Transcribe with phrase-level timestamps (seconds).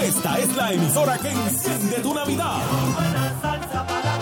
[0.00, 2.58] Esta es la emisora que enciende tu Navidad.
[3.42, 4.14] salsa para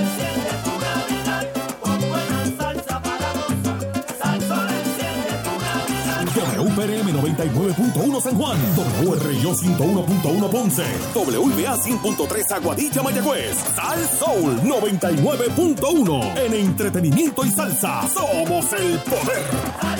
[0.00, 1.46] enciende tu Navidad.
[1.80, 3.28] Con buena salsa para
[4.80, 6.58] enciende tu Navidad.
[6.58, 8.58] WPRM 99.1 San Juan,
[9.02, 10.84] WRIO 101.1 Ponce,
[11.14, 16.38] WBA 100.3 Aguadilla Mayagüez, Sal Soul 99.1.
[16.38, 19.99] En entretenimiento y salsa, somos el poder.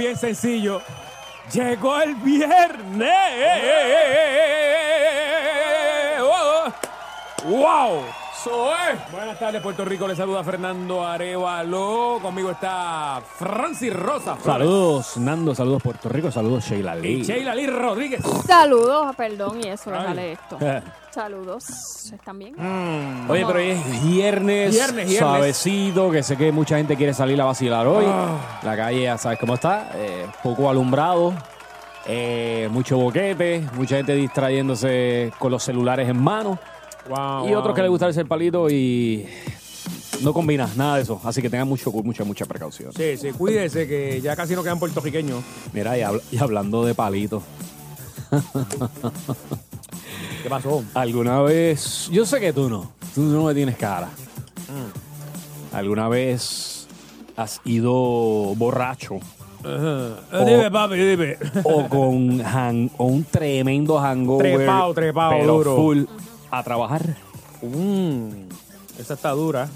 [0.00, 0.80] Bien sencillo.
[1.52, 3.10] Llegó el viernes.
[7.44, 8.04] ¡Wow!
[8.44, 8.98] Soy.
[9.12, 10.08] Buenas tardes, Puerto Rico.
[10.08, 12.18] Les saluda Fernando Arevalo.
[12.22, 14.36] Conmigo está Francis Rosa.
[14.36, 14.44] Flores.
[14.44, 17.22] Saludos, Nando, saludos Puerto Rico, saludos Sheila Y Lee.
[17.22, 18.22] Sheila Lee Rodríguez.
[18.46, 20.00] Saludos, perdón, y eso, Ay.
[20.00, 20.58] déjale esto.
[21.10, 22.54] Saludos, ¿están bien?
[23.28, 25.18] Oye, pero hoy es viernes, Viernes, viernes.
[25.18, 28.04] suavecito, que sé que mucha gente quiere salir a vacilar hoy.
[28.08, 28.60] Ah.
[28.62, 31.34] La calle ya sabes cómo está, eh, poco alumbrado,
[32.06, 36.58] eh, mucho boquete, mucha gente distrayéndose con los celulares en mano
[37.08, 39.26] Wow, y otros que les gusta el palito y
[40.22, 41.20] no combina nada de eso.
[41.24, 42.92] Así que tengan mucho, mucha, mucha precaución.
[42.92, 45.42] Sí, sí, cuídese que ya casi no quedan puertorriqueños.
[45.72, 47.42] Mira, y, habl- y hablando de palitos.
[50.42, 50.84] ¿Qué pasó?
[50.94, 54.08] ¿Alguna vez, yo sé que tú no, tú no me tienes cara.
[54.68, 55.74] Mm.
[55.76, 56.86] ¿Alguna vez
[57.36, 57.92] has ido
[58.56, 59.16] borracho
[59.64, 60.14] Eh,
[60.46, 61.36] Dime, papi, dime.
[61.64, 62.40] o con
[62.96, 64.56] o un tremendo hangover?
[64.56, 65.76] Trepao, trepao, pero duro.
[65.76, 66.04] full
[66.50, 67.16] a trabajar?
[67.62, 68.48] Mm,
[68.98, 69.68] esa está dura.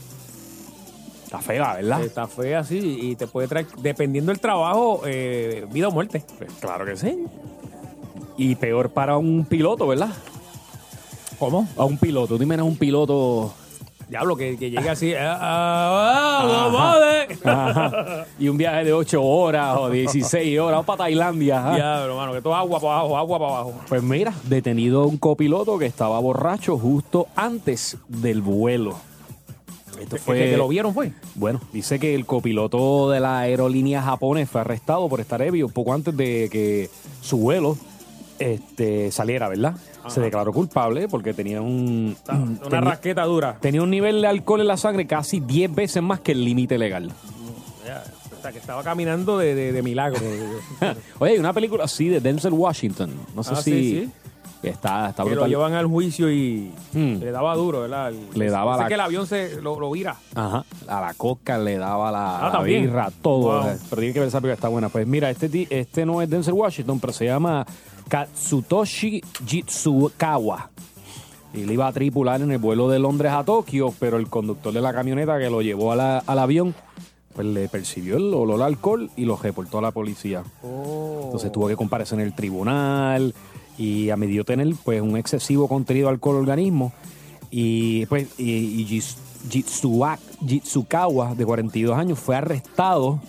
[1.24, 2.04] Está fea, ¿verdad?
[2.04, 6.22] Está fea, sí, y te puede traer, dependiendo del trabajo, eh, vida o muerte.
[6.38, 7.24] Pues claro que sí.
[8.36, 10.10] Y peor para un piloto, ¿verdad?
[11.38, 11.68] ¿Cómo?
[11.76, 12.38] A un piloto.
[12.38, 13.52] Dime, un piloto
[14.08, 15.12] Diablo, que, que llegue así.
[15.18, 16.42] ah,
[17.44, 18.26] Ajá.
[18.38, 21.58] y un viaje de 8 horas o 16 horas, o para Tailandia.
[21.60, 21.74] ajá.
[21.76, 23.74] Diablo, mano, que todo agua para abajo, agua para abajo.
[23.88, 28.96] Pues mira, detenido un copiloto que estaba borracho justo antes del vuelo.
[30.00, 30.38] Esto fue.
[30.38, 31.12] Que, que lo vieron fue.
[31.36, 35.92] Bueno, dice que el copiloto de la aerolínea japonés fue arrestado por estar ebrio poco
[35.94, 37.76] antes de que su vuelo
[38.38, 39.74] este, saliera, ¿verdad?
[40.08, 42.16] Se declaró culpable porque tenía un.
[42.28, 43.56] Una tenía- rasqueta dura.
[43.60, 46.76] Tenía un nivel de alcohol en la sangre casi 10 veces más que el límite
[46.78, 47.10] legal.
[48.38, 50.20] O sea, que estaba caminando de, de, de milagro.
[51.18, 53.10] Oye, hay una película así de Denzel Washington.
[53.34, 53.70] No sé Ah, si.
[53.72, 54.10] sí, sí.
[54.68, 55.50] Está, está que lo brutal.
[55.50, 57.16] llevan al juicio y Hmm.
[57.20, 58.08] le daba duro, ¿verdad?
[58.08, 60.16] El- Le daba la- que el avión se lo, lo vira.
[60.34, 60.64] Ajá.
[60.88, 63.62] A la coca le daba la, Ah, la birra, todo.
[63.62, 63.76] Wow.
[63.90, 64.88] Pero tiene que ver esa película está buena.
[64.88, 67.66] Pues mira, este, este no es Denzel Washington, pero se llama
[68.08, 70.70] Katsutoshi Jitsukawa.
[71.52, 74.80] Él iba a tripular en el vuelo de Londres a Tokio, pero el conductor de
[74.80, 76.74] la camioneta que lo llevó a la- al avión,
[77.32, 80.42] pues le percibió el olor a alcohol y lo reportó a la policía.
[80.62, 83.34] Entonces tuvo que comparecer en el tribunal
[83.78, 86.92] y a medio tener pues un excesivo contenido de alcohol organismo
[87.50, 88.50] y pues y,
[88.82, 89.02] y
[90.46, 93.20] Jitsukawa de 42 años fue arrestado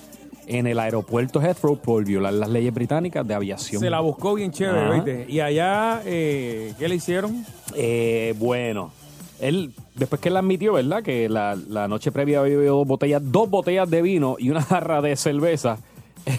[0.47, 3.81] en el aeropuerto Heathrow por violar las leyes británicas de aviación.
[3.81, 4.93] Se la buscó bien chévere, Ajá.
[4.93, 5.25] ¿viste?
[5.29, 7.45] Y allá, eh, ¿qué le hicieron?
[7.75, 8.91] Eh, bueno,
[9.39, 11.03] él, después que él admitió, ¿verdad?
[11.03, 14.61] Que la, la noche previa había bebido dos botellas, dos botellas de vino y una
[14.63, 15.77] jarra de cerveza,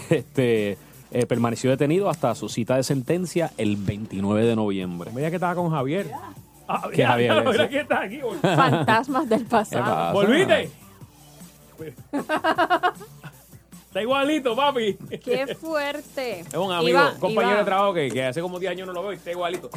[0.09, 0.77] este,
[1.11, 5.11] eh, permaneció detenido hasta su cita de sentencia el 29 de noviembre.
[5.13, 6.07] Mira que estaba con Javier.
[6.67, 7.49] Ah, ¿Qué Javier ese?
[7.49, 8.19] mira que está aquí.
[8.41, 9.85] Fantasmas del pasado.
[9.85, 10.11] pasa?
[10.13, 10.69] ¿Volviste?
[13.97, 14.93] está igualito, papi.
[15.23, 16.39] Qué fuerte.
[16.47, 18.87] Es un amigo, Iba- un compañero iba- de trabajo que, que hace como 10 años
[18.87, 19.69] no lo veo y está igualito.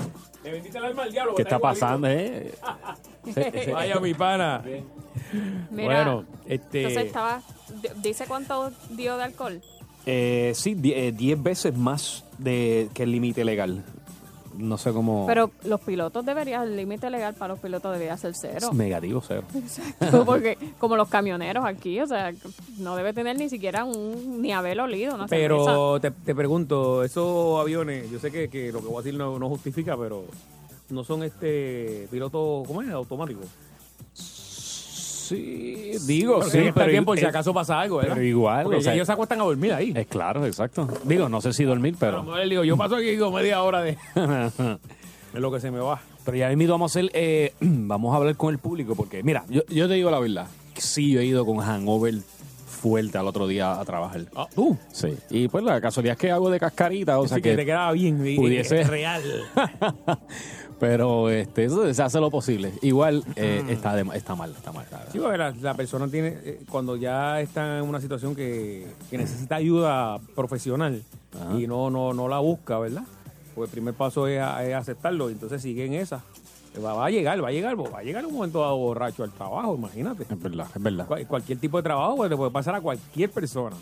[0.45, 1.33] Le bendita el alma al diablo.
[1.33, 1.81] ¿Qué que está igualito.
[1.81, 2.53] pasando, eh?
[3.73, 4.63] Vaya, mi pana.
[5.71, 6.83] Mira, bueno, este.
[6.83, 7.43] entonces estaba.
[7.97, 9.61] Dice cuánto dio de alcohol.
[10.07, 13.85] Eh, sí, 10 veces más de que el límite legal.
[14.61, 15.27] No sé cómo...
[15.27, 18.69] Pero los pilotos deberían, el límite legal para los pilotos debería ser cero.
[18.71, 19.43] Es negativo cero.
[19.55, 22.33] Exacto, porque como los camioneros aquí, o sea,
[22.79, 25.27] no debe tener ni siquiera un, ni haber olido una.
[25.27, 29.19] Pero te, te pregunto, esos aviones, yo sé que, que lo que voy a decir
[29.19, 30.25] no, no justifica, pero
[30.91, 32.91] no son este pilotos, ¿cómo es?
[32.91, 33.47] Automáticos.
[35.31, 38.15] Sí, digo, Pero sí, pero, bien por si acaso pasa algo, ¿verdad?
[38.15, 39.93] pero igual, Porque o sea, ellos se acuestan a dormir ahí.
[39.95, 40.89] Es claro, exacto.
[41.05, 42.37] Digo, no sé si dormir, pero...
[42.37, 43.97] le digo, yo paso aquí digo media hora de...
[45.35, 46.01] es lo que se me va.
[46.25, 49.45] Pero ya mismo vamos a hacer, eh, vamos a hablar con el público porque, mira,
[49.49, 50.47] yo, yo te digo la verdad,
[50.77, 52.15] sí, yo he ido con hangover
[52.81, 54.23] fuerte al otro día a trabajar.
[54.35, 54.77] Ah, ¿Tú?
[54.91, 55.15] Sí.
[55.29, 57.57] Y pues la casualidad es que hago de cascarita, o sea que, que...
[57.57, 58.19] te quedaba bien.
[58.19, 59.23] pudiese- es real.
[60.81, 62.73] Pero este, eso se hace lo posible.
[62.83, 64.87] Igual eh, está, de- está mal, está mal.
[64.91, 65.07] verdad.
[65.13, 69.19] Sí, porque la, la persona tiene, eh, cuando ya está en una situación que, que
[69.19, 71.03] necesita ayuda profesional
[71.39, 71.59] Ajá.
[71.61, 73.03] y no, no, no la busca, ¿verdad?
[73.55, 76.23] Pues el primer paso es, aceptarlo y entonces sigue en esa.
[76.83, 79.33] Va, va a llegar, va a llegar, va a llegar un momento dado borracho al
[79.33, 80.23] trabajo, imagínate.
[80.23, 81.07] Es verdad, es verdad.
[81.07, 83.77] Cual- cualquier tipo de trabajo pues, le puede pasar a cualquier persona.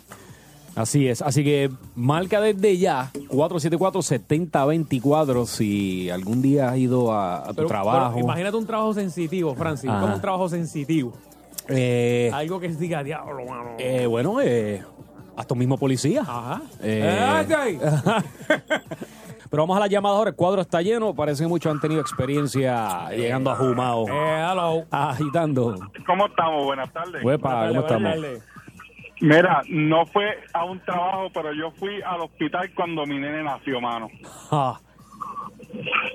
[0.75, 1.21] Así es.
[1.21, 7.67] Así que marca desde ya 474-7024 si algún día has ido a, a tu Pero-
[7.67, 8.13] trabajo.
[8.15, 10.01] pero imagínate un trabajo sensitivo, Francis, Ajá.
[10.01, 11.13] como un trabajo sensitivo.
[11.67, 13.71] Eh, Algo que diga, diablo, mano.
[13.77, 14.81] eh, bueno, eh,
[15.37, 16.21] hasta un mismo policía.
[16.21, 16.61] Ajá.
[16.81, 17.79] Eh, ¡Ay, ay!
[19.51, 20.29] Pero vamos a la llamada ahora.
[20.29, 21.15] El cuadro está lleno.
[21.15, 24.07] Parece que muchos han tenido experiencia llegando a Jumao.
[24.07, 24.11] Eh,
[24.51, 24.83] hello.
[24.91, 25.75] Agitando.
[26.05, 26.65] ¿Cómo estamos?
[26.65, 27.23] Buenas tardes.
[27.23, 28.03] Dale, ¿cómo dale, estamos?
[28.03, 28.41] dale.
[29.21, 33.81] Mira, no fue a un trabajo, pero yo fui al hospital cuando mi nene nació,
[33.81, 34.07] mano.
[34.51, 34.79] Ah,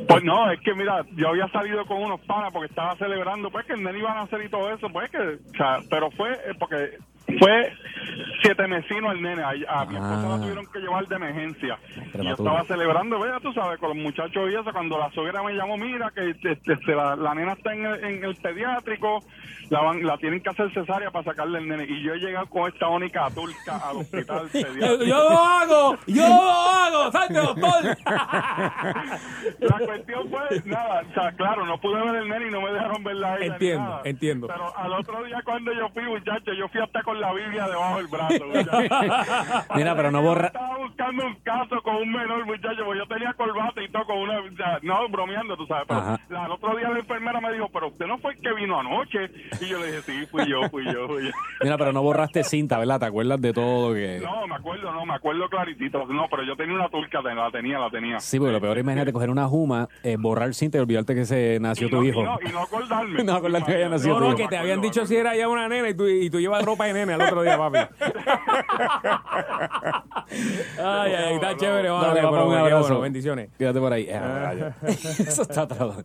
[0.09, 3.67] Pues no, es que mira, yo había salido con unos panas porque estaba celebrando, pues
[3.67, 6.33] que el nene iba a nacer y todo eso, pues que, o sea, pero fue
[6.33, 6.99] eh, porque
[7.39, 7.73] fue
[8.43, 10.29] siete mesino el nene, a, a mi esposa Ah.
[10.29, 11.79] la tuvieron que llevar de emergencia.
[12.15, 15.43] Y yo estaba celebrando, vea, tú sabes, con los muchachos y eso, cuando la suegra
[15.43, 19.21] me llamó, mira, que este, este, la, la nena está en el, en el pediátrico,
[19.71, 21.85] la, van, la tienen que hacer cesárea para sacarle el nene.
[21.89, 24.49] Y yo he llegado con esta única turca al hospital.
[24.55, 27.97] Yo lo hago, yo lo hago, salte doctor.
[29.61, 32.73] La cuestión fue, nada, o sea, claro, no pude ver el nene y no me
[32.73, 33.47] dejaron verla a ella.
[33.47, 34.01] ni Entiendo, nada.
[34.05, 34.47] entiendo.
[34.49, 37.97] Pero al otro día cuando yo fui, muchacho, yo fui hasta con la Biblia debajo
[37.99, 38.45] del brazo.
[39.75, 43.33] Mira, pero no borra- Estaba buscando un caso con un menor, muchacho, porque yo tenía
[43.35, 45.85] corbata y todo con una, o sea, no, bromeando, tú sabes.
[45.89, 48.53] Pero la- al otro día la enfermera me dijo, pero usted no fue el que
[48.53, 49.31] vino anoche.
[49.61, 51.31] Y yo le dije, sí, fui yo, fui yo, fui yo.
[51.63, 53.01] mira, pero no borraste cinta, ¿verdad?
[53.01, 53.95] ¿Te acuerdas de todo?
[53.95, 56.05] que No, me acuerdo, no, me acuerdo claritito.
[56.07, 58.21] No, pero yo tenía una turca, la tenía, la tenía.
[58.21, 61.59] Sí, porque lo peor, imagínate coger una juma, eh, borrar cinta y olvidarte que se
[61.61, 62.21] nació y tu no, hijo.
[62.21, 63.25] Y no, y no acordarme.
[63.25, 64.37] No acordarte que había nacido No, tu no, hijo.
[64.39, 66.85] que te habían dicho si era ya una nena y tú, y tú llevas ropa
[66.87, 67.79] de nene al otro día, papi.
[70.79, 72.81] Ay, ay, está chévere, mano, Dale, un abrazo.
[72.81, 73.51] bueno, bendiciones.
[73.59, 74.09] Quédate por ahí.
[74.11, 74.67] Ah, rayo.
[74.87, 76.03] Eso está trabajo.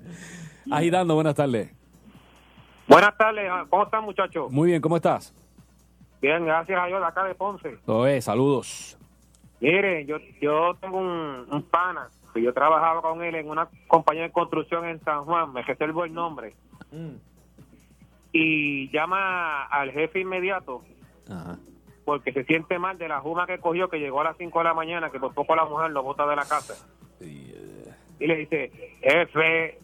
[0.72, 1.72] Agitando, buenas tardes.
[2.90, 4.52] Buenas tardes, ¿cómo están muchachos?
[4.52, 5.32] Muy bien, ¿cómo estás?
[6.20, 7.78] Bien, gracias a Dios, acá de Ponce.
[7.86, 8.98] Todo es, saludos.
[9.60, 14.24] Mire, yo, yo tengo un, un pana, que yo trabajaba con él en una compañía
[14.24, 16.56] de construcción en San Juan, me reservo el nombre,
[18.32, 20.82] y llama al jefe inmediato
[21.30, 21.58] Ajá.
[22.06, 24.66] porque se siente mal de la juma que cogió, que llegó a las 5 de
[24.66, 26.74] la mañana, que por poco la mujer lo bota de la casa.
[27.22, 28.72] Y le dice,
[29.02, 29.78] jefe,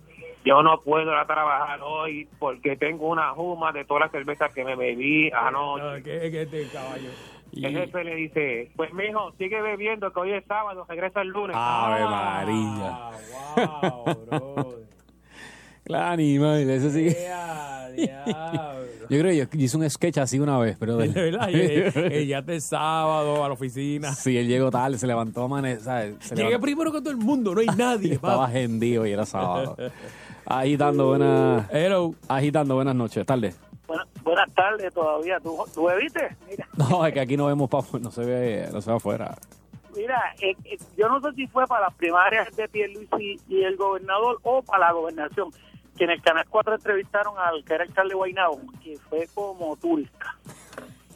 [0.46, 4.54] yo no puedo ir a trabajar hoy porque tengo una juma de todas las cervezas
[4.54, 5.84] que me bebí anoche.
[5.84, 7.10] Ah, ¿Qué, qué este caballo?
[7.52, 11.30] Y- El jefe le dice, pues mijo, sigue bebiendo que hoy es sábado, regresa el
[11.30, 11.56] lunes.
[11.58, 13.10] Ave María.
[13.58, 14.75] Ah, wow, bro.
[15.84, 17.16] Claro, animal, eso sí.
[17.96, 18.86] Diablo.
[19.08, 22.22] Yo creo que yo hice un sketch así una vez, pero De verdad, y- y-
[22.24, 24.12] y ya el sábado a la oficina.
[24.14, 26.18] Sí, él llegó tarde, se levantó a.
[26.20, 28.14] Se Llegué levantó- primero que todo el mundo, no hay nadie.
[28.16, 29.78] Estaba hendido y era sábado.
[30.46, 31.68] Agitando, buenas.
[31.72, 32.14] Hello.
[32.28, 33.60] Agitando, buenas noches, tardes.
[33.88, 35.40] Buenas, buenas tardes todavía.
[35.40, 36.36] ¿Tú, tú bebiste?
[36.48, 39.36] Mira, No, es que aquí no vemos pa, no se ve, no se ve afuera.
[39.96, 43.75] mira eh, eh, yo no sé si fue para las primarias de Pierluisi y el
[43.78, 45.50] gobernador o para la gobernación,
[45.98, 49.75] que en el Canal 4 entrevistaron al que era alcalde de Guaynabo, que fue como
[49.78, 50.38] turca.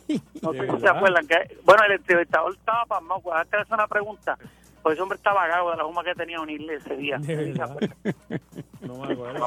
[0.41, 1.27] No sé si se acuerdan.
[1.27, 3.21] que Bueno, el entrevistador estaba pasmado.
[3.21, 4.39] Cuando te hace una pregunta,
[4.81, 7.19] pues ese hombre estaba gago de la juma que tenía unirle ese día.
[8.81, 9.45] No me acuerdo.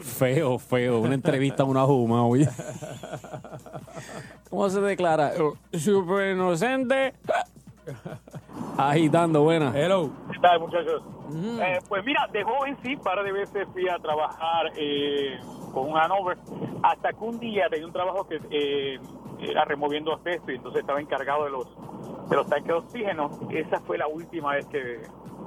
[0.00, 1.00] Feo, feo.
[1.00, 2.48] Una entrevista a una juma, oye.
[4.50, 5.32] ¿Cómo se declara?
[5.72, 7.12] Super inocente.
[8.78, 9.74] Agitando, buenas.
[9.74, 10.10] Hello.
[10.32, 11.02] ¿Qué tal, muchachos?
[11.34, 15.40] Eh, pues mira, de joven sí, par de veces fui a trabajar eh,
[15.72, 16.38] con un Hanover,
[16.82, 19.00] hasta que un día tenía un trabajo que eh,
[19.40, 21.66] era removiendo asbesto y entonces estaba encargado de los
[22.28, 23.30] de los tanques de oxígeno.
[23.50, 25.02] Esa fue la última vez que,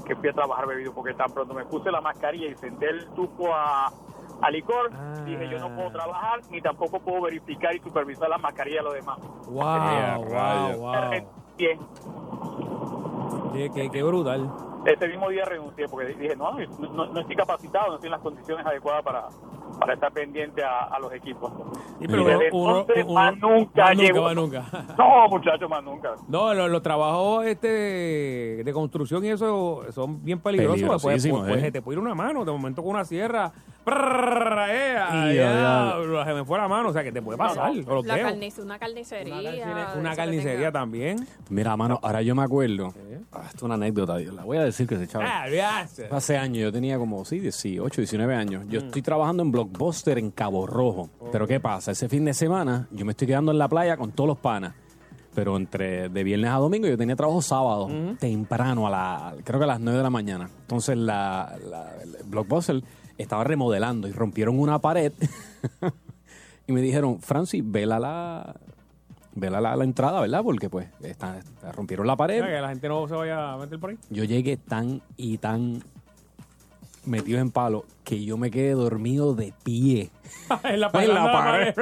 [0.06, 3.08] que fui a trabajar bebido, porque tan pronto me puse la mascarilla y senté el
[3.12, 3.92] tubo a,
[4.42, 4.92] a licor,
[5.26, 8.94] dije yo no puedo trabajar ni tampoco puedo verificar y supervisar la mascarilla de los
[8.94, 9.20] demás.
[9.48, 11.45] Wow, wow, wow.
[11.58, 11.80] Bien,
[13.54, 14.50] Qué, qué, brutal.
[14.86, 18.22] Ese mismo día renuncié porque dije, no, no, no estoy capacitado, no estoy en las
[18.22, 19.28] condiciones adecuadas para,
[19.80, 21.52] para estar pendiente a, a los equipos.
[22.00, 24.22] Sí, pero desde uno- entonces, uno- más nunca más llegó.
[24.24, 24.64] más nunca.
[24.98, 26.14] No, muchachos, más nunca.
[26.28, 27.68] No, los, los trabajos este
[28.64, 31.02] de construcción y eso son bien peligrosos.
[31.02, 31.62] Pues, pues, pues, ¿eh?
[31.62, 33.52] se te puede ir una mano, de momento con una sierra.
[33.84, 34.96] prrrr, eh,
[35.34, 37.72] Y allá, se me fue la mano, o sea que te puede pasar.
[37.76, 39.94] La una carnicería.
[39.98, 41.26] Una, carnicería también.
[41.50, 42.94] Mira, mano, ahora yo me acuerdo.
[43.32, 45.26] Ah, esto es una anécdota, la voy a decir que se echaba.
[45.26, 45.44] Ah.
[46.12, 48.66] Hace años, yo tenía como, sí, 18, 19 años.
[48.70, 51.10] Yo estoy trabajando en Blockbuster en Cabo Rojo.
[51.32, 51.92] Pero ¿qué pasa?
[51.92, 54.74] Ese fin de semana yo me estoy quedando en la playa con todos los panas.
[55.34, 59.66] Pero entre de viernes a domingo yo tenía trabajo sábado, temprano, a la, creo que
[59.66, 60.50] a las 9 de la mañana.
[60.62, 62.82] Entonces la, la- el Blockbuster
[63.18, 65.12] estaba remodelando y rompieron una pared.
[66.68, 68.56] y me dijeron, Francis, vela la,
[69.36, 70.42] vela la, la entrada, ¿verdad?
[70.44, 71.40] Porque pues está-
[71.74, 72.42] rompieron la pared.
[72.42, 73.98] Mira, que la gente no se vaya a meter por ahí.
[74.10, 75.84] Yo llegué tan y tan
[77.06, 80.10] metido en palo que yo me quedé dormido de pie.
[80.64, 81.76] en la, En la pared.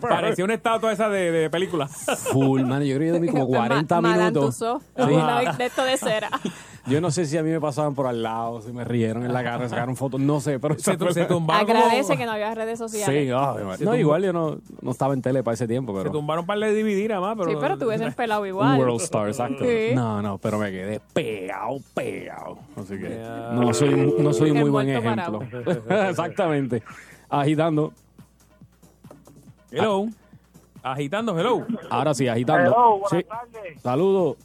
[0.00, 1.88] Parecía una estatua esa de, de película.
[1.88, 2.82] Full, man.
[2.82, 4.56] Yo creo que yo dormí como 40 Ma- Madame minutos.
[4.56, 5.56] Sí.
[5.58, 6.30] de esto de cera.
[6.86, 9.32] Yo no sé si a mí me pasaban por al lado, si me rieron en
[9.32, 12.52] la cara, sacaron fotos, no sé, pero Se, se tumbaron como- Agradece que no había
[12.56, 13.06] redes sociales.
[13.06, 13.78] Sí.
[13.78, 16.42] Se no, igual yo no, no estaba en tele para ese tiempo, Se pero tumbaron
[16.42, 17.50] un par de DVD nada más, pero...
[17.50, 18.78] Sí, pero tú hubieses pelado un igual.
[18.80, 19.64] World Star, exacto.
[19.64, 19.94] Sí.
[19.94, 22.58] No, no, pero me quedé pegado, pegado.
[22.76, 23.08] Así que
[23.52, 25.40] no soy, no soy muy buen ejemplo.
[26.08, 26.82] Exactamente.
[27.28, 27.92] Agitando.
[29.70, 30.06] Hello.
[30.82, 31.64] Agitando, hello.
[31.90, 32.70] Ahora sí, agitando.
[32.72, 33.22] Hello, buenas Sí.
[33.22, 33.82] tardes.
[33.82, 34.36] Saludos.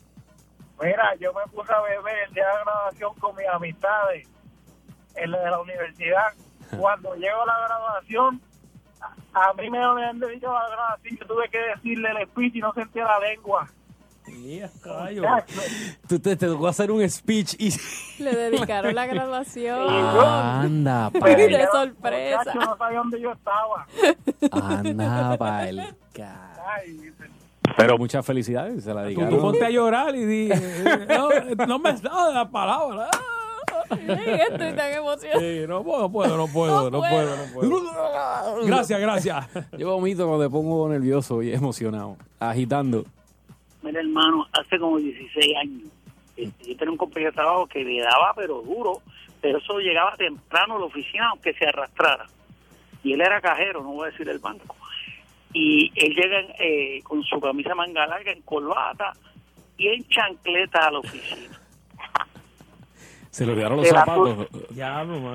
[0.82, 4.28] Mira, yo me puse a beber el día de la graduación con mis amistades
[5.16, 6.34] en la de la universidad.
[6.80, 8.42] Cuando llego a la graduación,
[9.34, 12.60] a, a mí me habían dicho la graduación, yo tuve que decirle el speech y
[12.60, 13.68] no sentía la lengua.
[14.84, 15.24] Caballo.
[16.08, 17.72] Tú te, te tocó hacer un speech y...
[18.22, 19.88] Le dedicaron la graduación.
[19.90, 22.38] Anda, pa'l, de sorpresa.
[22.40, 23.88] Muchacho, no sabía dónde yo estaba.
[24.52, 25.38] anda,
[26.14, 27.14] ca- Ay,
[27.78, 29.30] Pero muchas felicidades, se la Tú, dedicaron.
[29.36, 30.50] tú ponte a llorar y di...
[31.08, 31.30] No,
[31.68, 33.10] no me sabes la palabra.
[33.90, 35.40] Estoy tan emocionada.
[35.40, 38.66] Sí, no puedo, no puedo, no puedo, no puedo, no puedo.
[38.66, 39.48] Gracias, gracias.
[39.78, 43.06] Yo vomito cuando me pongo nervioso y emocionado, agitando.
[43.84, 45.84] Mira, hermano, hace como 16 años,
[46.36, 49.02] este, yo tenía un compañero de trabajo que le daba, pero duro,
[49.42, 52.26] pero eso llegaba temprano a la oficina, aunque se arrastrara.
[53.04, 54.76] Y él era cajero, no voy a decir el banco.
[55.54, 59.14] Y él llega eh, con su camisa manga larga, en corbata
[59.78, 61.60] y en chancleta a la oficina.
[63.30, 64.48] Se le olvidaron los zapatos.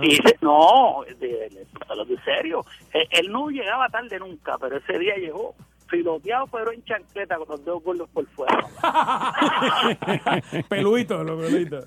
[0.03, 1.67] Y no, de, de,
[2.07, 2.65] de serio.
[2.93, 5.55] Él, él no llegaba tarde nunca, pero ese día llegó
[5.93, 8.67] filoteado, pero en chancleta, con los dedos gordos por fuera.
[10.69, 11.85] peluito, los peluitos.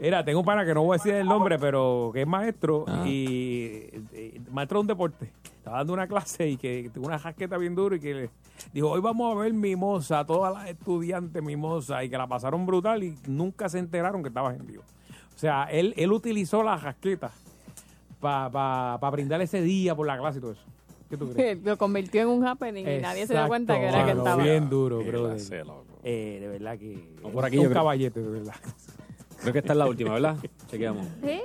[0.00, 2.84] Mira, tengo un pana que no voy a decir el nombre, pero que es maestro
[2.88, 3.04] Ah.
[3.06, 3.12] y,
[4.12, 5.30] y maestro de un deporte.
[5.58, 8.30] Estaba dando una clase y que tuvo una jasqueta bien dura y que le
[8.72, 13.02] dijo, hoy vamos a ver Mimosa, todas las estudiantes Mimosa, y que la pasaron brutal
[13.04, 14.82] y nunca se enteraron que estabas en vivo.
[15.34, 17.30] O sea, él, él utilizó la jasqueta
[18.20, 20.62] para pa, pa brindar ese día por la clase y todo eso.
[21.12, 21.62] ¿Qué tú crees?
[21.62, 24.42] Lo convirtió en un happening y nadie se dio cuenta que era que estaba.
[24.42, 25.30] Bien duro, bro.
[26.02, 27.14] Eh, de verdad que.
[27.22, 28.54] No, por aquí un yo creo- caballete, de verdad.
[29.42, 30.36] Creo que esta es la última, ¿verdad?
[30.68, 31.06] Chequeamos.
[31.22, 31.38] Sí,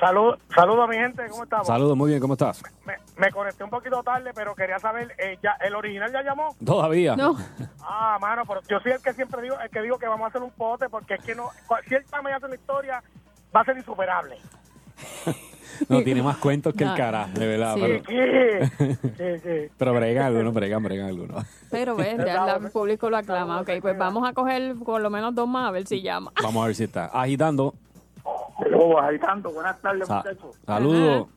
[0.00, 1.66] saludos a mi gente, ¿cómo estamos?
[1.66, 2.62] Saludos, muy bien, ¿cómo estás?
[2.86, 6.56] Me, me conecté un poquito tarde, pero quería saber, eh, ya, ¿el original ya llamó?
[6.64, 7.14] Todavía.
[7.14, 7.36] no.
[7.82, 10.28] Ah, mano, pero yo soy el que siempre digo, el que digo que vamos a
[10.28, 11.50] hacer un pote, porque es que no,
[11.86, 13.02] si él me hace una historia,
[13.54, 14.36] va a ser insuperable.
[15.88, 16.96] No, tiene más cuentos que el No.
[16.96, 17.74] cara, de verdad.
[17.76, 17.80] Sí.
[18.08, 21.44] Pero, Sí, sí, pero bregan algunos, bregan, bregan algunos.
[21.70, 23.60] Pero ves, ya la- el público lo aclama.
[23.60, 26.32] Ok, pues vamos a coger por lo menos dos más a ver si llama.
[26.42, 27.04] Vamos a ver si está.
[27.06, 27.74] Agitando.
[28.58, 29.52] Saludos, agitando.
[29.52, 30.56] Buenas tardes, Sa- muchachos.
[30.66, 31.28] saludos.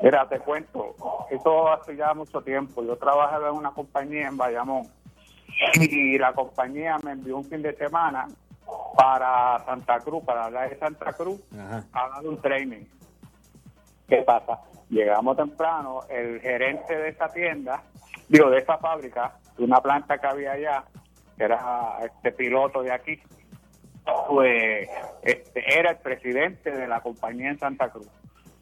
[0.00, 0.94] Mira, te cuento,
[1.30, 2.84] eso hace ya mucho tiempo.
[2.84, 4.86] Yo trabajaba en una compañía en Bayamón
[5.80, 8.28] y la compañía me envió un fin de semana
[8.96, 11.84] para Santa Cruz, para hablar de Santa Cruz, Ajá.
[11.92, 12.84] a dar un training.
[14.08, 14.60] ¿Qué pasa?
[14.88, 17.82] Llegamos temprano, el gerente de esa tienda,
[18.28, 20.84] digo, de esa fábrica, de una planta que había allá,
[21.36, 23.20] que era este piloto de aquí,
[24.28, 24.88] pues
[25.22, 28.08] este, era el presidente de la compañía en Santa Cruz.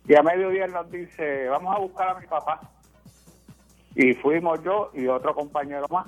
[0.07, 2.61] Y a mediodía nos dice, vamos a buscar a mi papá.
[3.95, 6.07] Y fuimos yo y otro compañero más.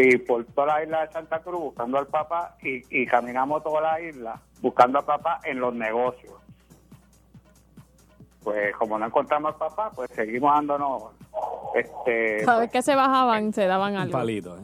[0.00, 3.80] Y por toda la isla de Santa Cruz buscando al papá y, y caminamos toda
[3.80, 6.34] la isla buscando al papá en los negocios.
[8.44, 11.02] Pues como no encontramos al papá, pues seguimos dándonos
[11.74, 14.12] este Cada vez que se bajaban, se daban Un algo.
[14.12, 14.62] palito, ¿eh?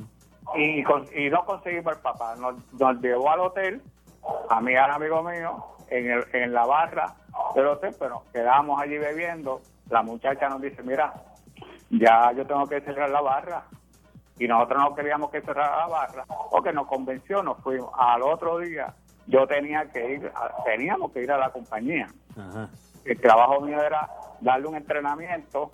[0.56, 2.36] y, con- y no conseguimos al papá.
[2.36, 3.82] Nos, nos llevó al hotel,
[4.48, 7.14] a mí y al amigo mío, en, el, en la barra
[7.56, 9.60] del hotel, pero quedábamos allí bebiendo.
[9.90, 11.12] La muchacha nos dice, mira,
[11.90, 13.64] ya yo tengo que cerrar la barra.
[14.38, 17.90] Y nosotros no queríamos que cerrara la barra, porque nos convenció, nos fuimos.
[17.96, 18.94] Al otro día,
[19.26, 20.32] yo tenía que ir,
[20.64, 22.08] teníamos que ir a la compañía.
[22.36, 22.68] Ajá.
[23.04, 24.08] El trabajo mío era
[24.40, 25.70] darle un entrenamiento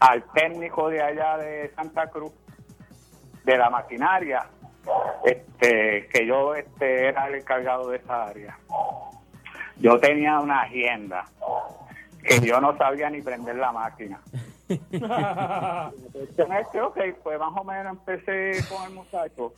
[0.00, 2.32] al técnico de allá de Santa Cruz
[3.44, 4.46] de la maquinaria
[5.24, 8.58] este que yo este era el encargado de esa área
[9.76, 11.24] yo tenía una agenda
[12.22, 14.20] que yo no sabía ni prender la máquina
[14.68, 14.80] Es
[16.72, 19.52] que, ok, pues más o menos empecé con el muchacho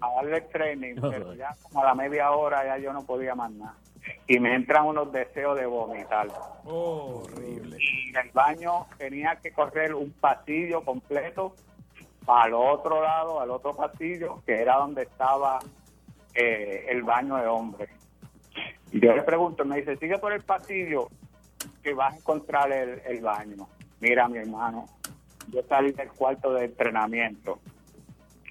[0.00, 3.50] a darle training, pero ya como a la media hora ya yo no podía más
[3.52, 3.74] nada.
[4.26, 6.28] Y me entran unos deseos de vomitar.
[6.64, 7.76] Horrible.
[7.78, 11.54] Y en el baño tenía que correr un pasillo completo
[12.26, 15.60] al otro lado, al otro pasillo, que era donde estaba
[16.34, 17.90] eh, el baño de hombres.
[18.90, 21.08] Y yo le pregunto, me dice, sigue por el pasillo
[21.82, 23.68] que vas a encontrar el, el baño.
[24.02, 24.84] Mira, mi hermano,
[25.52, 27.58] yo salí del cuarto de entrenamiento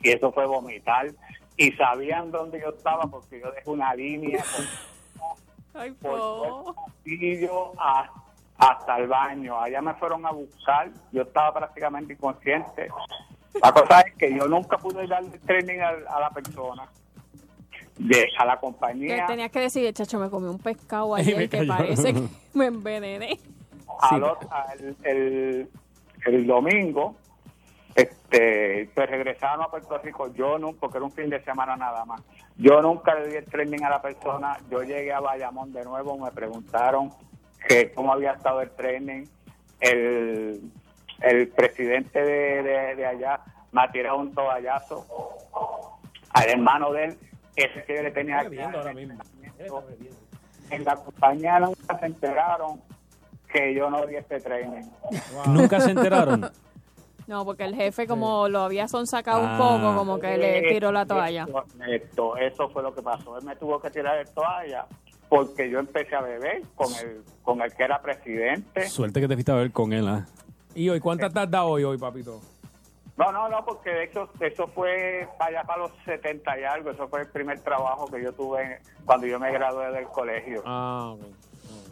[0.01, 1.07] y eso fue vomitar.
[1.57, 4.43] Y sabían dónde yo estaba porque yo dejé una línea
[5.73, 6.75] Ay, por todo po.
[7.05, 8.09] el pasillo a-
[8.57, 9.59] hasta el baño.
[9.59, 10.89] Allá me fueron a buscar.
[11.11, 12.87] Yo estaba prácticamente inconsciente.
[13.61, 16.87] La cosa es que yo nunca pude darle training a, la persona,
[17.97, 19.25] de, a la Que compañía.
[19.27, 21.67] tenías que decir, chacho, me comí un pescado ayer que cayó.
[21.67, 23.37] parece que me envenené.
[24.01, 25.69] Al otro- al- el,
[26.25, 27.15] el domingo,
[27.95, 30.33] este, pues regresaron a Puerto Rico.
[30.33, 32.21] Yo no, porque era un fin de semana nada más.
[32.57, 34.57] Yo nunca le di el training a la persona.
[34.69, 37.11] Yo llegué a Bayamón de nuevo, me preguntaron
[37.67, 39.25] que cómo había estado el training.
[39.79, 40.61] El,
[41.21, 45.05] el presidente de, de- de allá me ha tirado un toallazo
[46.33, 47.17] al hermano de él,
[47.55, 48.49] ese que yo le tenía que
[50.69, 52.81] en la compañía nunca se enteraron
[53.51, 54.83] que yo no di este training.
[55.47, 56.49] Nunca se enteraron.
[57.27, 59.51] No, porque el jefe como lo había sonsacado Ah.
[59.51, 61.47] un poco, como que le tiró la toalla.
[61.87, 63.37] Esto, eso fue lo que pasó.
[63.37, 64.85] Él me tuvo que tirar de toalla
[65.29, 68.89] porque yo empecé a beber con el, con el que era presidente.
[68.89, 70.25] Suerte que te fuiste a ver con él, ¿ah?
[70.75, 72.41] ¿Y hoy cuántas te has dado hoy, hoy, papito?
[73.15, 76.89] No, no, no, porque de hecho eso fue para allá para los 70 y algo.
[76.89, 80.63] Eso fue el primer trabajo que yo tuve cuando yo me gradué del colegio.
[80.65, 81.21] Ah, ok.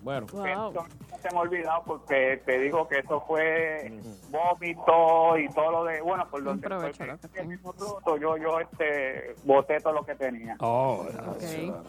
[0.09, 0.25] Bueno.
[0.31, 0.69] Wow.
[0.69, 3.91] Esto no se me ha olvidado porque te digo que eso fue
[4.29, 6.67] vómito y todo lo de, bueno, por donde
[7.35, 10.55] el mismo fruto, yo, yo este, boté todo lo que tenía.
[10.59, 11.41] Oh, Ok.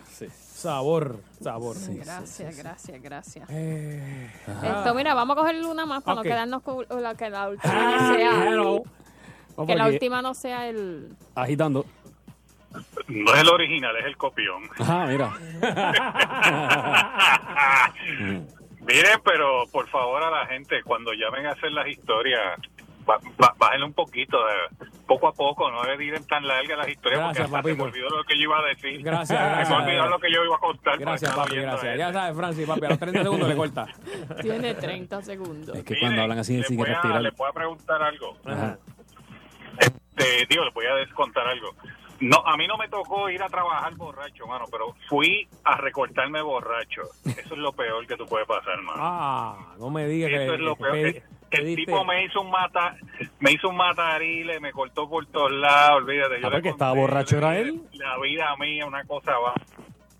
[0.05, 0.27] sí.
[0.31, 1.75] Sabor, sabor.
[1.89, 3.49] Gracias, gracias, gracias.
[3.51, 4.31] Eh,
[4.63, 7.73] Esto, mira, vamos a coger una más para no quedarnos con la que la última
[7.99, 8.49] no sea.
[8.49, 8.83] hello.
[9.67, 11.17] Que la última no sea el.
[11.35, 11.85] Agitando.
[13.09, 14.63] No es el original, es el copión.
[14.79, 15.33] Ajá, mira.
[18.81, 22.59] Miren, pero por favor a la gente, cuando llamen a hacer las historias,
[23.59, 27.51] bájenle un poquito, de, poco a poco, no le diren tan largas las historias, Gracias,
[27.51, 29.03] porque hasta se me olvidó lo que yo iba a decir.
[29.03, 29.69] Gracias, Se gracias.
[29.69, 30.99] me olvidó lo que yo iba a contar.
[30.99, 31.99] Gracias, papi, gracias.
[31.99, 33.87] Ya sabes, Francis, papi, a los 30 segundos le corta.
[34.41, 35.77] Tiene 30 segundos.
[35.77, 37.21] Es que Miren, cuando hablan así, que voy a-.
[37.21, 38.37] Les voy a preguntar algo.
[38.45, 38.79] Ajá.
[39.79, 41.75] Este, digo, les voy a descontar algo.
[42.21, 46.43] No, a mí no me tocó ir a trabajar borracho, mano, pero fui a recortarme
[46.43, 47.03] borracho.
[47.25, 48.99] Eso es lo peor que tú puedes pasar, mano.
[49.03, 50.45] Ah, no me digas que.
[50.45, 50.95] Eso es lo que peor.
[50.97, 52.95] pedi- El tipo me hizo un mata,
[53.41, 56.41] me hizo un matarile, me cortó por todos lados, olvídate.
[56.41, 57.81] Yo Ah, le porque estaba conté, borracho era él.
[57.95, 59.55] La vida mía, una cosa va.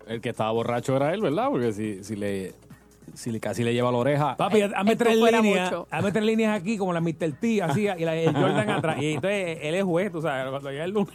[0.07, 1.49] El que estaba borracho era él, ¿verdad?
[1.49, 2.53] Porque si, si le
[3.13, 4.35] si le, casi le lleva la oreja.
[4.37, 5.87] Papi, hazme tres líneas, mucho.
[5.91, 7.33] hazme tres líneas aquí como la Mr.
[7.39, 8.97] T, así, y la, el Jordan atrás.
[9.01, 11.13] Y entonces él es juez, tú sabes, cuando llega el lunes.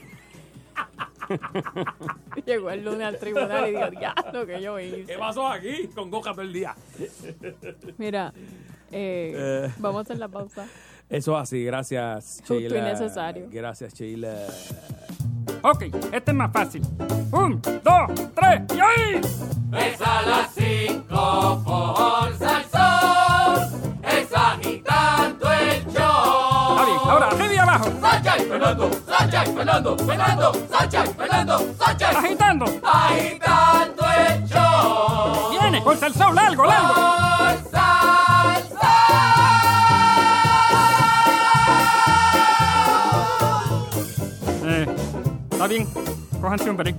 [2.46, 5.04] Llegó el lunes al tribunal y dijo, ya, lo que yo hice.
[5.06, 5.88] ¿Qué pasó aquí?
[5.94, 6.74] Con Goja todo el día.
[7.98, 8.32] Mira,
[8.92, 9.32] eh,
[9.66, 9.72] Eh.
[9.78, 10.66] vamos a hacer la pausa.
[11.08, 12.82] Eso es así, gracias, Justo y Sheila.
[12.84, 13.46] necesario.
[13.50, 14.36] Gracias, Sheila.
[15.62, 16.82] Ok, este es más fácil.
[17.32, 19.20] Un, dos, tres, y ahí.
[19.78, 26.72] Es a las 5 por Salsón, es agitando el show.
[26.72, 27.90] Está bien, ahora arriba y abajo.
[28.00, 28.90] Sacha y Fernando,
[29.26, 31.60] Y Fernando, Fernando, y Fernando,
[31.98, 32.64] y Agitando.
[32.84, 35.50] agitando el show.
[35.50, 36.94] Viene, con salsón, largo, largo.
[36.94, 38.80] Por Salsón.
[44.64, 44.86] Eh,
[46.40, 46.96] cójanse un break.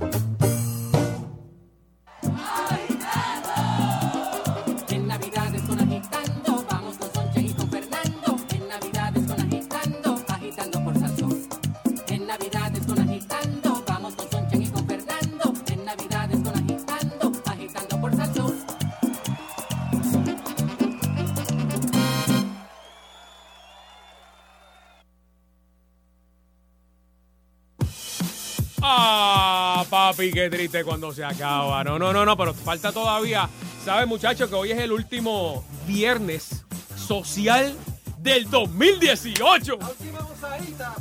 [30.34, 31.84] Qué triste cuando se acaba.
[31.84, 33.50] No, no, no, no, pero falta todavía.
[33.84, 37.76] ¿Sabes, muchachos, que hoy es el último viernes social
[38.20, 39.78] del 2018?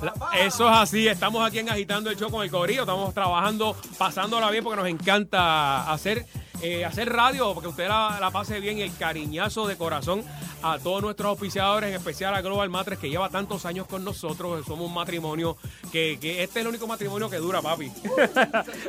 [0.02, 3.76] La- Eso es así, estamos aquí en Agitando el Show con el Corillo, estamos trabajando,
[3.98, 6.26] pasándola bien porque nos encanta hacer,
[6.62, 10.24] eh, hacer radio, porque usted la, pase bien y el cariñazo de corazón
[10.62, 14.64] a todos nuestros auspiciadores, en especial a Global Matres, que lleva tantos años con nosotros,
[14.66, 15.56] somos un matrimonio,
[15.92, 17.90] que, este es el único matrimonio que dura, papi.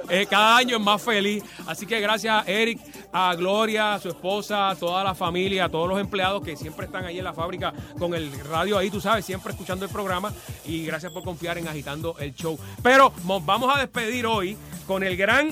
[0.09, 2.79] Eh, cada año es más feliz, así que gracias Eric,
[3.11, 6.85] a Gloria, a su esposa, a toda la familia, a todos los empleados que siempre
[6.85, 10.33] están ahí en la fábrica con el radio ahí, tú sabes, siempre escuchando el programa
[10.65, 12.57] y gracias por confiar en Agitando el Show.
[12.81, 15.51] Pero nos vamos a despedir hoy con el gran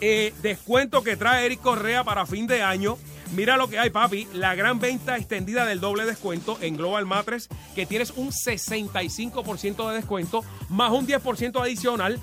[0.00, 2.98] eh, descuento que trae Eric Correa para fin de año.
[3.32, 4.28] Mira lo que hay, papi.
[4.34, 9.96] La gran venta extendida del doble descuento en Global Matres, que tienes un 65% de
[9.96, 12.20] descuento, más un 10% adicional.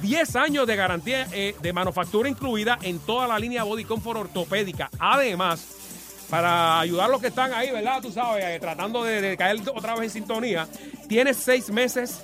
[0.00, 4.90] 10 años de garantía eh, de manufactura incluida en toda la línea Body Comfort ortopédica.
[4.98, 5.64] Además,
[6.28, 8.00] para ayudar a los que están ahí, ¿verdad?
[8.02, 10.66] Tú sabes, eh, tratando de, de caer otra vez en sintonía,
[11.08, 12.20] tienes seis meses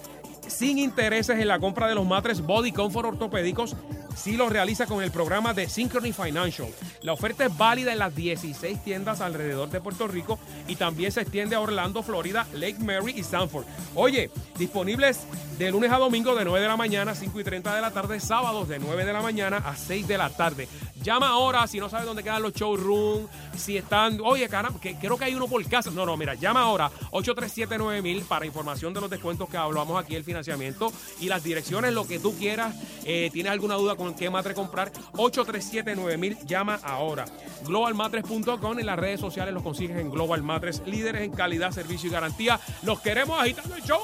[0.48, 3.76] sin intereses en la compra de los matres Body Comfort ortopédicos
[4.18, 6.68] si lo realiza con el programa de Synchrony Financial.
[7.02, 11.20] La oferta es válida en las 16 tiendas alrededor de Puerto Rico y también se
[11.20, 13.64] extiende a Orlando, Florida, Lake Mary y Sanford.
[13.94, 15.20] Oye, disponibles
[15.58, 17.90] de lunes a domingo de 9 de la mañana a 5 y 30 de la
[17.90, 20.68] tarde, sábados de 9 de la mañana a 6 de la tarde.
[21.02, 25.16] Llama ahora si no sabes dónde quedan los showrooms, si están, oye, caramba, que creo
[25.16, 25.90] que hay uno por casa.
[25.90, 30.24] No, no, mira, llama ahora 837-9000 para información de los descuentos que hablamos aquí, el
[30.24, 32.74] financiamiento y las direcciones, lo que tú quieras.
[33.04, 34.92] Eh, ¿Tienes alguna duda con qué matre comprar?
[35.12, 37.24] 837-9000, llama ahora.
[37.64, 42.12] Globalmatres.com en las redes sociales los consigues en Global Matres, líderes en calidad, servicio y
[42.12, 42.60] garantía.
[42.82, 44.00] Los queremos agitando el show.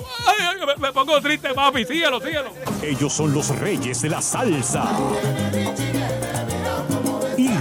[0.67, 1.85] Me, me pongo triste, papi.
[1.85, 2.51] Síguelo, síguelo.
[2.83, 4.85] Ellos son los reyes de la salsa.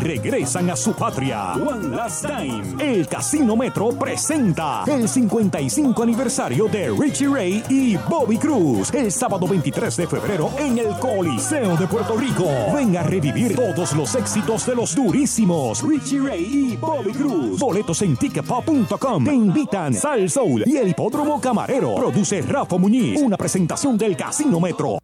[0.04, 1.54] Regresan a su patria.
[1.54, 2.76] One Last Time.
[2.78, 8.94] El Casino Metro presenta el 55 aniversario de Richie Ray y Bobby Cruz.
[8.94, 12.46] El sábado 23 de febrero en el Coliseo de Puerto Rico.
[12.76, 17.60] Ven a revivir todos los éxitos de los durísimos Richie Ray y Bobby Cruz.
[17.60, 19.24] Boletos en ticketpop.com.
[19.24, 21.96] Te invitan Sal Soul y el Hipódromo Camarero.
[21.96, 23.22] Produce Rafa Muñiz.
[23.22, 25.03] Una presentación del Casino Metro.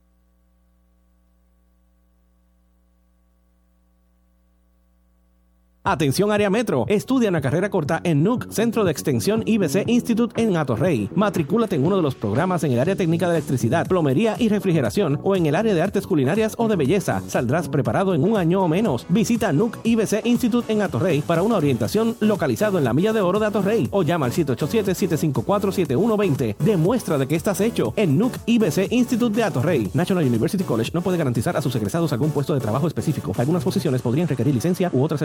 [5.82, 6.84] Atención área metro.
[6.89, 11.10] Estudia una carrera corta en NUC, Centro de Extensión IBC Institute en Atorrey.
[11.15, 15.22] Matricúlate en uno de los programas en el área técnica de electricidad, plomería y refrigeración
[15.24, 17.22] o en el área de artes culinarias o de belleza.
[17.28, 19.06] Saldrás preparado en un año o menos.
[19.08, 23.39] Visita NUC IBC Institute en Atorrey para una orientación localizado en la Milla de Oro
[23.39, 26.58] de Atorrey o llama al 787-754-7120.
[26.58, 29.89] Demuestra de que estás hecho en NUC IBC Institute de Atorrey.
[29.94, 33.32] National University College no puede garantizar a sus egresados algún puesto de trabajo específico.
[33.38, 35.22] Algunas posiciones podrían requerir licencia u otras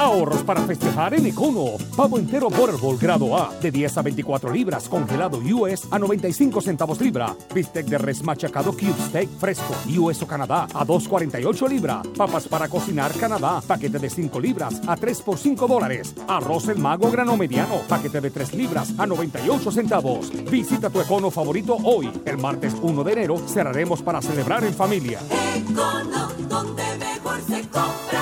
[0.00, 1.76] Ahorros para festejar en Econo.
[1.94, 6.98] Pavo entero Butterball grado A de 10 a 24 libras, congelado US a 95 centavos
[7.02, 7.36] libra.
[7.54, 12.02] Bistec de res machacado Cube Steak fresco US o Canadá a 2.48 libra.
[12.16, 16.14] Papas para cocinar Canadá, paquete de 5 libras a 3 por 5 dólares.
[16.26, 20.32] Arroz el mago grano mediano, paquete de 3 libras a 98 centavos.
[20.50, 22.10] Visita tu Econo favorito hoy.
[22.24, 25.20] El martes 1 de enero cerraremos para celebrar en familia.
[25.54, 28.19] Econo, donde mejor se compra.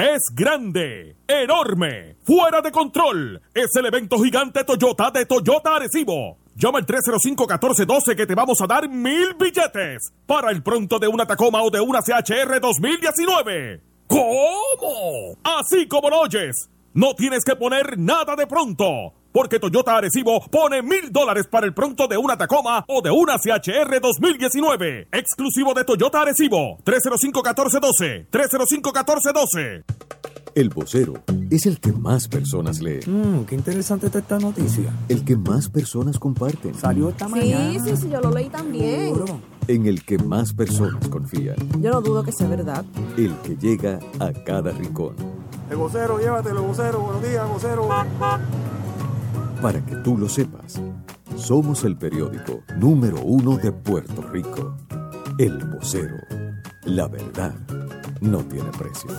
[0.00, 3.38] Es grande, enorme, fuera de control.
[3.52, 6.38] Es el evento gigante Toyota de Toyota Arecibo.
[6.54, 11.26] Llama al 305-1412 que te vamos a dar mil billetes para el pronto de una
[11.26, 13.82] Tacoma o de una CHR 2019.
[14.06, 15.36] ¿Cómo?
[15.44, 16.70] Así como lo oyes.
[16.94, 19.12] No tienes que poner nada de pronto.
[19.32, 23.38] Porque Toyota Arecibo pone mil dólares para el pronto de una Tacoma o de una
[23.38, 25.08] CHR 2019.
[25.12, 26.78] Exclusivo de Toyota Arecibo.
[26.84, 28.26] 305-1412.
[28.30, 29.84] 305-1412.
[30.56, 31.14] El vocero
[31.48, 32.98] es el que más personas lee.
[33.06, 34.92] Mmm, qué interesante está esta noticia.
[35.08, 36.74] El que más personas comparten.
[36.74, 37.84] Salió esta Sí, mañana.
[37.84, 39.14] sí, sí, yo lo leí también.
[39.68, 41.54] En el que más personas confían.
[41.80, 42.84] Yo no dudo que sea verdad.
[43.16, 45.14] El que llega a cada rincón.
[45.70, 46.98] El vocero, llévatelo, vocero.
[46.98, 47.88] Buenos días, vocero.
[49.62, 50.80] Para que tú lo sepas,
[51.36, 54.74] somos el periódico número uno de Puerto Rico.
[55.38, 56.16] El vocero.
[56.84, 57.52] La verdad
[58.22, 59.10] no tiene precio.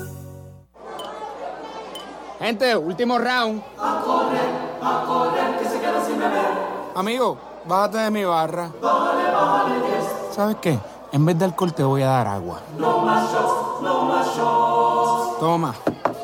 [2.39, 3.61] Gente, último round.
[3.77, 4.49] A correr,
[4.81, 6.49] a correr, que se queda sin beber.
[6.95, 8.71] Amigo, bájate de mi barra.
[8.81, 10.35] Bájale, bájale, yes.
[10.35, 10.79] ¿Sabes qué?
[11.11, 12.61] En vez de alcohol te voy a dar agua.
[12.79, 15.39] No más shots, no más shots.
[15.39, 15.75] Toma,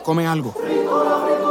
[0.03, 0.53] come algo.
[0.53, 1.46] Fritura, fritura.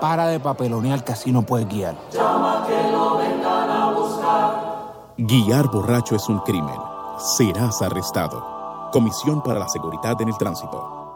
[0.00, 1.96] Para de papelonear que así no puedes guiar.
[2.12, 5.12] Llama que lo vengan a buscar.
[5.16, 6.78] Guiar borracho es un crimen.
[7.18, 8.90] Serás arrestado.
[8.92, 11.07] Comisión para la Seguridad en el Tránsito.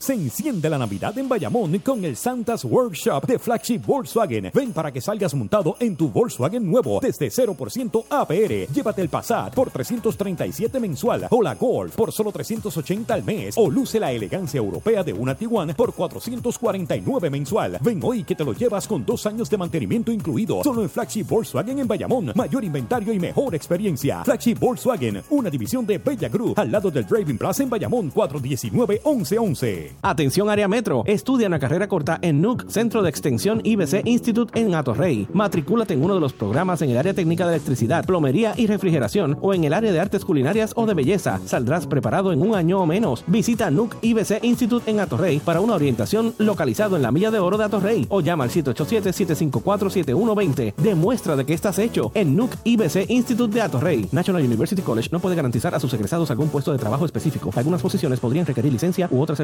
[0.00, 4.50] Se enciende la Navidad en Bayamón con el Santa's Workshop de Flagship Volkswagen.
[4.54, 8.72] Ven para que salgas montado en tu Volkswagen nuevo desde 0% APR.
[8.72, 13.68] Llévate el Passat por 337 mensual o la Golf por solo 380 al mes o
[13.68, 17.78] luce la elegancia europea de una Tiguan por 449 mensual.
[17.82, 20.62] Ven hoy que te lo llevas con dos años de mantenimiento incluido.
[20.62, 22.32] Solo en Flagship Volkswagen en Bayamón.
[22.36, 24.22] Mayor inventario y mejor experiencia.
[24.22, 28.12] Flagship Volkswagen, una división de Bella Group al lado del Driving Plaza en Bayamón
[29.88, 29.98] 419-1111.
[30.02, 31.02] Atención área metro.
[31.06, 35.28] Estudia una carrera corta en NUC, Centro de Extensión IBC Institute en Atorrey.
[35.32, 39.38] Matricúlate en uno de los programas en el área técnica de electricidad, plomería y refrigeración
[39.40, 41.40] o en el área de artes culinarias o de belleza.
[41.44, 43.24] Saldrás preparado en un año o menos.
[43.26, 47.58] Visita NUC IBC Institute en Atorrey para una orientación localizado en la Milla de Oro
[47.58, 50.74] de Atorrey o llama al 787-754-7120.
[50.76, 54.08] Demuestra de que estás hecho en NUC IBC Institute de Atorrey.
[54.12, 57.50] National University College no puede garantizar a sus egresados algún puesto de trabajo específico.
[57.56, 59.40] Algunas posiciones podrían requerir licencia u otras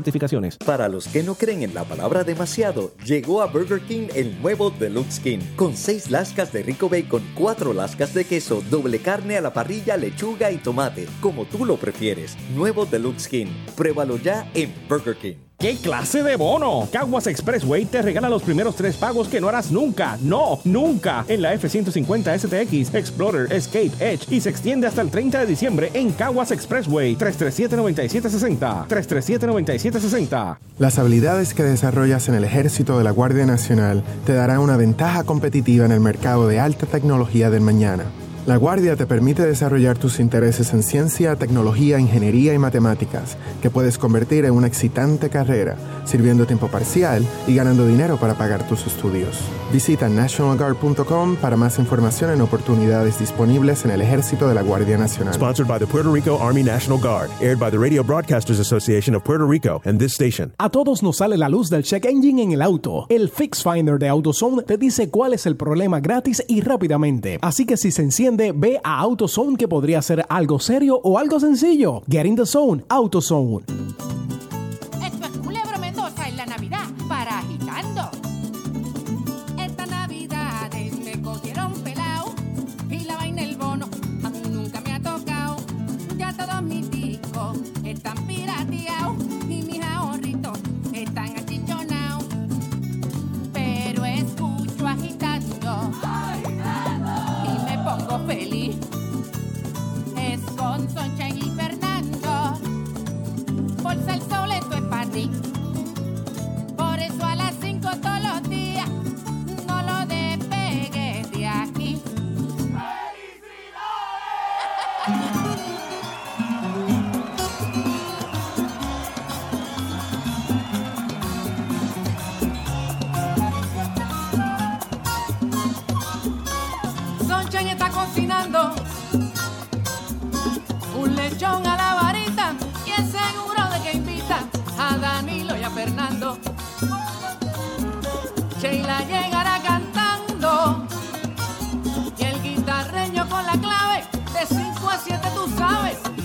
[0.67, 4.71] Para los que no creen en la palabra demasiado, llegó a Burger King el nuevo
[4.71, 9.41] Deluxe King, con 6 lascas de rico bacon, 4 lascas de queso, doble carne a
[9.41, 12.37] la parrilla, lechuga y tomate, como tú lo prefieres.
[12.55, 13.47] Nuevo Deluxe King.
[13.77, 15.37] Pruébalo ya en Burger King.
[15.59, 16.89] ¡Qué clase de bono!
[16.93, 21.41] Caguas Expressway te regala los primeros tres pagos que no harás nunca, no, nunca, en
[21.43, 26.13] la F-150 STX, Explorer, Escape, Edge y se extiende hasta el 30 de diciembre en
[26.13, 27.17] Caguas Expressway.
[27.17, 28.89] 337-9760.
[28.89, 30.59] 337-9760.
[30.79, 35.25] Las habilidades que desarrollas en el ejército de la Guardia Nacional te darán una ventaja
[35.25, 38.05] competitiva en el mercado de alta tecnología del mañana.
[38.47, 43.97] La Guardia te permite desarrollar tus intereses en ciencia, tecnología, ingeniería y matemáticas, que puedes
[43.97, 49.39] convertir en una excitante carrera, sirviendo tiempo parcial y ganando dinero para pagar tus estudios.
[49.73, 55.33] Visita nationalguard.com para más información en oportunidades disponibles en el ejército de la Guardia Nacional.
[55.33, 57.31] Sponsored by the Puerto Rico Army National Guard.
[57.41, 60.53] Aired by the Radio Broadcasters Association of Puerto Rico and this station.
[60.59, 63.07] A todos nos sale la luz del check engine en el auto.
[63.09, 67.39] El Fix Finder de AutoZone te dice cuál es el problema gratis y rápidamente.
[67.41, 71.39] Así que si se enciende, ve a AutoZone que podría ser algo serio o algo
[71.41, 72.03] sencillo.
[72.09, 74.24] Get in the zone, AutoZone.
[105.15, 105.54] Esto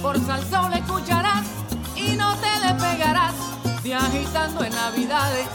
[0.10, 1.46] por salsón le escucharás
[1.96, 3.36] y no te despegarás
[3.84, 5.48] de agitando en Navidades.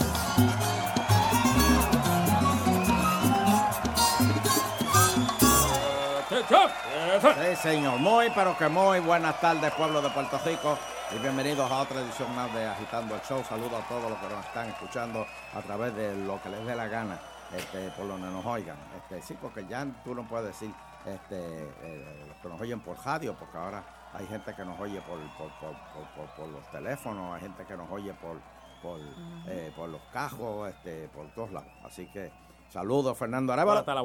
[7.21, 7.99] Sí, señor.
[7.99, 10.79] Muy, pero que muy buenas tardes, pueblo de Puerto Rico.
[11.11, 13.43] Y bienvenidos a otra edición más de Agitando el Show.
[13.49, 16.77] Saludos a todos los que nos están escuchando a través de lo que les dé
[16.77, 17.19] la gana,
[17.53, 18.77] este, por donde nos oigan.
[18.99, 20.73] Este, sí, porque ya tú no puedes decir
[21.07, 23.83] este, eh, los que nos oyen por radio, porque ahora
[24.15, 27.65] hay gente que nos oye por, por, por- por- por- por los teléfonos, hay gente
[27.65, 28.39] que nos oye por,
[28.83, 29.01] por,
[29.49, 31.71] eh, por los cajos, este, por todos lados.
[31.85, 32.31] Así que
[32.69, 33.81] saludos, Fernando Arevalo.
[33.81, 34.03] Está la.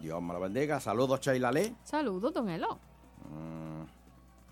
[0.00, 0.80] Dios me lo bendiga.
[0.80, 1.74] Saludos, Sheila Lee.
[1.84, 2.78] Saludos, don Elo.
[3.28, 3.82] Mm,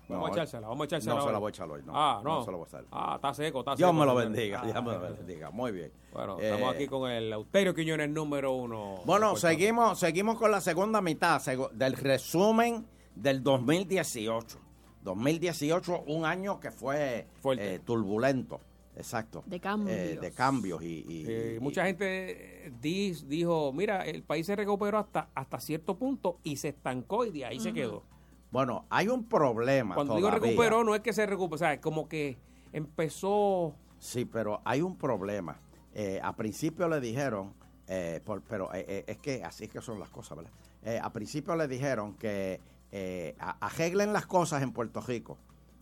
[0.07, 1.15] Vamos a no, echársela, vamos a echársela.
[1.15, 1.93] No se la voy a echar hoy, no.
[1.95, 2.43] Ah, no.
[2.43, 2.85] se la voy a echar.
[2.91, 3.77] Ah, está seco, está seco.
[3.77, 5.51] Dios me lo bendiga, Ah, Dios me lo bendiga.
[5.51, 5.91] Muy bien.
[6.11, 8.95] Bueno, Eh, estamos aquí con el Euterio Quiñones número uno.
[9.05, 11.41] Bueno, seguimos, seguimos con la segunda mitad
[11.73, 14.59] del resumen del 2018.
[15.03, 18.59] 2018, un año que fue eh, turbulento.
[18.95, 19.43] Exacto.
[19.45, 19.97] De cambios.
[19.97, 24.55] Eh, de cambios y, y- Eh, y- mucha gente di- dijo, mira, el país se
[24.55, 28.03] recuperó hasta, hasta cierto punto y se estancó y de ahí se quedó.
[28.51, 32.09] Bueno, hay un problema Cuando digo recuperó, no es que se recuperó, o sea, como
[32.09, 32.37] que
[32.73, 33.73] empezó...
[33.99, 35.59] Sí, pero hay un problema.
[35.93, 37.53] Eh, a principio le dijeron,
[37.87, 40.51] eh, por- pero es que así es que son las cosas, ¿verdad?
[40.83, 42.59] Eh, a principio le dijeron que
[42.91, 45.37] eh, arreglen las cosas en Puerto Rico,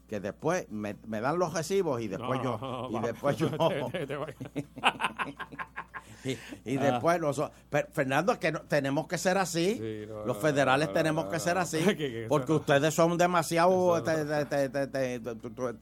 [0.07, 2.89] que después me, me dan los recibos y después No, yo...
[2.99, 3.49] Y después yo...
[3.69, 4.33] te- te- te voy.
[6.23, 6.31] y,
[6.65, 6.91] y Ah.
[6.91, 7.55] después nosotros...
[7.69, 10.05] Pero, Fernando, es que tenemos que ser así.
[10.25, 11.79] Los federales tenemos que ser así.
[11.79, 14.03] Que- que eso porque ustedes son demasiado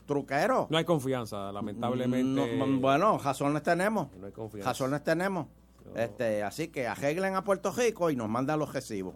[0.06, 0.70] truqueros.
[0.70, 2.56] No hay confianza, lamentablemente.
[2.58, 4.10] No, bueno, razones tenemos.
[4.18, 4.70] No hay confianza.
[4.70, 5.48] Razones tenemos.
[5.96, 9.16] Este, así que arreglen a Puerto Rico y nos mandan los recibos.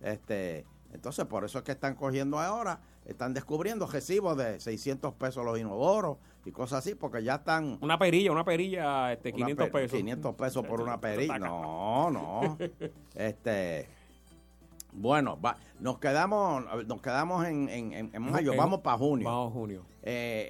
[0.00, 5.44] Este, entonces, por eso es que están cogiendo ahora, están descubriendo recibos de 600 pesos
[5.44, 7.78] los inodoros y cosas así, porque ya están...
[7.80, 9.96] Una perilla, una perilla, este, una 500 pe- pesos.
[9.98, 11.38] 500 pesos por una perilla.
[11.38, 12.58] No, no.
[13.14, 13.88] Este...
[14.92, 19.28] Bueno, va- nos quedamos nos quedamos en, en, en- mayo, vamos para junio.
[19.28, 19.84] Vamos a junio.
[20.02, 20.46] Eh,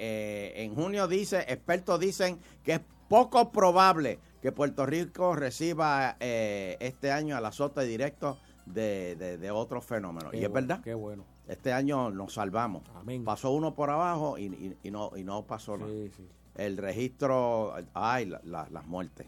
[0.55, 6.77] eh, en junio dice, expertos dicen que es poco probable que Puerto Rico reciba eh,
[6.81, 8.39] este año el azote directo
[8.73, 10.31] de, de, de otros fenómenos.
[10.31, 10.85] Qué y es bueno, verdad.
[10.85, 11.25] Qué bueno.
[11.47, 12.83] Este año nos salvamos.
[12.95, 13.25] Amén.
[13.25, 15.91] Pasó uno por abajo y, y- y no, y no pasó nada.
[15.91, 16.11] Sí.
[16.57, 19.27] El registro, ay, la- la- las muertes.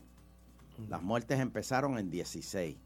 [0.89, 2.77] Las muertes empezaron en 16.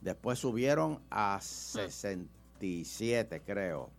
[0.00, 3.90] Después subieron a 67, creo.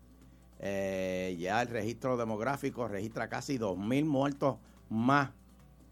[0.59, 4.57] Eh, ya el registro demográfico registra casi 2.000 muertos
[4.89, 5.31] más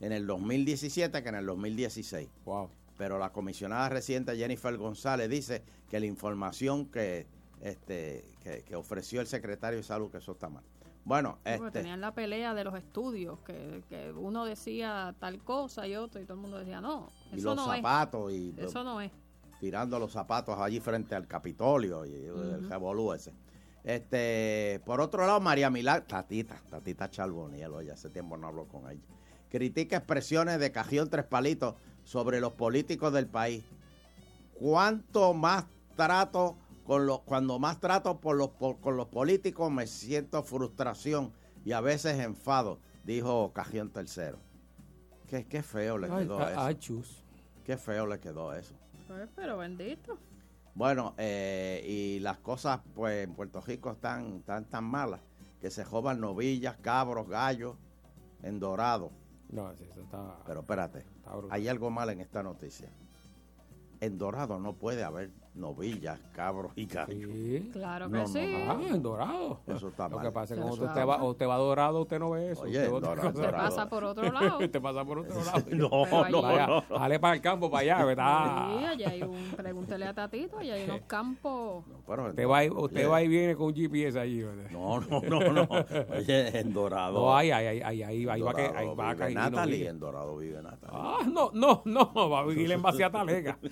[0.02, 2.28] en el 2017 que en el 2016.
[2.46, 2.70] Wow.
[2.98, 7.28] Pero la comisionada reciente Jennifer González dice que la información que,
[7.62, 10.64] este, que, que ofreció el secretario de salud, que eso está mal.
[11.06, 15.88] Bueno, Sí, este, tenían la pelea de los estudios, que, que uno decía tal cosa
[15.88, 18.66] y otro, y todo el mundo decía, no, y eso los no zapatos y es.
[18.66, 19.12] Eso no es.
[19.62, 23.34] tirando los zapatos allí frente al Capitolio y el revolú ese.
[23.86, 28.92] Este, por otro lado, María Milagro, Tatita, Tatita Charboniel, oye, hace tiempo no hablo con
[28.92, 29.02] ella.
[29.50, 33.64] Critica expresiones de Cajión Tres Palitos sobre los políticos del país.
[34.60, 35.66] ¿Cuánto más
[35.98, 36.56] trato
[36.86, 41.34] con los, cuando más trato por los, por- con los políticos me siento frustración
[41.66, 44.38] y a veces enfado, dijo Cajión Tercero.
[45.28, 46.62] Qué, qué feo le quedó ay, eso.
[46.62, 47.24] ay, chus.
[47.66, 48.74] Qué feo le quedó eso.
[49.08, 50.18] Pues, pero bendito.
[50.74, 55.20] Bueno, eh, y las cosas pues en Puerto Rico están tan tan malas
[55.60, 57.76] que se joban novillas, cabros, gallos
[58.44, 59.12] en dorado.
[59.50, 60.38] No, sí, eso está...
[60.46, 61.04] Pero espérate,
[61.50, 62.90] hay algo mal en esta noticia.
[64.00, 67.30] En dorado no puede haber novillas, cabros y gallos.
[67.74, 68.40] Claro No, que no, sí.
[68.66, 68.72] no.
[68.72, 69.60] Ah, en dorado.
[69.68, 70.26] Eso está Lo mal.
[70.26, 72.62] que pasa es que cuando usted va, usted va dorado, usted no ve eso.
[72.64, 73.58] Oye, usted dorado, dorado.
[73.70, 74.58] Pasa por otro lado.
[74.70, 75.64] Te pasa por otro lado.
[75.72, 77.00] No, no, no, no.
[77.00, 78.88] Dale para el campo, para allá, Sí, ¿verdad?
[78.88, 81.84] allá hay un, pregúntele a Tatito, allá hay unos campos.
[82.06, 84.70] Pero en Usted va, usted oye, va y viene con un GPS allí, ¿verdad?
[84.72, 85.68] No, no, no, no.
[86.16, 87.14] Oye, en dorado.
[87.20, 89.34] No, ahí, ahí, ahí, ahí, ahí, ahí va que, Dorado ahí va a vive caer.
[89.36, 90.96] Natalie, en dorado vive Natalie.
[91.00, 93.58] Ah, no, no, no, va a vivir en Vacía Talega.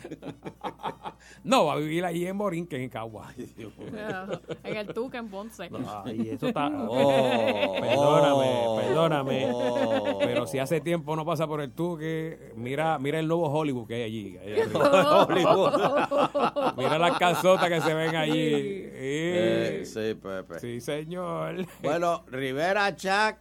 [1.43, 3.33] No, va a vivir allí en Borinquen, en Cagua.
[4.63, 5.69] en el Tuque, en Ponce.
[6.05, 6.67] Ay, eso está.
[6.87, 9.47] Oh, perdóname, oh, perdóname.
[9.51, 10.19] oh.
[10.19, 13.95] Pero si hace tiempo no pasa por el Tuque, mira, mira el nuevo Hollywood que
[13.95, 14.37] hay allí.
[14.43, 16.73] ahí arriba.
[16.77, 18.53] mira las calzotas que se ven allí.
[18.53, 20.59] Eh, Eh, sí, Pepe.
[20.59, 21.65] sí, señor.
[21.81, 23.39] Bueno, Rivera Chac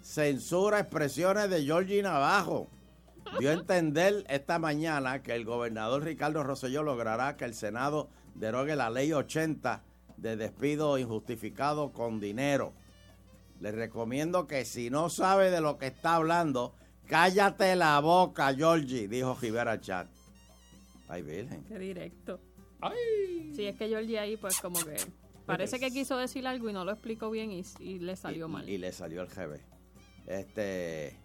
[0.00, 2.68] censura expresiones de Georgie Navajo.
[3.38, 8.76] Dio a entender esta mañana que el gobernador Ricardo Rosselló logrará que el Senado derogue
[8.76, 9.82] la ley 80
[10.16, 12.74] de despido injustificado con dinero.
[13.60, 16.74] Le recomiendo que si no sabe de lo que está hablando,
[17.06, 20.08] cállate la boca, Georgie, dijo Rivera Chac.
[21.08, 21.64] Ay, virgen.
[21.64, 22.40] Qué directo.
[23.54, 24.96] Sí, es que Georgie ahí, pues como que
[25.46, 28.68] parece que quiso decir algo y no lo explicó bien y, y le salió mal.
[28.68, 29.60] Y le salió el GB.
[30.26, 31.21] Este.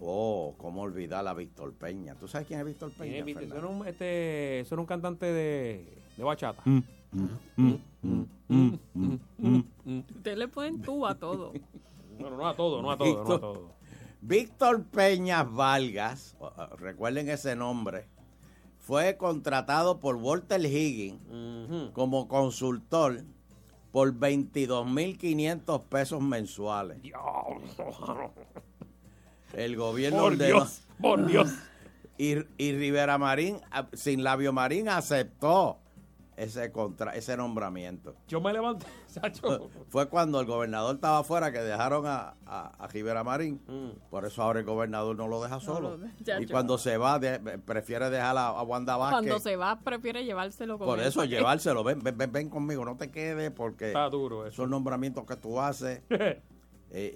[0.00, 2.14] Oh, cómo olvidar a Víctor Peña.
[2.14, 3.24] ¿Tú sabes quién es Víctor Peña?
[3.24, 5.84] Tiene- Eso era un, este, eso era un cantante de,
[6.16, 6.62] de bachata.
[10.16, 11.52] Usted le ponen tú a todo.
[12.20, 13.70] Bueno, no a todo, no a todo, no a Víctor- todo.
[14.20, 16.36] Víctor Peña Vargas,
[16.78, 18.06] recuerden ese nombre,
[18.80, 21.20] fue contratado por Walter Higgins
[21.92, 23.22] como consultor
[23.92, 26.98] por 22.500 pesos mensuales.
[29.54, 31.48] El gobierno Por ordenó- Dios, por Dios.
[32.20, 35.78] Y, y Rivera Marín, a- sin labio Marín, aceptó.
[36.36, 38.14] ese contra ese nombramiento.
[38.28, 39.70] Yo me levanté, Sacho.
[39.88, 43.60] Fue cuando el gobernador estaba afuera que dejaron a, a, a Rivera Marín.
[44.10, 45.96] Por eso ahora el gobernador no lo deja solo.
[45.96, 49.14] lo y yo- cuando se va, de- prefiere dejar a, a Wanda Vázquez.
[49.20, 52.96] Cuando se va, prefiere llevárselo con Por eso llevárselo, ven, ven, ven, ven conmigo, no
[52.96, 54.56] te quedes porque Está duro eso.
[54.62, 56.02] son nombramientos que tú haces.
[56.90, 57.12] Eh,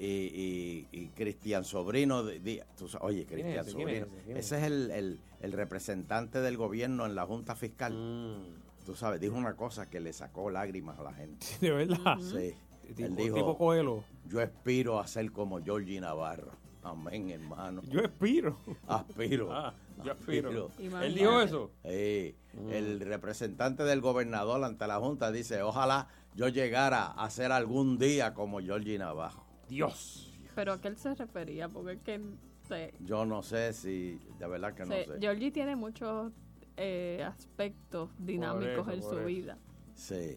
[0.93, 3.75] y, y- y Cristian Sobrino, de- de- tú sa- oye, ¿Quién es Cristian ese?
[3.77, 4.25] ¿Quién es Sobrino, ese?
[4.27, 7.93] ¿Quién es ese es el, el- el representante del gobierno en la Junta Fiscal.
[7.95, 8.85] Mm.
[8.85, 11.47] Tú sabes, dijo una cosa que le sacó lágrimas a la gente.
[11.61, 12.19] De verdad.
[12.21, 12.55] Sí.
[12.95, 14.05] Tipo- Él dijo, tipo Coelho.
[14.29, 16.51] yo aspiro a ser como Georgie Navarro.
[16.83, 17.81] Amén, hermano.
[17.89, 18.59] Yo aspiro.
[18.89, 19.53] Aspiro.
[19.53, 19.73] Ah,
[20.05, 20.51] yo aspiro.
[20.81, 21.07] Imagínate.
[21.07, 21.71] Él dijo eso.
[21.85, 22.71] Sí, Mm.
[22.73, 28.35] el representante del gobernador ante la Junta dice, ojalá yo llegara a ser algún día
[28.35, 29.45] como Georgie Navarro.
[29.73, 30.29] Dios.
[30.55, 32.21] Pero a qué él se refería, porque es que
[32.69, 35.19] se- Yo no sé si, de verdad que no se- sé.
[35.19, 36.31] Georgie tiene muchos
[36.77, 39.25] eh, aspectos dinámicos eso, en su eso.
[39.27, 39.59] vida.
[39.95, 40.37] Sí,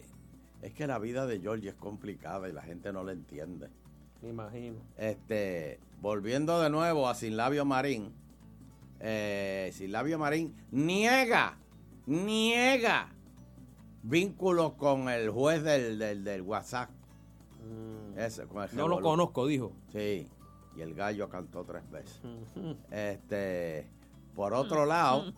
[0.62, 3.70] es que la vida de Georgie es complicada y la gente no la entiende.
[4.22, 4.78] Me imagino.
[4.98, 8.12] Este, volviendo de nuevo a Sin Labio Marín,
[9.02, 11.58] eh, Sin Labio Marín niega,
[12.06, 13.10] niega
[14.04, 16.90] vínculos con el juez del, del, del WhatsApp.
[18.16, 18.76] Ese, con el.
[18.76, 19.74] No lo conozco, dijo.
[19.92, 20.28] Sí,
[20.76, 22.22] y el gallo cantó tres veces.
[22.92, 23.90] Este,
[24.36, 25.34] por otro lado,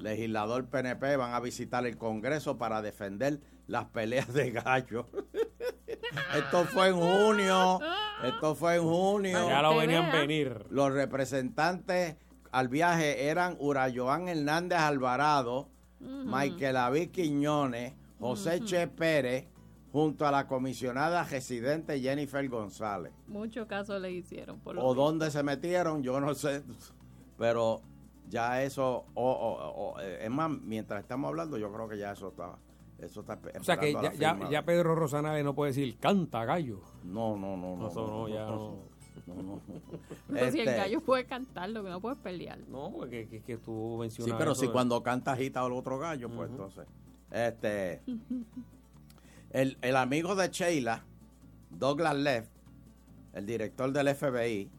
[0.00, 5.06] legislador PNP van a visitar el Congreso para defender las peleas de gallo.
[6.36, 7.80] Esto fue en junio.
[8.22, 9.48] Esto fue en junio.
[9.48, 10.66] Ya lo venían venir.
[10.70, 12.16] Los representantes
[12.52, 15.68] al viaje eran Urayoán Hernández Alvarado,
[16.00, 19.46] Michael David Quiñones, José Che Pérez,
[19.96, 23.14] junto a la comisionada residente Jennifer González.
[23.28, 24.60] Mucho caso le hicieron.
[24.60, 26.62] Por lo O dónde se metieron, yo no sé.
[27.38, 27.80] Pero
[28.28, 32.28] ya eso, o- o- o, es más, mientras estamos hablando, yo creo que ya eso
[32.28, 32.58] está.
[32.98, 36.82] Eso está O sea que ya, ya, ya Pedro Rosanales no puede decir canta gallo.
[37.02, 37.88] No, no, no, no.
[37.88, 38.76] Eso no, ya no.
[39.28, 39.60] no, no.
[40.28, 42.58] Pero si el Este, gallo puede cantar, lo que no puede pelear.
[42.68, 44.36] No, porque que, que tú Sí, mencionas.
[44.38, 46.86] pero eso si de- cuando canta agita al otro gallo, pues entonces.
[47.30, 48.02] Este.
[49.56, 51.02] El, el amigo de Sheila,
[51.70, 52.46] Douglas Leff,
[53.32, 54.70] el director del FBI,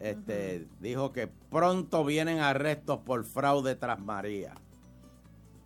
[0.00, 4.52] este, dijo que pronto vienen arrestos por fraude tras María.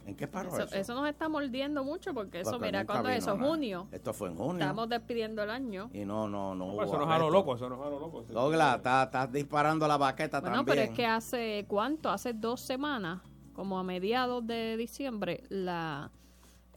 [0.06, 0.76] ¿En qué paró Eso, eso?
[0.76, 3.34] eso nos está mordiendo mucho porque eso, Porque mira, cuando es eso?
[3.36, 3.48] nada.
[3.48, 3.88] Junio.
[3.90, 4.60] Esto fue en junio.
[4.60, 5.90] Estamos despidiendo el año.
[5.92, 6.66] Y no, no, no.
[6.66, 8.22] Hubo eso nos a lo loco, eso nos a lo loco.
[8.22, 10.76] Douglas, estás estás disparando la baqueta Bueno, también.
[10.76, 13.22] pero es que hace cuánto, hace dos semanas,
[13.54, 16.12] como a mediados de diciembre, la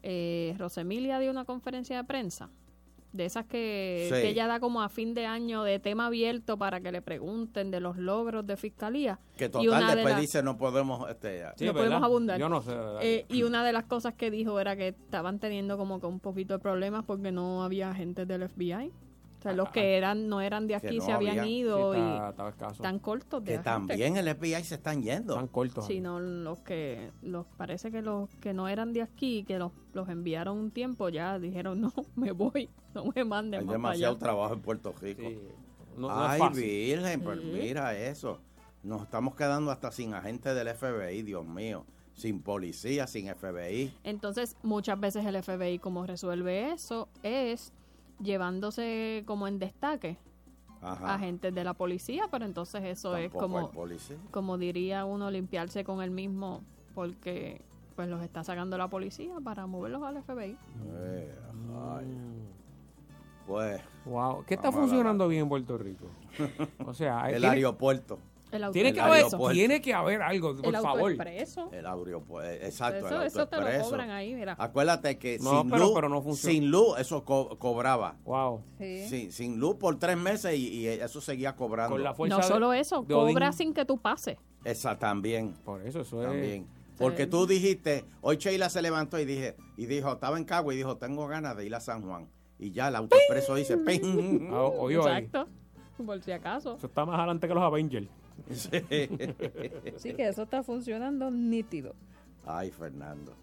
[0.06, 2.50] eh, Rosemilia dio una conferencia de prensa.
[3.12, 4.16] De esas que, Sí.
[4.22, 7.72] que ella da como a fin de año de tema abierto para que le pregunten
[7.72, 9.20] de los logros de fiscalía.
[9.38, 11.10] Que Y total de después las- dice no podemos...
[11.10, 12.38] Este, no podemos abundar.
[12.38, 12.72] Yo no sé.
[12.76, 12.98] de.
[13.20, 16.20] Eh, y una de las cosas que dijo era que estaban teniendo como que un
[16.20, 18.92] poquito de problemas porque no había agentes del FBI.
[19.50, 21.52] Sea, los que eran no eran de aquí no se habían había.
[21.52, 22.84] ido Sí, y está- estaba escaso.
[22.84, 23.88] tan cortos de que agentes.
[23.88, 25.34] también el FBI se están yendo.
[25.34, 25.86] Están cortos.
[25.88, 30.10] sino los que los parece que los que no eran de aquí que los, los
[30.10, 34.14] enviaron un tiempo ya dijeron no me voy no me manden Hay más para demasiado
[34.14, 35.22] allá trabajo en Puerto Rico.
[35.98, 36.42] No- no Ay.
[36.54, 37.46] Virgen, pues Sí.
[37.54, 38.40] mira eso.
[38.84, 41.86] Nos estamos quedando hasta sin agente del FBI, Dios mío.
[42.14, 43.94] Sin policía, sin FBI.
[44.04, 47.74] entonces muchas veces el FBI como resuelve eso es
[48.22, 50.18] llevándose como en destaque
[50.82, 51.16] Ajá.
[51.16, 53.72] agentes de la policía pero entonces eso es como
[54.32, 56.62] como diría uno limpiarse con el mismo
[56.94, 57.62] porque
[57.96, 60.58] pues los está sacando la policía para moverlos al FBI
[60.98, 61.36] Eh,
[61.92, 62.06] ay.
[63.48, 63.80] Pues.
[64.06, 64.44] Wow.
[64.46, 66.08] ¿Qué está funcionando bien en Puerto Rico?
[66.86, 68.18] O sea, El tiene- aeropuerto.
[68.56, 69.54] El Tiene El que, haber, aeropuerto.
[69.54, 71.12] tiene que haber algo, por el favor.
[71.12, 72.66] autoexpreso El aeropuerto.
[72.66, 73.08] Exacto.
[73.08, 73.90] eso, el eso te lo autoexpreso.
[73.90, 76.54] cobran ahí mira Acuérdate que No, sin, pero- luz, pero no funciona.
[76.54, 78.16] sin luz eso co- cobraba.
[78.26, 78.62] Wow.
[78.78, 79.08] Sí.
[79.08, 81.96] Sin, sin luz por tres meses y, y eso seguía cobrando.
[81.96, 84.38] Con la fuerza No de- solo eso, cobra sin que tú pases.
[84.64, 85.54] Esa también.
[85.64, 86.28] Por eso, eso es.
[86.28, 86.68] También.
[86.98, 90.78] Porque tú dijiste, hoy Sheila se levantó y dije, y dijo, estaba en Cagua y
[90.78, 92.30] dijo, tengo ganas de ir a San Juan.
[92.58, 94.50] Y ya el autoexpreso dice, ¡ping!
[94.54, 94.70] Ah.
[94.90, 95.48] Exacto.
[96.06, 96.76] Por si acaso.
[96.78, 98.08] Eso está más adelante que los Avengers.
[99.98, 100.14] Sí.
[100.14, 101.94] Que eso está funcionando nítido.
[102.46, 103.34] Ay, Fernando.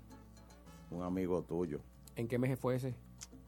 [0.90, 1.80] Un amigo tuyo.
[2.16, 2.94] ¿En qué mes fue ese?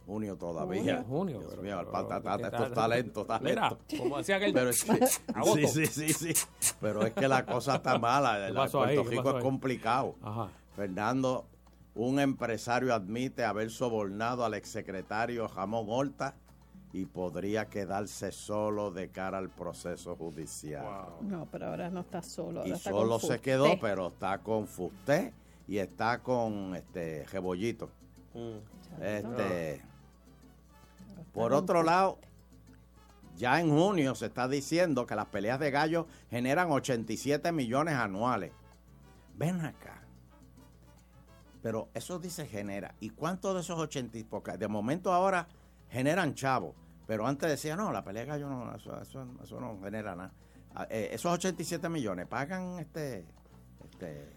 [0.07, 1.03] Junio todavía.
[1.07, 2.75] Junio, Dios pero- mío, el pero- patata, ¿qué estos tal?
[2.75, 3.99] talentos, Mira, talentos.
[3.99, 5.07] como decía aquel- Pero es que-
[5.67, 6.73] sí, sí, sí, sí.
[6.81, 8.47] Pero es que la cosa está mala.
[8.47, 9.43] ¿Qué La- pasó Puerto Rico pasó es ahí?
[9.43, 10.15] complicado.
[10.23, 10.49] Ajá.
[10.77, 11.47] Fernando,
[11.95, 16.35] un empresario admite haber sobornado al exsecretario Jamón Horta
[16.95, 21.07] y podría quedarse solo de cara al proceso judicial.
[21.23, 22.61] No, pero ahora no está solo.
[22.61, 25.35] Ahora Y está solo se quedó, pero está con Fusté
[25.67, 27.91] y está con este Jebollito.
[29.01, 29.83] Este,
[31.33, 32.21] por otro lado,
[33.37, 38.53] ya en junio se está diciendo que las peleas de gallos generan 87 millones anuales.
[39.37, 40.01] Ven acá.
[41.61, 42.95] Pero eso dice genera.
[43.01, 44.17] ¿Y cuánto de esos 80?
[44.19, 45.49] y- Porque de momento ahora
[45.89, 46.77] generan chavos.
[47.07, 50.33] Pero antes decía, no, la pelea de no, eso, eso- eso no genera nada.
[50.75, 53.25] Ah, eh, esos 87 millones pagan este,
[53.85, 54.33] este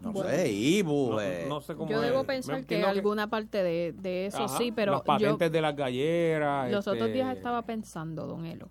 [0.00, 0.30] no Bueno.
[0.30, 1.10] sé, Ibu.
[1.12, 2.08] No- eh, no sé cómo Yo es.
[2.10, 5.50] debo Me pensar que alguna parte de, de eso Ajá, sí, pero Las yo patentes
[5.52, 6.70] de las galleras.
[6.70, 8.68] los otros este, días estaba pensando, don Elo,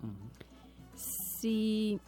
[0.94, 2.00] si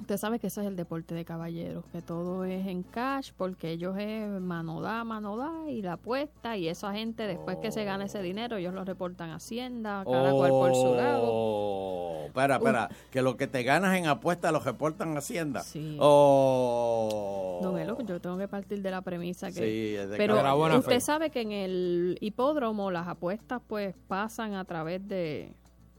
[0.00, 3.70] usted sabe que ese es el deporte de caballeros, que todo es en cash, porque
[3.70, 7.84] ellos es mano da, mano da, y la apuesta, y esa gente después que se
[7.84, 11.24] gana ese dinero, ellos lo reportan a Hacienda, cada cual por su lado.
[11.26, 15.62] Oh, espera, espera, que lo que te ganas en apuesta lo reportan a Hacienda.
[15.62, 15.96] Sí.
[16.00, 17.60] Oh.
[17.62, 19.60] Don Elo, yo tengo que partir de la premisa que...
[19.60, 21.00] Sí, es de pero buena usted fe.
[21.00, 25.52] sabe que en el hipódromo las apuestas pues pasan a través de,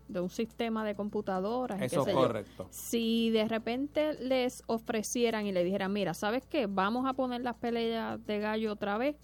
[0.10, 1.82] de un sistema de computadoras.
[1.82, 2.18] Eso qué es sé yo.
[2.28, 2.68] correcto.
[2.72, 6.66] Si de repente les ofrecieran y le dijeran, mira, ¿sabes qué?
[6.68, 9.16] Vamos a poner las peleas de gallo otra vez,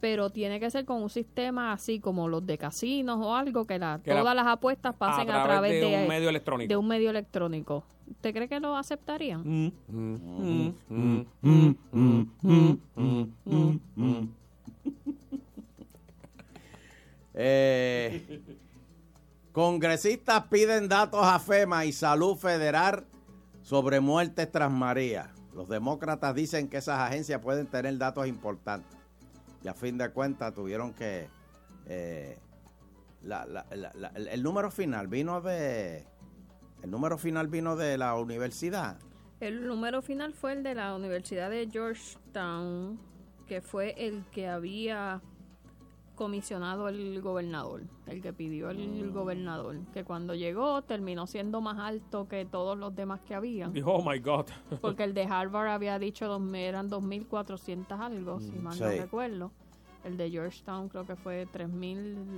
[0.00, 3.78] pero tiene que ser con un sistema así como los de casinos o algo, que,
[3.78, 6.68] la, Que la- todas las apuestas pasen a través, de de, un medio electrónico.
[6.68, 7.84] de un medio electrónico.
[8.08, 9.42] ¿Usted cree que lo aceptarían?
[9.44, 9.72] Mm,
[10.86, 11.40] mm.
[17.34, 18.40] Eh,
[19.52, 23.06] congresistas piden datos a FEMA y Salud Federal
[23.62, 25.32] sobre muertes tras María.
[25.54, 28.96] Los demócratas dicen que esas agencias pueden tener datos importantes.
[29.62, 31.28] Y a fin de cuentas tuvieron que...
[31.86, 32.38] eh,
[33.22, 33.44] la-
[34.30, 36.06] el número final vino de...
[36.82, 38.96] El número final vino de la universidad.
[39.40, 42.98] El número final fue el de la Universidad de Georgetown,
[43.46, 45.20] que fue el que había
[46.24, 52.28] comisionado el gobernador, el que pidió el gobernador, que cuando llegó terminó siendo más alto
[52.28, 53.72] que todos los demás que habían.
[53.72, 54.44] Dijo, oh my God.
[54.82, 58.98] Porque el de Harvard había dicho dos, eran 2.400 algo, si mal no Sí.
[58.98, 59.50] recuerdo.
[60.04, 61.48] El de Georgetown creo que fue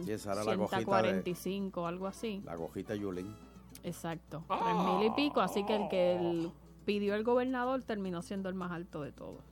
[0.06, 2.40] Y esa era la gojita de- 3.145, algo así.
[2.44, 3.34] La gojita Yulín.
[3.82, 6.52] Exacto, tres mil y pico, así que el que el-
[6.84, 9.42] pidió el gobernador terminó siendo el más alto de todos.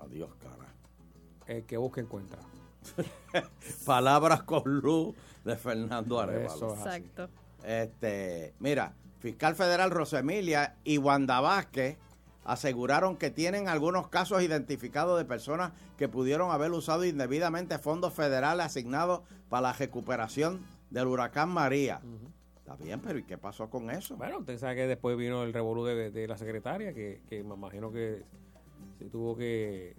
[0.00, 0.74] Adiós, cara.
[1.46, 2.38] El que busca encuentra.
[3.86, 5.14] Palabras con luz
[5.44, 6.54] de Fernando Arevalo.
[6.54, 6.98] Eso es así.
[6.98, 7.28] Exacto.
[7.64, 11.98] Este, mira, fiscal federal Rosemilia y Wanda Vázquez
[12.44, 18.66] aseguraron que tienen algunos casos identificados de personas que pudieron haber usado indebidamente fondos federales
[18.66, 20.60] asignados para la recuperación
[20.90, 22.00] del huracán María.
[22.56, 24.16] Está bien, pero ¿y qué pasó con eso?
[24.16, 27.54] Bueno, usted sabe que después vino el revolú de, de la secretaria, que, que me
[27.54, 28.24] imagino que
[28.98, 29.96] se tuvo que,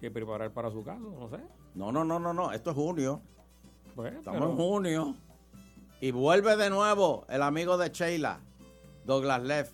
[0.00, 1.38] que preparar para su caso, no sé.
[1.76, 3.20] No, no, no, no, no, esto es junio.
[3.94, 5.14] Bueno, Estamos pero- en junio.
[6.00, 8.40] Y vuelve de nuevo el amigo de Sheila,
[9.04, 9.70] Douglas Leff.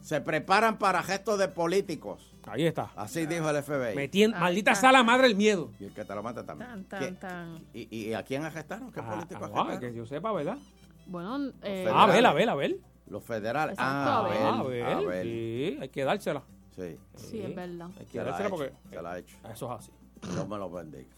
[0.00, 2.32] Se preparan para gestos de políticos.
[2.46, 2.92] Ahí está.
[2.94, 3.96] Así dijo el FBI.
[3.96, 5.70] Metien- maldita sea la madre el miedo.
[5.80, 6.84] Y el que te lo mata también.
[6.84, 7.16] Tan, ¿Qué- tan,
[7.56, 7.64] tan.
[7.74, 8.92] ¿Y, y a quién arrestaron?
[8.92, 9.80] ¿Qué Ah, político ah, arrestaron?
[9.80, 10.58] que yo sepa, ¿verdad?
[11.06, 11.90] Bueno, eh.
[11.92, 12.76] A ver, a ver, a ver.
[13.08, 13.72] Los federales.
[13.72, 14.42] Exacto, ah, a ver.
[14.42, 14.70] a A ver.
[14.84, 15.22] ver, a ver.
[15.24, 16.42] sí, hay que dársela.
[16.76, 16.96] Sí.
[17.16, 17.88] sí, es verdad.
[17.98, 19.36] Hay que Se la ha dársela porque se la ha hecho.
[19.52, 19.92] eso es así.
[20.32, 21.08] Dios me lo bendiga.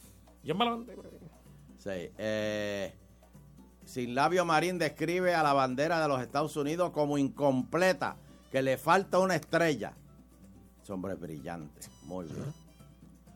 [0.43, 0.79] Yo me la
[1.79, 2.11] Sí.
[2.19, 2.95] eh,
[3.85, 8.17] Sin Labio Marín describe a la bandera de los Estados Unidos como incompleta,
[8.53, 9.95] que le falta una estrella.
[10.83, 11.81] Ese hombre es brillante.
[12.05, 12.45] Muy bien.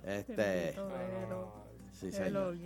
[0.05, 0.74] Este.
[1.92, 2.57] Sí, señor.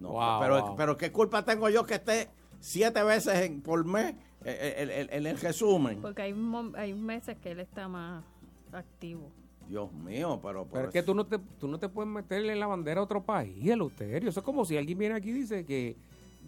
[0.00, 0.76] No, Wow, pero, wow.
[0.76, 2.28] pero qué culpa tengo yo que esté
[2.58, 6.00] siete veces en- por mes eh, en, en- en el resumen.
[6.00, 6.34] Porque hay,
[6.76, 8.24] hay meses que él está más
[8.72, 9.30] activo.
[9.70, 12.66] Dios mío, pero, Pero es que tú no te, tú no te puedes meterle la
[12.66, 14.28] bandera a otro país, Eleuterio.
[14.28, 15.96] Eso es como si alguien viene aquí y dice que,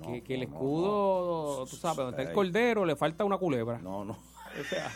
[0.05, 2.35] que, que el no, escudo, tú sabes, donde está el Ey.
[2.35, 3.79] cordero, le falta una culebra.
[3.79, 4.16] No, no.
[4.59, 4.91] O sea,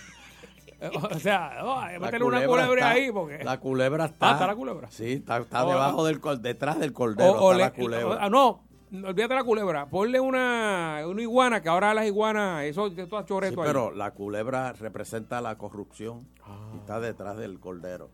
[1.14, 3.42] o sea, no, La meterle una culebra está- ahí porque...
[3.42, 4.28] La culebra está.
[4.28, 4.90] Ah, está la culebra.
[4.90, 6.08] Sí, está, está Oh, debajo ah.
[6.08, 7.30] del detrás del cordero.
[7.32, 8.18] O- o está le- la culebra.
[8.20, 9.86] ah, no, olvídate la culebra.
[9.86, 13.66] Ponle una, una iguana, que ahora las iguanas, eso todas Sí, choreto ahí.
[13.68, 16.70] pero la culebra representa la corrupción Ah.
[16.74, 18.10] y está detrás del cordero.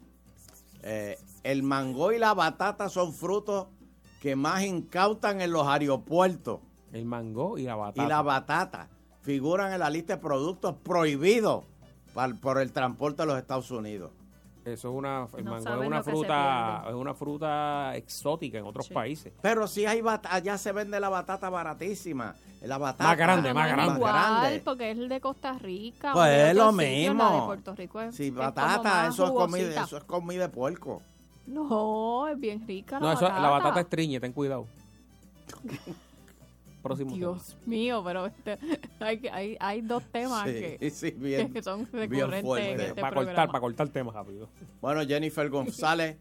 [0.82, 3.68] Eh, el mango y la batata son frutos
[4.20, 6.60] que más incautan en los aeropuertos.
[6.92, 8.04] El mango y la batata.
[8.04, 8.88] Y la batata
[9.22, 11.64] figuran en la lista de productos prohibidos
[12.40, 14.10] por el transporte de los Estados Unidos.
[14.64, 18.88] Eso es una, el No mango es una fruta, es una fruta exótica en otros
[18.88, 19.32] países.
[19.42, 22.34] Pero si hay batata, allá se vende la batata baratísima.
[22.62, 23.94] La batata Más grande, más no es grande.
[23.96, 24.60] igual, grande.
[24.64, 26.12] porque es el de Costa Rica.
[26.12, 27.46] Pues es lo sitios, la de mismo.
[27.46, 31.02] Puerto Rico es, Sí, es batata, eso es, comida, eso es comida de puerco.
[31.48, 33.40] No, es bien rica la No, eso, batata.
[33.42, 34.66] la batata estriñe, ten cuidado.
[36.82, 38.58] Próximo Dios mío, pero este-
[39.00, 43.00] hay, que- hay, hay dos temas Sí, que, sí, bien- que son recurrentes en este
[43.00, 44.48] para cortar, para cortar temas rápido.
[44.80, 46.16] Bueno, Jennifer González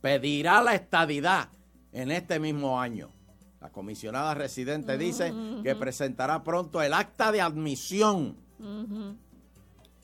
[0.00, 1.48] pedirá la estadidad
[1.92, 3.10] en este mismo año.
[3.60, 5.32] La comisionada residente dice
[5.62, 8.36] que presentará pronto el acta de admisión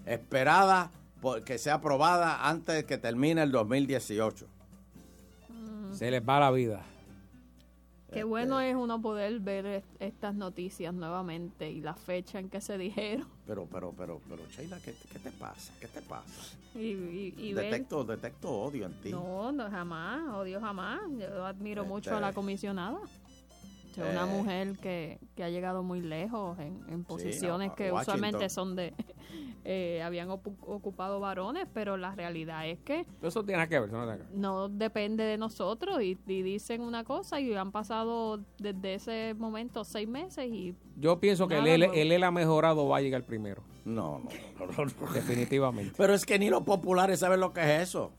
[0.07, 4.47] esperada por que sea aprobada antes de que termine el 2018.
[5.93, 6.83] Se les va la vida.
[8.13, 12.61] Qué bueno es uno poder ver est- estas noticias nuevamente y la fecha en que
[12.61, 13.27] se dijeron.
[13.47, 15.73] Pero, pero, pero, pero, Sheila, ¿qué, qué te pasa?
[15.81, 16.57] ¿Qué te pasa?
[16.75, 19.11] Y, y- y ver- Detecto, detecto odio en ti.
[19.11, 21.01] No, no, jamás, odio jamás.
[21.19, 22.99] Yo admiro mucho a Este- la comisionada.
[23.93, 24.27] Es una Eh.
[24.27, 28.01] mujer que, que ha llegado muy lejos en, en posiciones que Washington.
[28.17, 28.95] usualmente son de...
[29.65, 34.05] eh, habían ocupado varones, pero la realidad es que Eso tiene que ver, eso no
[34.05, 34.35] tiene que ver.
[34.39, 39.85] no depende de nosotros y, y dicen una cosa y han pasado desde ese momento
[39.85, 42.01] seis meses y Yo pienso que el Nada L, nuevo.
[42.03, 43.63] el L ha mejorado, va a llegar primero.
[43.85, 44.29] No, no,
[44.67, 45.13] no, no, no.
[45.13, 45.95] Definitivamente.
[45.97, 48.13] Pero es que ni los populares saben lo que es eso.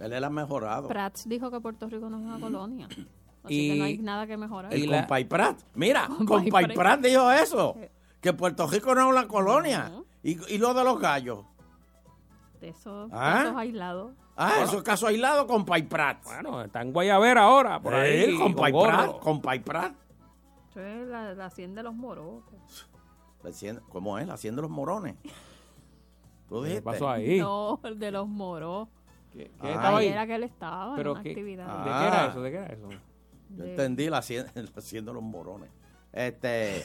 [0.00, 0.88] Él él ha mejorado.
[0.88, 2.88] Prats dijo que Puerto Rico no es una colonia.
[3.42, 4.72] Así Y- que no hay nada que mejorar.
[4.72, 5.60] El compay Prat.
[5.74, 6.74] Mira, Compay Prat.
[6.74, 7.76] Prat dijo eso.
[8.20, 9.90] Que Puerto Rico no es una colonia.
[10.22, 11.44] y, y lo de los gallos.
[12.60, 13.40] De esos ¿Ah?
[13.44, 14.12] casos aislados.
[14.36, 16.22] Ah, eso es caso aislado con Pay Prat.
[16.24, 18.36] Bueno, está en Guayavera ahora, por ahí.
[18.38, 19.20] con Pay gorro.
[19.20, 19.20] Prat.
[19.20, 19.96] Con.
[20.70, 22.42] Eso es la, la hacienda de los moros.
[23.42, 24.26] La hacienda- ¿Cómo es?
[24.26, 25.16] La hacienda de los morones.
[26.48, 27.38] ¿Tú ¿Qué pasó ahí?
[27.38, 28.88] No, el de los moros.
[29.32, 29.68] ¿Qué, Ah.
[29.70, 30.08] estaba ahí?
[30.08, 31.78] Era que él estaba Pero en una qué- actividad.
[31.78, 32.42] ¿De qué era eso?
[32.42, 32.88] ¿De qué era eso?
[32.90, 35.70] Yo De- entendí la hacienda, la hacienda de los morones.
[36.12, 36.84] Este,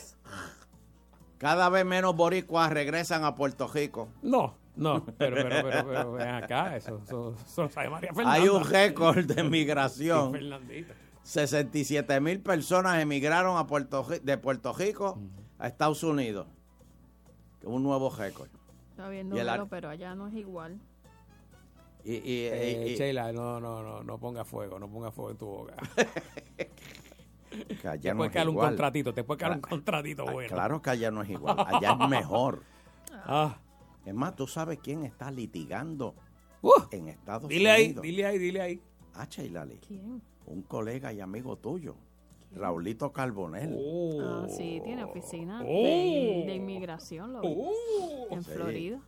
[1.37, 4.09] cada vez menos boricuas regresan a Puerto Rico.
[4.21, 8.33] No, no, pero, pero, pero, pero, ven acá, eso, eso, eso lo sabe María Fernanda.
[8.41, 10.27] Hay un récord de migración.
[10.31, 10.93] Sí, Fernandita.
[11.23, 15.17] 67 mil personas emigraron a Puerto, de Puerto Rico
[15.57, 16.47] a Estados Unidos.
[17.63, 18.49] Un nuevo récord.
[18.91, 20.79] Está el ar- pero, allá no es igual.
[22.03, 25.31] Y, y- Eh, y- y- Sheila, no, no, no, no ponga fuego, no ponga fuego
[25.31, 25.73] en tu boca.
[27.81, 28.67] que allá te no puede es caer un igual.
[28.69, 30.49] contratito, te puede caer un Cla- contratito Ah, bueno.
[30.49, 32.63] Claro que allá no es igual, allá es mejor.
[33.27, 33.57] Ah.
[34.05, 36.13] Es más, tú sabes quién está litigando
[36.91, 38.03] en Estados Dile ahí, Unidos.
[38.03, 38.81] dile ahí, dile ahí.
[39.15, 40.21] Ah, Sheilali, ¿Quién?
[40.45, 41.95] un colega y amigo tuyo,
[42.55, 43.75] Raulito Carbonell.
[44.21, 45.65] Ah, sí, tiene oficina Oh.
[45.65, 47.55] de, de inmigración lo vi,
[48.29, 48.51] en Sí.
[48.51, 48.99] Florida.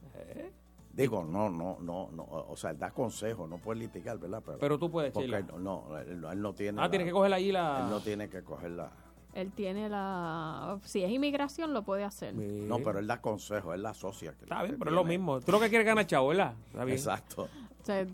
[0.98, 4.42] Digo, no, no, no, no, o sea, él da consejo, no puede litigar, ¿verdad?
[4.60, 6.82] Pero tú puedes, porque él, no, él, no- él no tiene.
[6.82, 8.90] Ah, tiene que coger allí la- Él no tiene que coger la.
[9.36, 10.80] Él tiene la...
[10.84, 12.34] Si es inmigración, lo puede hacer.
[12.34, 14.34] No, pero él da consejo, él la asocia.
[14.34, 15.40] que- Está bien, que pero es lo mismo.
[15.42, 16.56] Tú lo que quieres es ganar chavo, ¿verdad?
[16.72, 16.98] Está bien.
[16.98, 17.44] Exacto.
[17.44, 18.08] O sea,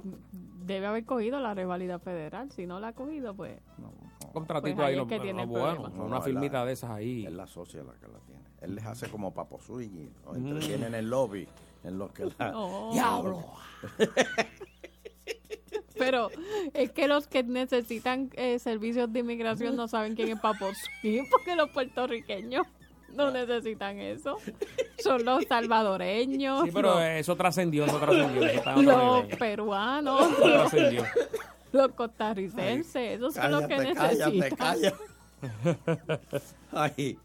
[0.66, 2.52] debe haber cogido la revalida federal.
[2.52, 3.58] Si no la ha cogido, pues...
[4.34, 6.04] Contratito Pues ahí ahí, es lo, que tiene lo el bueno, problema.
[6.06, 6.20] una
[6.60, 7.26] la- de esas ahí.
[7.26, 8.42] Él la asocia la que la tiene.
[8.60, 9.60] Él les hace como papo
[10.36, 11.48] entretiene en el lobby,
[11.84, 12.52] en lo que la...
[12.56, 12.92] Oh.
[12.94, 13.44] ¡Diablo!
[15.98, 16.30] Pero
[16.74, 20.66] es que los que necesitan eh, servicios de inmigración no saben quién es Papo
[21.02, 22.66] Swing, porque los puertorriqueños
[23.14, 24.38] no necesitan eso.
[24.98, 28.44] Son los salvadoreños, Sí, pero los, eso trascendió, eso trascendió.
[28.44, 31.04] Eso los peruanos, Eso trascendió.
[31.72, 33.18] los costarricenses.
[33.18, 34.58] Esos son los que Cállate, cállate, necesitan.
[34.58, 34.98] cállate.
[36.72, 37.20] Ay,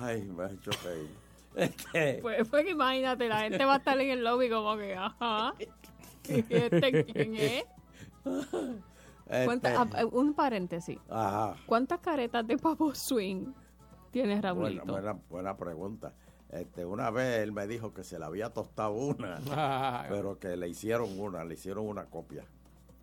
[0.00, 1.10] ay, me ha hecho reír.
[1.54, 5.54] Este, Pues, pues imagínate, la gente va a estar en el lobby como que, ajá,
[6.28, 7.64] ¿y este quién es?
[9.44, 10.98] ¿Cuánta- este, ah, un paréntesis.
[11.08, 11.56] ajá.
[11.66, 13.52] ¿Cuántas caretas de Papo Swing
[14.10, 14.84] tiene Buena, Raulito?
[14.86, 16.12] buena, buena pregunta.
[16.50, 20.04] Este, una vez él me dijo que se le había tostado una, Ah.
[20.08, 22.44] pero que le hicieron una, le hicieron una copia.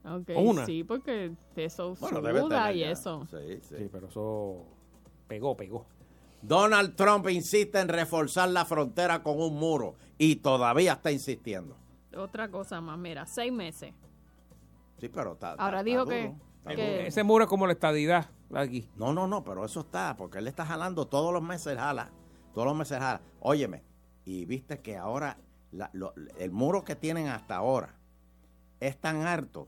[0.05, 0.65] Ok, Una.
[0.65, 2.91] sí, porque eso Bueno, debe suda y ya.
[2.91, 3.27] eso.
[3.29, 3.75] Sí, sí.
[3.79, 4.65] Sí, pero eso
[5.27, 5.85] pegó, pegó.
[6.41, 11.75] Donald Trump insiste en reforzar la frontera con un muro y todavía está insistiendo.
[12.15, 13.93] Otra cosa más, mira, seis meses.
[14.99, 15.51] Sí, pero está.
[15.53, 17.07] Ahora está- dijo está que- duro, está que- duro.
[17.07, 18.89] Ese muro es como la estadidad aquí.
[18.95, 22.09] No, no, no, pero eso está, porque él está jalando todos los meses, jala.
[22.53, 23.21] Todos los meses jala.
[23.41, 23.83] Óyeme,
[24.25, 25.37] y viste que ahora
[25.71, 27.95] la- lo- el muro que tienen hasta ahora
[28.79, 29.67] es tan alto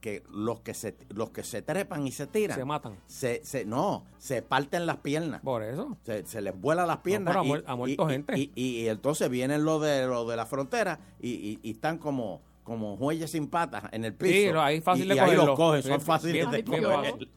[0.00, 2.96] que los que se los que se trepan y se tiran Se matan.
[3.06, 5.96] se, se- no se parten las piernas Por eso.
[6.04, 8.38] se, se les vuela las piernas pero ha y- ha muerto y- gente.
[8.38, 11.98] y, y- y entonces vienen los de lo de la frontera y, y- y están
[11.98, 15.34] como como jueyes sin patas en el piso Sí, ahí fácil y, de y ahí
[15.36, 17.30] los cogen son fáciles de coger fácil.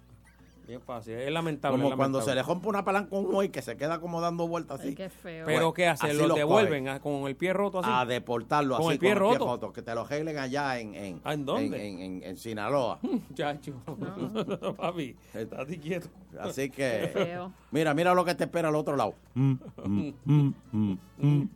[0.66, 1.78] Bien fácil, es lamentable.
[1.78, 2.32] Como es cuando lamentable.
[2.32, 4.96] se le rompe una palanca a un muelle que se queda como dando vueltas así.
[4.96, 5.46] qué feo.
[5.46, 6.10] Pero Pues, ¿qué hacen?
[6.12, 7.90] así ¿Los los devuelven ah, con el pie roto así?
[7.92, 9.74] A deportarlo ¿Con así el pie con roto?
[9.74, 11.86] que te lo arreglen allá en, en, ¿Ah, en dónde?
[11.88, 13.00] en, en- en Sinaloa.
[13.34, 13.74] Chacho.
[14.78, 16.08] Papi, estate quieto.
[16.40, 17.52] Así Qué que, feo.
[17.72, 19.16] mira, mira lo que te espera al otro lado.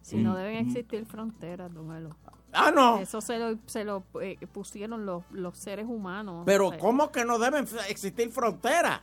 [0.02, 2.10] Si no deben existir fronteras, don Elo.
[2.54, 3.00] Ah, no.
[3.00, 6.44] Eso se lo, se lo eh, pusieron los, los seres humanos.
[6.46, 9.02] Pero O sea, ¿cómo que no deben existir fronteras?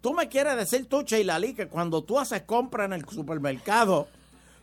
[0.00, 4.08] Tú me quieres decir tú, Cheilali, que cuando tú haces compra en el supermercado,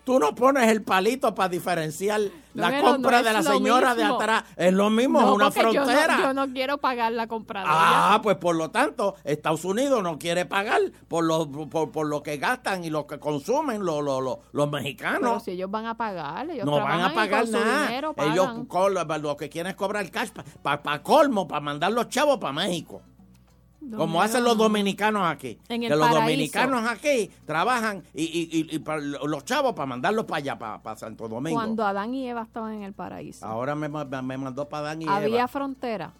[0.05, 2.21] tú no pones el palito para diferenciar
[2.53, 4.43] la Don Elo, compra no de la señora de atrás.
[4.55, 6.17] Es lo mismo, no, es una yo no- frontera.
[6.19, 10.17] Yo no, quiero pagar la compra de Ah, pues por lo tanto, Estados Unidos no
[10.17, 10.79] quiere pagar
[11.09, 14.67] por lo, por, por lo que gastan y lo que consumen los, los, los, los
[14.67, 15.43] Pero mexicanos.
[15.43, 17.87] si ellos van a pagar, ellos No van a pagar nada.
[17.87, 18.47] dinero Ellos
[19.21, 20.29] lo que quieren es cobrar cash
[20.61, 23.01] para colmo, para mandar los chavos para México.
[23.97, 24.63] Como hacen los no.
[24.63, 25.57] dominicanos aquí.
[25.69, 26.21] En el que los paraíso.
[26.21, 28.83] dominicanos aquí trabajan y, y, y-
[29.27, 31.55] los chavos para mandarlos para allá, para, Santo Domingo.
[31.57, 33.45] Cuando Adán y Eva estaban en el paraíso.
[33.45, 35.47] Ahora me, me mandó para Dan y había Eva.
[35.47, 36.13] frontera.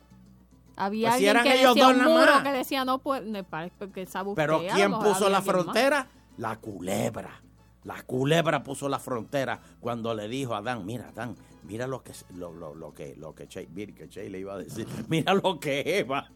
[0.78, 2.44] Había Pues si alguien que ellos decía dos un muro más.
[2.44, 5.46] que decía no parece que Pero ¿quién puso había la más.
[5.46, 6.08] frontera?
[6.38, 7.42] La culebra.
[7.86, 12.14] La culebra puso la frontera cuando le dijo a Adán, mira Adán, mira lo que
[12.34, 15.34] lo, lo, lo que lo que Che, mira, que Che le iba a decir, mira
[15.36, 16.28] lo que Eva,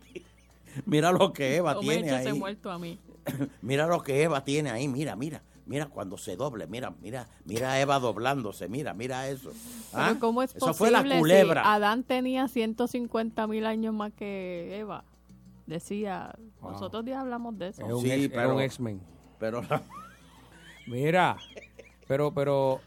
[0.86, 2.34] mira lo que Eva O tiene ahí.
[2.34, 3.00] muerto a mí.
[3.62, 7.74] Mira lo que Eva tiene ahí, mira, mira, mira cuando se doble, mira, mira, mira
[7.74, 9.52] a Eva doblándose, mira, mira eso.
[9.94, 10.06] ¿Ah?
[10.08, 11.74] Pero ¿cómo es Eso posible fue la si culebra.
[11.74, 15.04] Adán tenía 150 mil años más que Eva?
[15.68, 16.72] Decía, Wow.
[16.72, 17.86] nosotros ya hablamos de eso.
[17.86, 19.02] Es un, Sí, ex- era pero- un X-Men.
[19.38, 19.62] Pero
[20.88, 21.38] Mira,
[22.08, 22.82] pero, pero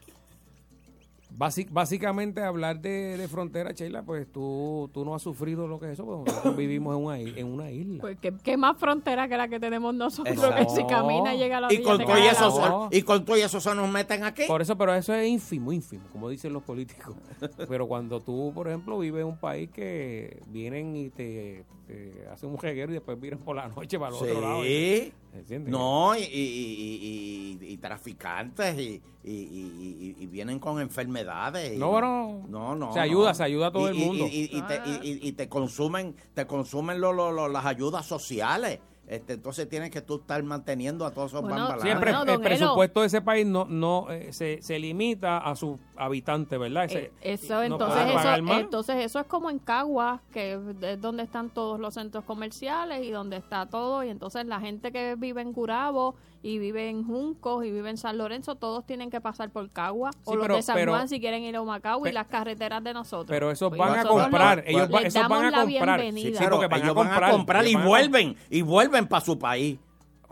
[1.36, 5.86] básic- básicamente hablar de, de frontera, Sheila, pues tú, tú no has sufrido lo que
[5.86, 8.00] es eso, porque nosotros vivimos en una, en una isla.
[8.00, 10.34] Pues, ¿qué, qué más frontera que la que tenemos nosotros?
[10.36, 10.56] Exacto.
[10.74, 13.40] Que si camina llega a la y con todo y eso y con todo y
[13.40, 14.42] eso se nos meten aquí.
[14.46, 17.14] Por eso, pero eso es ínfimo, ínfimo, como dicen los políticos.
[17.68, 22.50] Pero cuando tú, por ejemplo, vives en un país que vienen y te, te hacen
[22.50, 24.62] un reguero y después vienen por la noche para el otro lado.
[24.62, 25.12] Sí.
[25.66, 31.74] No, y, y- y- y- y traficantes y, y- y- y- y vienen con enfermedades.
[31.74, 32.92] y No, bueno, no, no.
[32.92, 33.34] se ayuda, no.
[33.34, 34.26] se ayuda a todo Y- el y- mundo.
[34.26, 38.80] Y, y te, y- te consumen, te consumen lo- lo- lo- las ayudas sociales.
[39.04, 41.82] Este, entonces tienes que tú estar manteniendo a todos esos Bueno, bambalanes.
[41.82, 45.76] Siempre Bueno, el presupuesto de ese país no, no eh, se, se limita a sus
[46.06, 46.84] habitantes, ¿verdad?
[46.84, 51.22] Ese- Eh, Eso, no entonces, eso, entonces eso es como en Caguas, que es donde
[51.22, 54.02] están todos los centros comerciales y donde está todo.
[54.04, 57.96] Y entonces la gente que vive en Gurabo y vive en Juncos y vive en
[57.96, 60.14] San Lorenzo, todos tienen que pasar por Caguas.
[60.24, 62.26] o Sí, los pero- de San pero- Juan si quieren ir a Humacao y las
[62.26, 63.26] carreteras de nosotros.
[63.28, 66.00] Pero esos Pues van a comprar, los- ellos va- les esos van a comprar.
[66.00, 66.48] Sí, a
[66.94, 69.78] comprar, van a comprar y vuelven, y vuelven para su país,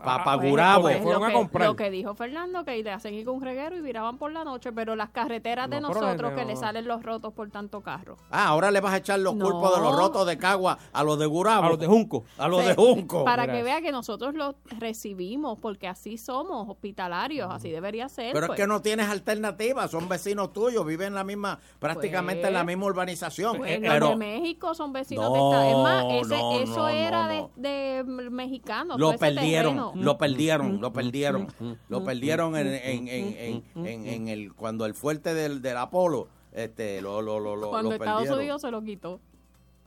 [0.03, 0.81] para Ah, Gurabo.
[0.83, 1.67] pues, Pues fueron lo, a que, comprar.
[1.69, 4.43] lo que dijo Fernando, que le hacen ir con un reguero y viraban por la
[4.43, 6.37] noche, pero las carreteras de No, pero nosotros no.
[6.37, 8.17] que le salen los rotos por tanto carro.
[8.29, 9.45] Ah, ahora le vas a echar los No.
[9.45, 11.65] culpos de los rotos de Cagua a los de Gurabo.
[11.65, 12.23] A los de Junco.
[12.37, 13.23] A los Sí, de Junco.
[13.25, 18.33] Para que vea que nosotros los recibimos, porque así somos, hospitalarios, así debería ser.
[18.33, 18.59] Pero pues.
[18.59, 22.53] es que no tienes alternativa, son vecinos tuyos, viven en la misma, prácticamente Pues, en
[22.53, 23.57] la misma urbanización.
[23.57, 25.69] Pues Eh, los pero de México son vecinos No, de esta.
[25.69, 28.99] Es más, ese- no, eso no, era no, de, de mexicanos.
[28.99, 29.90] lo perdieron, terreno.
[29.95, 31.47] Lo perdieron, lo perdieron,
[31.89, 36.27] lo perdieron en, en, en, en, en- en el cuando el fuerte del, del Apolo,
[36.53, 38.39] este, lo, lo, lo, lo, Cuando lo Estados perdieron.
[38.39, 39.19] Unidos se lo quitó.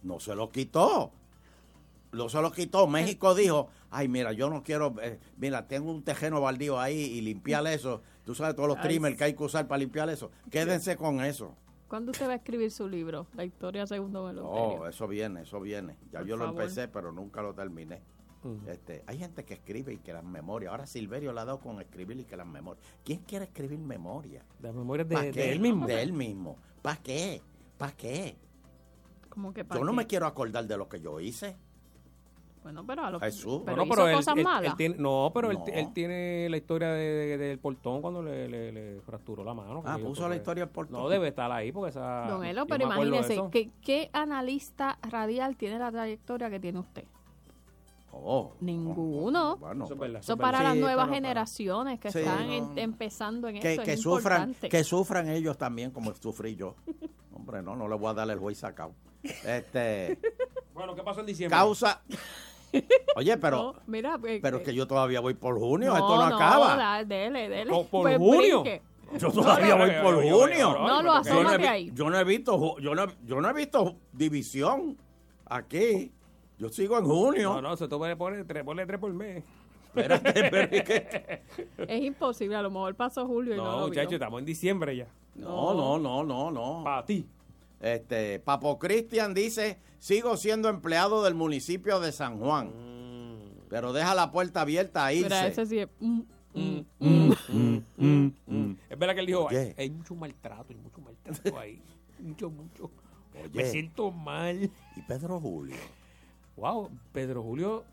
[0.03, 1.13] No se lo quitó.
[2.13, 2.87] No se lo quitó.
[2.87, 7.21] México dijo, ay, mira, yo no quiero, eh, mira, tengo un tejeno baldío ahí y
[7.23, 8.03] limpiar eso.
[8.25, 10.31] Tú sabes todos los Ay, trimmers que hay que usar para limpiar eso.
[10.51, 11.55] Quédense con eso.
[11.89, 13.27] ¿Cuándo usted va a escribir su libro?
[13.35, 14.89] La historia segundo No, Meloterio.
[14.89, 15.97] eso viene, eso viene.
[16.13, 18.01] Ya Por yo lo empecé, pero nunca lo terminé.
[18.67, 20.71] Este, hay gente que escribe y que las memorias.
[20.71, 22.85] Ahora Silverio le ha dado con escribir y que las memorias.
[23.05, 24.45] ¿Quién quiere escribir memorias?
[24.61, 25.87] Las memorias de, él mismo.
[25.87, 26.57] De él mismo.
[26.83, 27.41] ¿Para qué?
[27.79, 28.37] ¿Para qué?
[29.31, 29.97] Como que para Yo no qué?
[29.97, 31.57] me quiero acordar de lo que yo hice.
[32.63, 33.61] Bueno, pero a lo Jesús.
[33.65, 34.77] pero No, hizo pero él, cosas él- él malas.
[34.79, 35.67] tiene, no, pero él- No.
[35.67, 39.83] Él, tiene la historia de, de- del portón cuando le, le- le fracturó la mano.
[39.85, 40.99] Ah, puso la historia del portón.
[41.03, 42.27] No, debe estar ahí porque esa...
[42.27, 43.39] Don Elo, pero imagínese.
[43.53, 47.05] ¿qué, ¿qué analista radial tiene la trayectoria que tiene usted?
[48.17, 49.57] Oh, Ninguno.
[49.57, 52.53] bueno, Eso es verdad, Eso para las nuevas pero- generaciones que Sí, están no.
[52.73, 53.83] en- empezando en que, esto.
[53.83, 54.69] que es sufran importante.
[54.69, 56.75] que sufran ellos también como sufrí yo
[57.35, 58.93] hombre no no le voy a dar el juez sacado
[59.23, 60.19] este
[60.73, 61.57] Bueno, ¿qué pasó en diciembre?
[61.57, 62.03] causa
[63.17, 66.17] oye pero No, mira, eh, pero es que yo todavía voy por junio no, esto
[66.17, 67.71] no, no, acaba da- dele, dele.
[67.71, 68.63] ¿Por- por Pues junio?
[68.63, 68.83] brinque.
[69.19, 71.91] yo todavía voy por junio No, lo asómate ahí.
[71.95, 74.97] yo no he visto ju- yo no, yo no he visto división
[75.47, 76.13] aquí
[76.59, 77.55] Yo sigo en junio.
[77.55, 79.43] No, no, se puede poner tres, ponle tres por mes.
[79.95, 84.97] Es imposible, a lo mejor pasó julio y no, No, lo muchachos, estamos en diciembre
[84.97, 85.07] ya.
[85.37, 86.83] No, no, no, no, no.
[86.85, 87.27] Para ti.
[87.81, 92.73] Este, Papo Cristian dice, sigo siendo empleado del municipio de San Juan.
[93.69, 95.29] Pero deja la puerta abierta a irse.
[95.29, 95.89] Mira, ese sí es...
[96.01, 96.21] mm,
[96.99, 97.33] mm,
[97.97, 98.77] mm.
[98.89, 101.83] Es verdad que él dijo, hay, hay mucho maltrato, hay mucho maltrato ahí.
[102.19, 102.91] mucho, mucho.
[103.53, 104.71] Me siento mal.
[104.97, 105.77] ¿Y Pedro Julio?
[106.57, 107.85] Wow, Pedro Julio,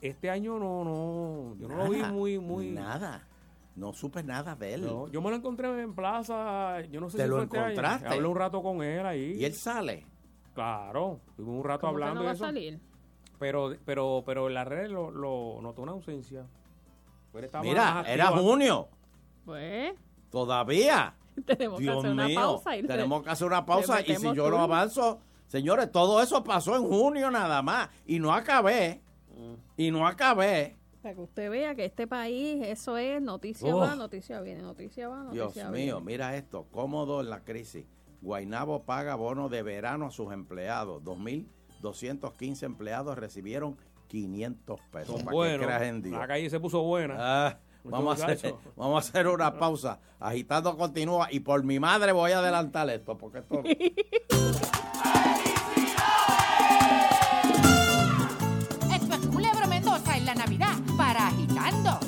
[0.00, 2.70] este año no, no, yo no lo vi muy, muy.
[2.70, 3.26] Nada.
[3.76, 4.86] No supe nada de él.
[4.86, 7.58] No, yo me lo encontré en plaza, yo no sé ¿Te si lo fue este
[7.58, 7.68] año.
[7.70, 8.06] encontraste?
[8.08, 9.34] Hablé un rato con él ahí.
[9.38, 10.06] ¿Y él sale?
[10.54, 12.44] Claro, tuvimos un rato ¿Cómo que hablando no va de a eso.
[12.44, 12.80] salir?
[13.40, 16.46] Pero, pero, pero en las redes lo, lo notó una ausencia.
[17.32, 18.86] Pero estaba Mira, era junio.
[19.44, 19.92] Pues,
[20.30, 21.14] Todavía.
[21.44, 22.40] tenemos que Dios hacer una mío.
[22.40, 22.76] pausa.
[22.76, 24.00] Y tenemos que hacer una pausa.
[24.02, 27.88] Y si yo lo avanzo, señores, todo eso pasó en junio nada más.
[28.06, 29.02] Y no acabé.
[29.76, 30.76] Y no acabé.
[31.02, 33.80] Para que usted vea que este país, eso es noticia Oh.
[33.80, 36.00] va, noticia viene, noticia va, Dios noticia mío, viene.
[36.06, 37.84] mira esto, cómodo en la crisis.
[38.22, 41.02] Guainabo paga bono de verano a sus empleados.
[41.82, 43.76] 2.215 empleados recibieron
[44.08, 45.16] 500 pesos.
[45.16, 45.66] Son ¿Para buenos.
[45.66, 46.18] creas en Dios?
[46.18, 47.16] La calle se puso buena.
[47.18, 50.00] Ah, vamos, a hacer, vamos a hacer una pausa.
[50.18, 51.28] Agitando continúa.
[51.30, 53.62] Y por mi madre voy a adelantar esto, porque esto...
[58.92, 62.03] Esto es Culebro Mendoza en la Navidad para agitando.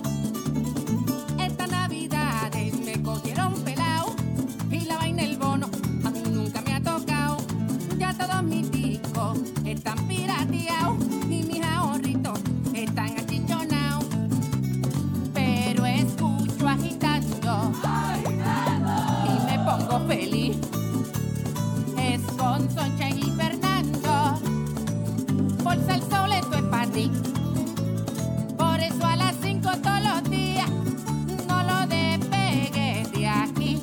[22.57, 24.41] Con Sunshine y Fernando.
[25.63, 27.11] Bolsa el sol, esto es para ti.
[28.57, 30.71] Por eso a las 5 todos los días
[31.49, 33.79] no lo despegues de aquí.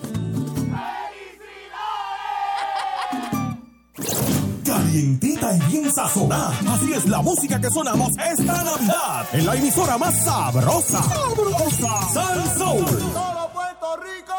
[4.65, 6.57] Calientita y bien sazonada.
[6.73, 9.27] Así es la música que sonamos esta Navidad.
[9.33, 11.03] En la emisora más sabrosa.
[11.03, 12.09] Sabrosa.
[12.13, 12.85] Sal Soul.
[12.85, 14.33] Todo Puerto Rico.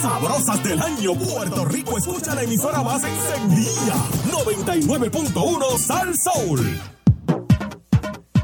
[0.00, 3.94] Sabrosas del año, Puerto Rico escucha la emisora más encendida.
[4.30, 6.80] 99.1 Sal Soul.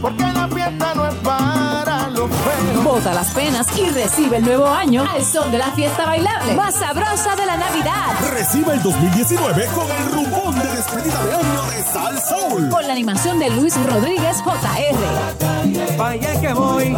[0.00, 2.84] porque la fiesta no es para los feos.
[2.84, 6.74] Bota las penas y recibe el nuevo año al son de la fiesta bailable más
[6.74, 8.12] sabrosa de la Navidad.
[8.32, 12.68] Recibe el 2019 con el rumón de despedida de año de Sal Soul.
[12.68, 15.96] Con la animación de Luis Rodríguez JR.
[15.96, 16.96] Vaya que voy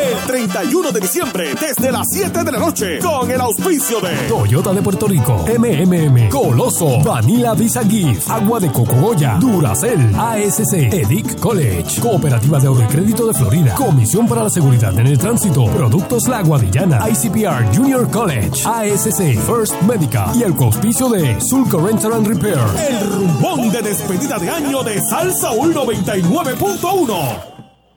[0.00, 4.72] el 31 de diciembre desde las 7 de la noche con el auspicio de Toyota
[4.72, 11.38] de Puerto Rico, MMM, Coloso, Vanilla Visa Gift, Agua de Coco Goya, Duracel, ASC, EDIC
[11.38, 15.64] College, Cooperativa de Ahorro y Crédito de Florida, Comisión para la Seguridad en el Tránsito,
[15.66, 22.12] Productos La Guadillana, ICPR Junior College, ASC, First Medical y el auspicio de Sulco Rental
[22.14, 22.58] and Repair.
[22.88, 27.49] el rumbón de despedida de año de Salsa 99.1.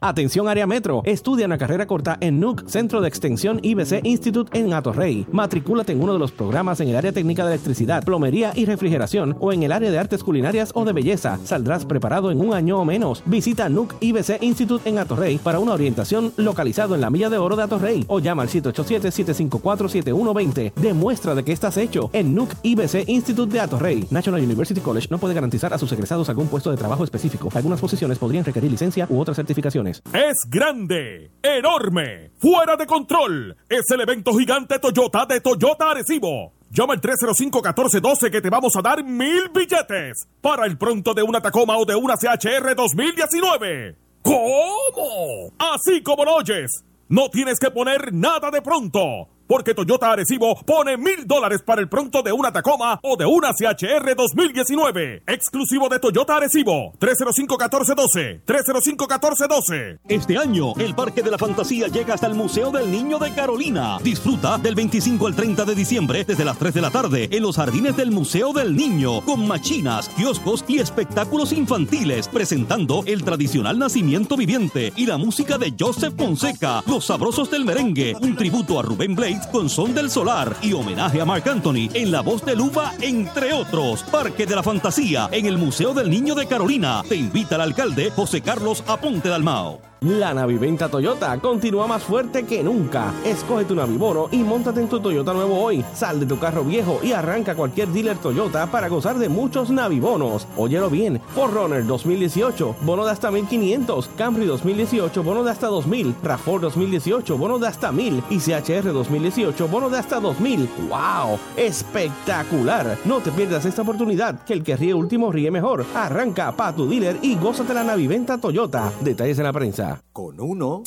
[0.06, 1.00] Atención área metro.
[1.06, 5.26] Estudia una carrera corta en NUC, Centro de Extensión IBC Institute en Atorrey.
[5.32, 9.34] Matricúlate en uno de los programas en el área técnica de electricidad, plomería y refrigeración
[9.40, 11.38] o en el área de artes culinarias o de belleza.
[11.44, 13.22] Saldrás preparado en un año o menos.
[13.24, 17.56] Visita NUC IBC Institute en Atorrey para una orientación localizado en la Milla de Oro
[17.56, 20.74] de Atorrey o llama al 787-754-7120.
[20.74, 24.06] Demuestra de que estás hecho en NUC IBC Institute de Atorrey.
[24.10, 27.48] National University College no puede garantizar a sus egresados algún puesto de trabajo específico.
[27.54, 29.93] Algunas posiciones podrían requerir licencia u otras certificaciones.
[30.12, 33.56] Es grande, enorme, fuera de control.
[33.68, 36.52] Es el evento gigante Toyota de Toyota Arecibo.
[36.70, 41.40] Llama al 305-1412 que te vamos a dar mil billetes para el pronto de una
[41.40, 43.96] Tacoma o de una CHR 2019.
[44.22, 45.52] ¿Cómo?
[45.58, 46.84] Así como lo oyes.
[47.08, 49.28] No tienes que poner nada de pronto.
[49.46, 53.52] Porque Toyota Arecibo pone mil dólares para el pronto de una Tacoma o de una
[53.52, 55.22] CHR 2019.
[55.26, 56.92] Exclusivo de Toyota Arecibo.
[56.98, 58.42] 305-1412.
[58.44, 59.98] 305-1412.
[60.08, 63.98] Este año, el Parque de la Fantasía llega hasta el Museo del Niño de Carolina.
[64.02, 67.56] Disfruta del 25 al 30 de diciembre desde las 3 de la tarde en los
[67.56, 74.36] jardines del Museo del Niño, con machinas, kioscos y espectáculos infantiles, presentando el tradicional nacimiento
[74.36, 79.14] viviente y la música de Joseph Fonseca, Los Sabrosos del Merengue, un tributo a Rubén
[79.50, 83.52] Con Son del Solar y homenaje a Mark Anthony en La Voz de Luba, entre
[83.52, 84.02] otros.
[84.04, 87.02] Parque de la Fantasía en el Museo del Niño de Carolina.
[87.08, 89.93] Te invita el alcalde José Carlos Aponte Dalmao.
[90.04, 93.14] La Naviventa Toyota continúa más fuerte que nunca.
[93.24, 95.82] Escoge tu Navibono y montate en tu Toyota nuevo hoy.
[95.94, 100.46] Sal de tu carro viejo y arranca cualquier dealer Toyota para gozar de muchos Navibonos.
[100.58, 101.22] Óyelo bien.
[101.34, 104.10] Forerunner 2018, bono de hasta 1500.
[104.14, 106.14] Camry 2018, bono de hasta 2000.
[106.22, 108.24] RAV4 2018, bono de hasta 1000.
[108.28, 110.68] Y CHR 2018, bono de hasta 2000.
[110.90, 111.38] ¡Wow!
[111.56, 112.98] ¡Espectacular!
[113.06, 115.86] No te pierdas esta oportunidad, que el que ríe último ríe mejor.
[115.94, 118.92] Arranca pa' tu dealer y gózate la Naviventa Toyota.
[119.00, 119.93] Detalles en la prensa.
[120.12, 120.82] Con uno.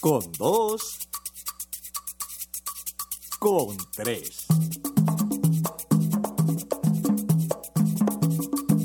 [0.00, 0.98] Con dos.
[3.38, 4.46] Con tres.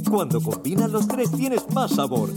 [0.10, 2.32] Cuando combinas los tres tienes más sabor.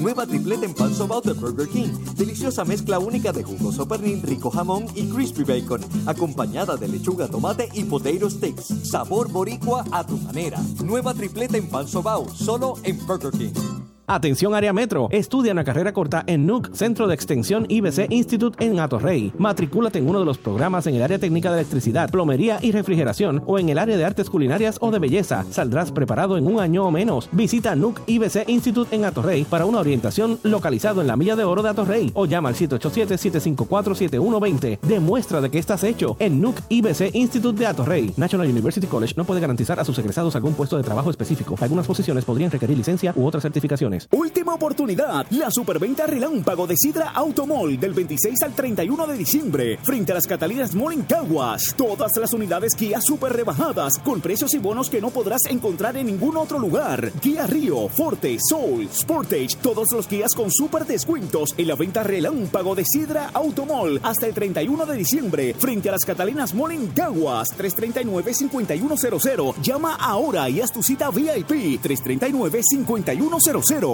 [0.00, 1.88] Nueva tripleta en pan sobao de Burger King.
[2.16, 5.82] Deliciosa mezcla única de jugoso pernil, rico jamón y crispy bacon.
[6.06, 8.88] Acompañada de lechuga, tomate y potato sticks.
[8.88, 10.58] Sabor boricua a tu manera.
[10.82, 12.26] Nueva tripleta en pan sobao.
[12.34, 13.79] Solo en Burger King.
[14.12, 15.06] Atención área metro.
[15.12, 19.32] Estudia una carrera corta en NUC, Centro de Extensión IBC Institute en Atorrey.
[19.38, 23.40] Matricúlate en uno de los programas en el área técnica de electricidad, plomería y refrigeración
[23.46, 25.44] o en el área de artes culinarias o de belleza.
[25.50, 27.28] Saldrás preparado en un año o menos.
[27.30, 31.62] Visita NUC IBC Institute en Atorrey para una orientación localizado en la Milla de Oro
[31.62, 34.80] de Atorrey o llama al 787-754-7120.
[34.80, 38.12] Demuestra de que estás hecho en NUC IBC Institute de Atorrey.
[38.16, 41.54] National University College no puede garantizar a sus egresados algún puesto de trabajo específico.
[41.60, 43.99] Algunas posiciones podrían requerir licencia u otras certificaciones.
[44.10, 50.12] Última oportunidad, la superventa relámpago de Sidra Automall del 26 al 31 de diciembre, frente
[50.12, 51.74] a las Catalinas Mall en Caguas.
[51.76, 56.06] Todas las unidades Kia super rebajadas, con precios y bonos que no podrás encontrar en
[56.06, 57.12] ningún otro lugar.
[57.20, 62.74] Kia Río, Forte, Soul, Sportage, todos los Kias con super descuentos en la venta relámpago
[62.74, 67.48] de Sidra Automall hasta el 31 de diciembre, frente a las Catalinas Mall en Caguas,
[67.58, 69.60] 339-5100.
[69.62, 73.89] Llama ahora y haz tu cita VIP, 339-5100.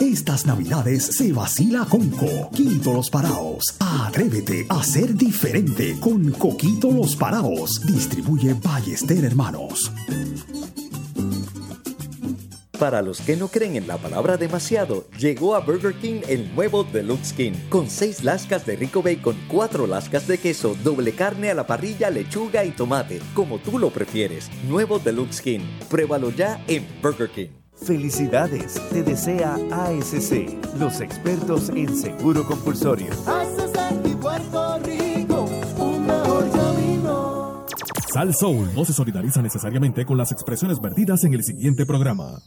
[0.00, 3.64] Estas navidades se vacila con Coquito Los Paraos.
[3.78, 7.80] Atrévete a ser diferente con Coquito Los Paraos.
[7.86, 9.90] Distribuye Ballester Hermanos.
[12.80, 16.82] Para los que no creen en la palabra demasiado, llegó a Burger King el nuevo
[16.82, 21.54] Deluxe King, con 6 lascas de rico bacon, 4 lascas de queso, doble carne a
[21.54, 24.50] la parrilla, lechuga y tomate, como tú lo prefieres.
[24.66, 25.60] Nuevo Deluxe King.
[25.90, 27.50] Pruébalo ya en Burger King.
[27.74, 33.10] Felicidades, te desea ASC, los expertos en seguro compulsorio.
[34.04, 37.66] y Puerto Rico, un mejor camino.
[38.10, 42.40] Sal Soul no se solidariza necesariamente con las expresiones vertidas en el siguiente programa.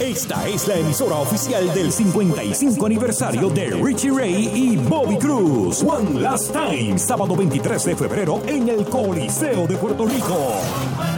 [0.00, 5.82] Esta es la emisora oficial del 55 aniversario de Richie Ray y Bobby Cruz.
[5.82, 11.15] One Last Time, sábado 23 de febrero en el Coliseo de Puerto Rico.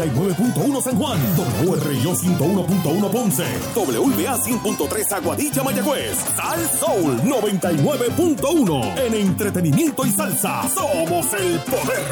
[0.00, 1.20] 99.1 San Juan,
[1.66, 3.44] WRIO 101.1 Ponce,
[3.74, 10.62] WBA 100.3 Aguadilla Mayagüez, Sal Soul 99.1 en entretenimiento y salsa.
[10.70, 12.06] Somos el poder.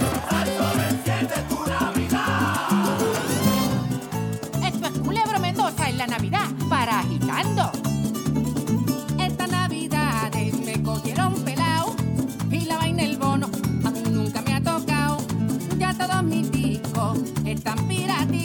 [4.66, 7.77] Esto es Culebro Mendoza en la Navidad para agitando.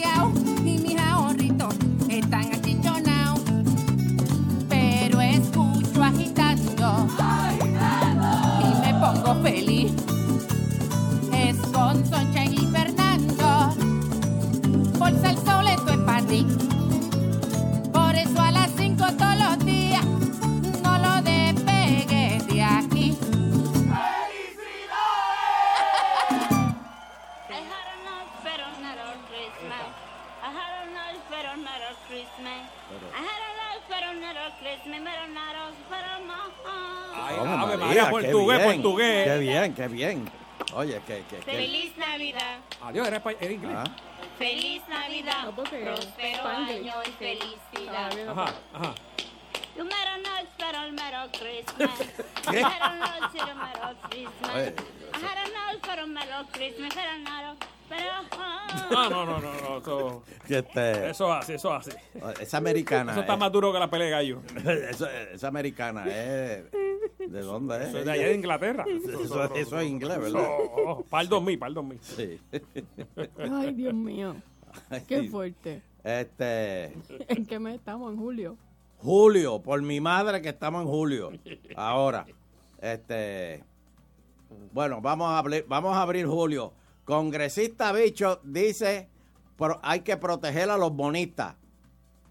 [0.04, 0.34] Pirateados
[0.66, 1.76] y mis ahorritos
[2.10, 3.42] están achichonados.
[4.70, 7.08] Pero escucho agitando
[8.62, 9.92] y me pongo feliz.
[11.34, 13.74] Es con Sonchen y Fernando.
[14.98, 16.24] Bolsa el sol, esto es para.
[17.92, 19.83] Por eso a las 5 todos los días
[32.40, 33.54] I had a
[33.88, 35.00] for Christmas,
[35.90, 36.20] for a
[37.16, 39.24] Ay, Ave María, María, portugués, qué bien, portugués.
[39.26, 40.32] Qué bien, qué bien.
[40.74, 41.52] Oye, qué, qué, qué.
[41.52, 42.58] Feliz Navidad.
[42.82, 43.76] Adiós, era, espa- era inglés.
[43.78, 43.84] Ah,
[44.38, 45.54] Feliz Navidad.
[45.54, 48.30] Próspero año y felicidad.
[48.30, 48.96] Ajá, ajá.
[49.76, 52.00] You better not spend a merry Christmas.
[52.48, 54.74] You better not spend a merry Christmas.
[55.14, 57.24] I had a love for a merry Christmas, but I'm
[58.92, 59.78] no, no, no, no, no.
[59.78, 61.92] Eso, este, eso hace, eso hace.
[62.40, 63.12] esa americana.
[63.12, 64.42] Eso está es- más duro que la pelea de gallo.
[64.90, 66.64] esa, esa americana es.
[67.20, 67.90] ¿De dónde es?
[67.90, 68.86] Eso es de allá de Inglaterra.
[68.88, 70.44] Eso, eso es inglés, ¿verdad?
[70.46, 72.00] Oh, oh, para el 2000, para el 2000.
[72.02, 72.40] Sí.
[73.52, 74.36] Ay, Dios mío.
[75.08, 75.82] Qué fuerte.
[76.04, 76.94] Este.
[77.30, 78.12] ¿En qué mes estamos?
[78.12, 78.58] En julio.
[78.98, 81.32] Julio, por mi madre que estamos en julio.
[81.76, 82.26] Ahora,
[82.82, 83.64] este.
[84.72, 86.74] Bueno, vamos a abrir, vamos a abrir julio.
[87.06, 89.10] Congresista Bicho dice
[89.58, 91.56] pro- hay que proteger a los bonistas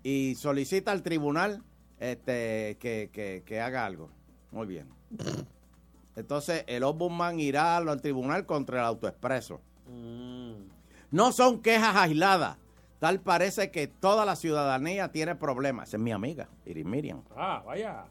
[0.03, 1.62] y solicita al tribunal
[1.99, 4.09] este que, que- que haga algo.
[4.51, 4.89] Muy bien.
[6.16, 9.61] Entonces, el ombudsman irá al tribunal contra el autoexpreso.
[11.11, 12.57] No son quejas aisladas.
[12.99, 15.89] Tal parece que toda la ciudadanía tiene problemas.
[15.89, 17.23] Esa es mi amiga, Iris Miriam.
[17.37, 18.05] Ah, vaya.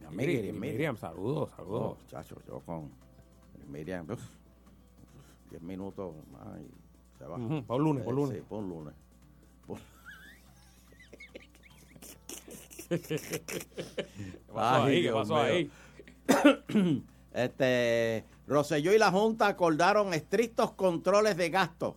[0.00, 0.60] Mi amiga Iris Miriam.
[0.60, 1.98] Miriam, saludos, saludos.
[2.02, 2.90] Oh, chacho, yo con
[3.56, 4.20] Iris Miriam, uf,
[5.50, 7.36] diez minutos más y se va.
[7.36, 8.38] Ujú, pa' un lunes, Eh, lunes.
[8.38, 8.94] Sí, un lunes.
[9.66, 9.76] Pa'
[12.88, 14.94] ¿Qué pasó Ay, ahí?
[14.96, 15.42] ¿Qué Dios pasó mío.
[15.42, 15.70] ahí?
[17.32, 21.94] Este, Rosselló y la Junta acordaron estrictos controles de gastos.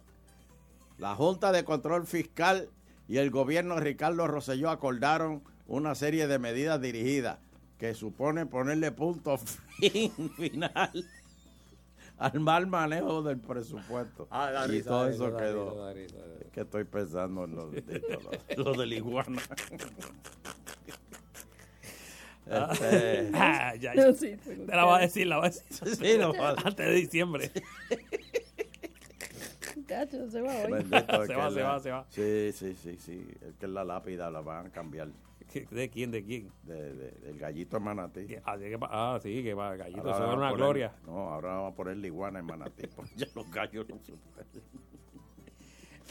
[0.97, 2.69] La Junta de Control Fiscal
[3.07, 7.39] y el gobierno de Ricardo Rosselló acordaron una serie de medidas dirigidas
[7.77, 9.37] que suponen ponerle punto
[9.79, 11.05] fin- final
[12.19, 14.27] al mal manejo del presupuesto.
[14.29, 15.69] Ah, y risa, todo da eso risa, da quedó.
[15.93, 18.01] risa, da risa, que estoy pensando en lo, de,
[18.57, 19.41] lo- lo del iguana.
[22.51, 24.11] Este, Ah, ya, ya.
[24.13, 25.65] sí, Te la va a decir, la va a decir.
[25.95, 27.51] Sí, lo va a- Antes de diciembre.
[30.31, 30.83] Se va hoy.
[30.83, 30.89] Se
[31.35, 32.05] va, se la- va, se va.
[32.09, 33.27] Sí, sí, sí, sí.
[33.47, 35.09] Es que la lápida la van a cambiar.
[35.71, 36.11] ¿De quién?
[36.11, 36.51] ¿De quién?
[36.63, 38.27] De, de- del gallito en Manatí.
[38.45, 40.51] Ah, sí, que pa- ah, sí, que va, gallito, Ahora eso era van a una
[40.53, 40.93] gloria.
[41.05, 42.87] No, ahora vamos a poner la iguana en Manatí.
[42.95, 44.79] porque ya los gallos no se pueden.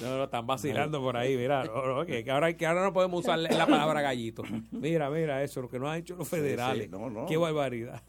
[0.00, 1.64] No, no, están vacilando por ahí, mira.
[1.64, 4.44] no, que, ahora, que ahora no podemos usar la palabra gallito.
[4.70, 6.84] Mira, mira eso, lo que nos han hecho los federales.
[6.84, 7.26] sí, no, no.
[7.26, 8.00] Qué barbaridad.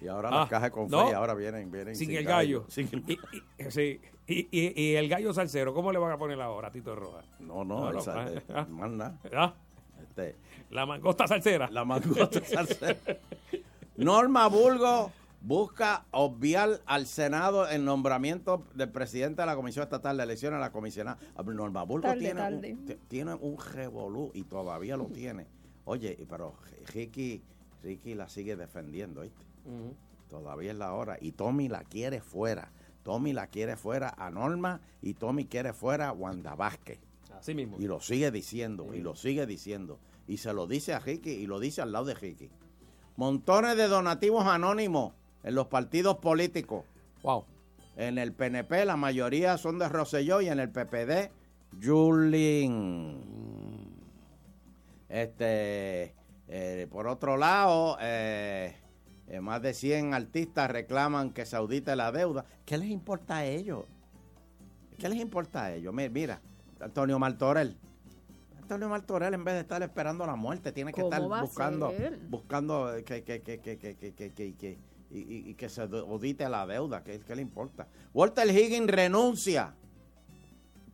[0.00, 1.08] Y ahora Ah, las cajas con no.
[1.08, 2.64] fe ahora vienen, vienen Sin, el gallo.
[2.68, 3.12] Sin el- Y,
[3.66, 4.00] y- sí.
[4.26, 7.22] y, y- y el gallo salsero, ¿cómo le van a poner ahora, Tito Roja?
[7.40, 8.66] No, no, No, esa- eh, ah.
[8.68, 9.18] más nada.
[10.18, 10.36] Este,
[10.70, 11.70] La mangosta salsera.
[11.70, 12.98] la mangosta salsera.
[13.96, 20.24] Norma Bulgo busca obviar al Senado el nombramiento del presidente de la Comisión Estatal de
[20.24, 21.18] Elecciones, la comisionada.
[21.36, 22.72] Ah, Norma Bulgo Tarde, tiene, tarde.
[22.72, 25.46] Un, tiene un revolú y todavía lo tiene.
[25.84, 26.54] Oye, pero
[26.92, 27.42] Ricky,
[27.82, 29.44] Ricky la sigue defendiendo, ¿viste?
[30.28, 31.16] Todavía es la hora.
[31.20, 32.70] Y Tommy la quiere fuera.
[33.02, 36.98] Tommy la quiere fuera a Norma y Tommy quiere fuera a Wanda Vázquez.
[37.38, 37.76] Así mismo.
[37.80, 39.98] Y lo sigue diciendo, y lo sigue diciendo.
[40.26, 42.50] Y se lo dice a Ricky y lo dice al lado de Ricky.
[43.16, 45.12] Montones de donativos anónimos
[45.42, 46.84] en los partidos políticos.
[47.22, 47.44] Wow.
[47.96, 51.30] En el PNP la mayoría son de Rosselló y en el PPD,
[51.82, 53.16] Julín.
[55.08, 56.14] Este,
[56.48, 58.76] eh, por otro lado, eh,
[59.28, 62.44] eh, más de 100 artistas reclaman que se audite la deuda.
[62.66, 63.84] ¿Qué les importa a ellos?
[64.98, 65.94] ¿Qué les importa a ellos?
[65.94, 66.40] Mi- Mira,
[66.80, 67.76] Antonio Martorell.
[68.60, 71.90] Antonio Martorell, en vez de estar esperando la muerte, tiene que estar buscando,
[72.28, 74.78] buscando que, que, que, que
[75.10, 77.88] y, y, que se audite la deuda, que, que le importa.
[78.12, 79.74] Walter Higgins renuncia.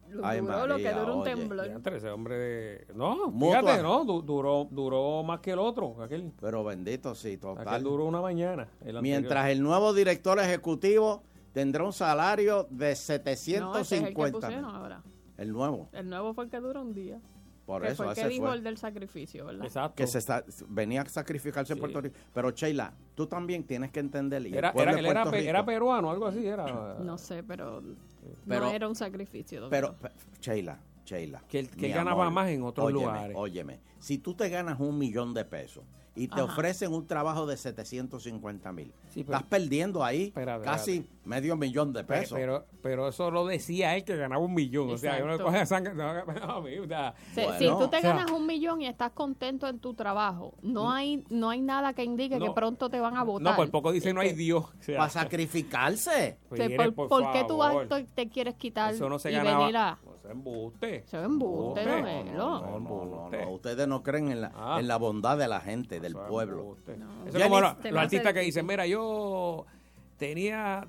[0.09, 2.12] Lo Ay, duró María, lo que duró un temblor.
[2.12, 2.86] Hombre.
[2.94, 6.01] No, fíjate, no, duró, duró más que el otro.
[6.01, 7.66] Aquel, Pero bendito, sí, total.
[7.66, 8.69] Aquel duró una mañana.
[9.02, 15.14] Mientras el nuevo director ejecutivo tendrá un salario de 750 no.
[15.36, 15.89] El nuevo.
[15.93, 17.20] El nuevo fue el que dura un día.
[17.66, 18.56] Por que eso, fue el que ese dijo fue.
[18.56, 19.65] el del sacrificio, ¿verdad?
[19.65, 19.94] Exacto.
[19.97, 22.15] Que se sa- venía a sacrificarse en Puerto Rico.
[22.35, 24.43] Pero Sheila, tú también tienes que entender.
[24.43, 26.98] y el Era, era, él era, pe- Rico- era peruano, algo así era.
[27.01, 27.82] No sé, pero,
[28.47, 29.69] Pero- no era un sacrificio.
[29.70, 29.94] Pero,
[30.40, 31.43] Sheila, Sheila.
[31.48, 33.36] Que él- ganaba amor, más en otros óyeme, lugares.
[33.39, 35.85] Óyeme, si tú te ganas un millón de pesos
[36.16, 36.45] y te Ajá.
[36.45, 42.05] ofrecen un trabajo de 750 mil, Sí, estás perdiendo ahí Espérate, casi medio millón de
[42.05, 42.39] Pe- pesos.
[42.39, 44.91] Pero, pero eso lo decía él que ganaba un millón.
[44.91, 45.53] O sea, yo no Exacto.
[45.53, 45.95] coge sangre.
[45.95, 46.11] No,
[46.59, 49.66] o sea, Se- Bueno, si tú te o sea, ganas un millón y estás contento
[49.69, 53.23] en tu trabajo, no hay no hay nada que indique que pronto te van a
[53.24, 53.53] votar.
[53.53, 54.65] No, por poco dice no hay Dios.
[54.78, 56.39] O sea, Para sacrificarse.
[56.51, 59.19] O sea, mire, ¿Por, por por qué tú vas- te, te quieres quitar Eso no
[59.19, 59.59] se y ganaba.
[59.61, 59.99] venir a...
[60.24, 60.96] Eso es embuste.
[60.96, 61.84] Eso es embuste.
[61.84, 64.78] No, no, no, no, ustedes no creen en la, Ah.
[64.80, 66.76] en la bondad de la gente, del pueblo.
[66.86, 66.92] Eso
[67.26, 69.66] es Jenny- como los, artistas que dicen, mira, yo
[70.16, 70.86] tenía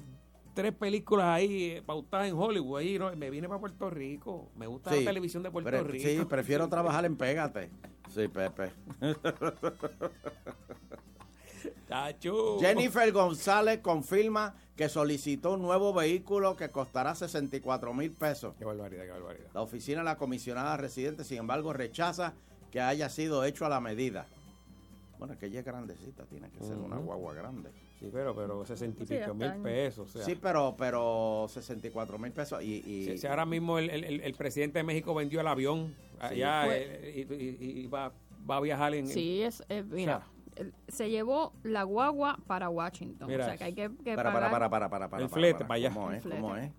[0.54, 3.14] tres películas ahí pautadas en Hollywood, ahí, ¿no?
[3.18, 6.08] me vine para Puerto Rico, me gusta Sí, la televisión de Puerto pre- Rico.
[6.08, 7.70] Sí, prefiero trabajar en Pégate.
[8.10, 8.72] Sí, Pepe.
[12.60, 18.56] Jennifer González confirma que solicitó un nuevo vehículo que costará 64 mil pesos.
[18.58, 19.48] Qué barbaridad, qué barbaridad.
[19.54, 22.34] La oficina de la comisionada residente, sin embargo, rechaza
[22.72, 24.26] que haya sido hecho a la medida.
[25.18, 27.70] Bueno, es que ella es grandecita, tiene que ser una guagua grande.
[28.02, 30.10] Sí, pero, pero 60 y Sí, pico mil hasta- pesos.
[30.10, 32.84] O sea, Sí, pero, pero 64 mil pesos y...
[32.86, 36.66] y- si, si ahora mismo el, el- el- presidente de México vendió el avión allá
[36.76, 38.12] eh, y, y- y va,
[38.50, 39.08] va a viajar en...
[39.08, 40.28] Sí, es, eh, mira,
[40.88, 43.28] se llevó la guagua para Washington.
[43.28, 44.52] Mira o sea, que hay que, que para, pagar...
[44.52, 45.24] para, para, para, para, para.
[45.24, 45.68] El para, flete para.
[45.68, 45.90] para allá.
[45.90, 46.24] ¿Cómo es?
[46.24, 46.72] ¿Cómo es?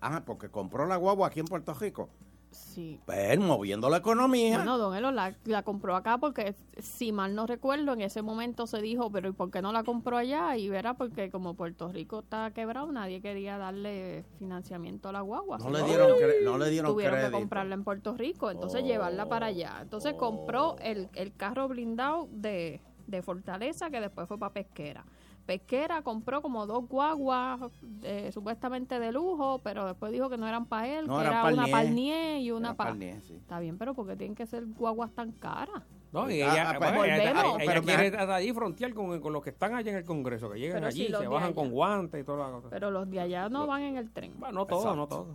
[0.00, 2.08] Ah, porque compró la guagua aquí en Puerto Rico.
[2.52, 3.00] Sí.
[3.06, 4.56] Pues moviendo la economía.
[4.58, 8.66] Bueno, don Elo la, la compró acá porque, si mal no recuerdo, en ese momento
[8.66, 10.56] se dijo, pero ¿y por qué no la compró allá?
[10.56, 15.58] Y verá, porque como Puerto Rico está quebrado, nadie quería darle financiamiento a la guagua.
[15.58, 16.12] No le dieron
[16.44, 17.32] no le dieron Tuvieron crédito.
[17.36, 19.78] que comprarla en Puerto Rico, entonces llevarla para allá.
[19.80, 25.04] Entonces compró el, el carro blindado de, de Fortaleza, que después fue para Pesquera.
[25.46, 27.60] Pesquera compró como dos guaguas
[28.02, 31.32] eh, supuestamente de lujo, pero después dijo que no eran para él, No, que eran
[31.32, 31.64] era Palnier.
[31.64, 32.90] una Palnier y una para...
[32.90, 33.34] Palnier, sí.
[33.34, 35.82] Está bien, pero ¿por qué tienen que ser guaguas tan caras?
[36.12, 39.32] No, y Ah, ella, ah, pues, ella- ella Pero quiere estar allí frontear con, con
[39.32, 41.70] los que están allá en el Congreso, que Pero allí, si se bajan allá- con
[41.70, 42.68] guantes y toda la cosa.
[42.70, 44.32] Pero los de allá no van en el tren.
[44.38, 45.26] Bueno, no todo, no todo.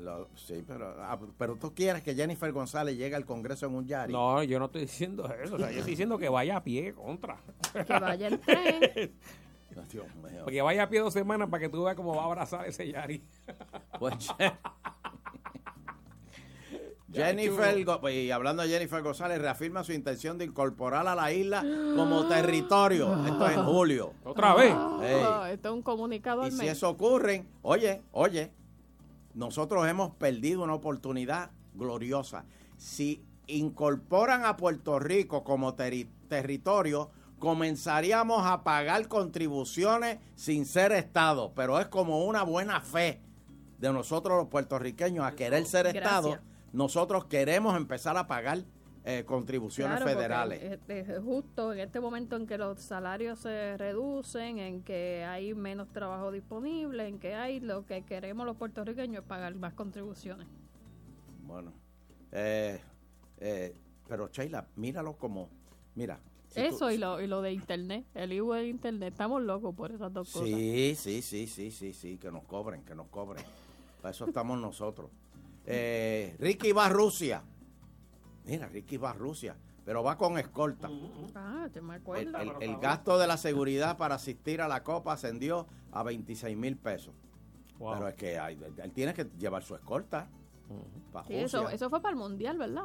[0.00, 3.86] Lo- sí, pero, ah, pero tú quieres que Jennifer González llegue al Congreso en un
[3.86, 4.12] Yari.
[4.12, 5.56] No, yo no estoy diciendo eso.
[5.56, 7.36] O sea, yo estoy diciendo que vaya a pie contra.
[7.72, 9.12] Que vaya en tren.
[9.90, 10.40] Dios mío.
[10.44, 12.88] Porque vaya a pie dos semanas para que tú veas cómo va a abrazar ese
[12.90, 13.22] Yari.
[13.98, 14.14] Pues,
[17.12, 21.60] Jennifer, Go- y hablando de Jennifer González, reafirma su intención de incorporar a la isla
[21.96, 23.12] como territorio.
[23.26, 24.12] Esto es en julio.
[24.24, 24.72] ¿Otra vez?
[24.76, 28.52] Ah, esto es un comunicado Y al si eso ocurre, oye, oye,
[29.34, 32.44] nosotros hemos perdido una oportunidad gloriosa.
[32.76, 41.80] Si incorporan a Puerto Rico como territorio, comenzaríamos a pagar contribuciones sin ser Estado, pero
[41.80, 43.20] es como una buena fe
[43.78, 46.04] de nosotros los puertorriqueños a querer ser Gracias.
[46.04, 46.38] Estado.
[46.72, 48.64] Nosotros queremos empezar a pagar
[49.04, 50.62] eh, contribuciones Claro, federales.
[50.88, 55.54] es- es justo en este momento en que los salarios se reducen, en que hay
[55.54, 60.46] menos trabajo disponible, en que hay lo que queremos los puertorriqueños es pagar más contribuciones.
[61.46, 61.72] Bueno,
[62.32, 62.78] eh,
[63.38, 63.74] eh,
[64.08, 65.48] pero Sheila, míralo como,
[65.94, 66.20] mira.
[66.48, 69.74] si tú- Eso y lo, y lo de internet, el IVU de internet, estamos locos
[69.74, 70.48] por esas dos cosas.
[70.48, 73.44] Sí, sí, sí, sí, sí, sí, que nos cobren, que nos cobren.
[74.02, 75.10] Para eso estamos nosotros.
[75.66, 77.42] Eh, Ricky va a Rusia.
[78.50, 80.90] Mira, Ricky va a Rusia, pero va con escolta.
[81.36, 82.38] Ah, te me El, acuerdo.
[82.38, 86.76] el- el gasto de la seguridad para asistir a la Copa ascendió a 26 mil
[86.76, 87.14] pesos.
[87.78, 87.94] Wow.
[87.94, 90.28] Pero es que hay- él tiene que llevar su escolta.
[91.12, 92.84] para Sí, eso, fue para el Mundial, ¿verdad?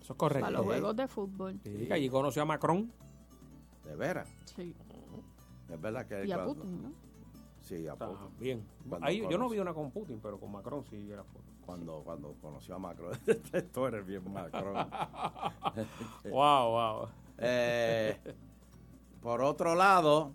[0.00, 0.44] Eso es correcto.
[0.46, 1.58] Para los juegos de fútbol.
[1.64, 2.92] Sí, que allí conoció a Macron.
[3.84, 4.28] De veras.
[4.56, 4.72] Sí.
[5.68, 6.92] Es verdad que Y a cuando- Putin, ¿no?
[7.62, 8.28] Sí, a Putin.
[8.38, 8.64] bien.
[9.00, 11.42] Ahí, yo no vi una con Putin, pero con Macron sí era foto.
[11.66, 13.18] Cuando, cuando conoció a Macron.
[13.74, 14.88] Tú eres bien Macron.
[16.24, 17.08] Wow, wow.
[17.38, 18.16] Eh,
[19.20, 20.32] por otro lado,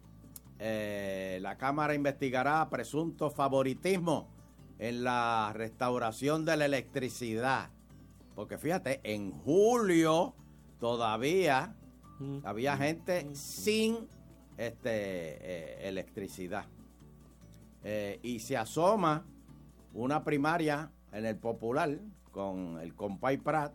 [0.60, 4.28] eh, la Cámara investigará presunto favoritismo
[4.78, 7.70] en la restauración de la electricidad.
[8.36, 10.36] Porque fíjate, en julio
[10.80, 11.76] todavía
[12.44, 14.08] había gente sin
[14.58, 16.66] este, eh, electricidad.
[18.22, 19.26] Y se asoma
[19.94, 21.98] una primaria en el popular
[22.32, 23.74] con el compay Prat.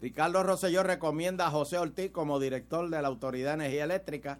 [0.00, 4.38] Ricardo Rosselló recomienda a José Ortiz como director de la Autoridad de Energía Eléctrica.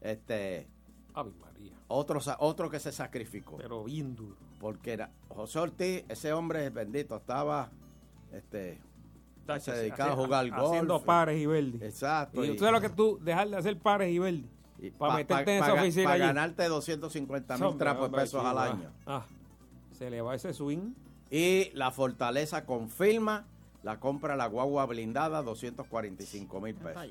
[0.00, 0.68] Este,
[1.14, 1.72] Ave María.
[1.88, 3.56] otro, otro que se sacrificó.
[3.56, 4.36] Pero bien duro.
[4.60, 7.70] Porque era José Ortiz, ese hombre es bendito, estaba
[8.32, 8.80] este,
[9.58, 10.66] se dedicaba a jugar golf.
[10.66, 11.80] Haciendo pares y verdes.
[11.82, 12.44] Exacto.
[12.44, 14.44] Y tú sabes lo que tú, dejar de hacer pares y verdes.
[14.96, 18.92] Para meterte en esa oficina Para ganarte 250 mil trapos de pesos al ah, año.
[19.06, 19.26] ah.
[19.98, 20.92] Se le va ese swing.
[21.30, 23.44] Y la Fortaleza confirma
[23.82, 27.02] la compra de la guagua blindada, 245 mil pesos.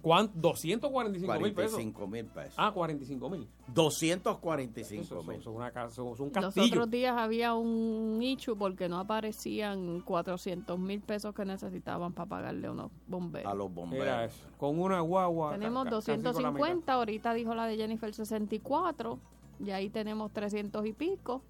[0.00, 0.32] ¿Cuánto?
[0.38, 1.72] 245 mil pesos.
[1.72, 2.54] 45 mil pesos.
[2.56, 3.48] Ah, 45 mil.
[3.74, 5.40] 245 Eso, mil.
[5.40, 5.50] eso
[5.86, 6.66] eso es un Los castillo.
[6.68, 12.68] otros días había un nicho porque no aparecían 400 mil pesos que necesitaban para pagarle
[12.68, 13.50] a unos bomberos.
[13.50, 14.06] A los bomberos.
[14.06, 14.46] Era eso.
[14.56, 15.50] Con una guagua.
[15.52, 16.42] Tenemos ca- ca- casi con la mitad.
[16.52, 19.18] 250, ahorita dijo la de Jennifer 64,
[19.60, 21.42] y ahí tenemos 300 y pico.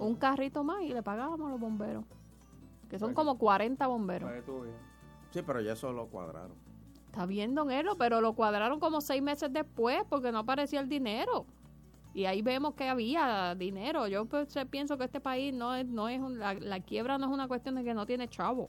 [0.00, 2.04] Un carrito más y le pagábamos a los bomberos.
[2.88, 4.30] Que son como 40 bomberos.
[5.30, 6.52] Sí, pero ya eso lo cuadraron.
[7.06, 10.88] Está bien, don Elo, pero lo cuadraron como seis meses después porque no aparecía el
[10.88, 11.46] dinero.
[12.14, 14.08] Y ahí vemos que había dinero.
[14.08, 17.26] Yo pues, pienso que este país no es, no es un- la, la quiebra no
[17.26, 18.68] es una cuestión de que no tiene chavo.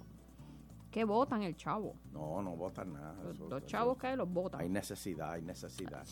[0.91, 1.95] Que votan el chavo.
[2.11, 3.15] No, no votan nada.
[3.31, 4.61] Eso- Los eso- chavos que hay los votan.
[4.61, 6.05] Hay necesidad, hay necesidad.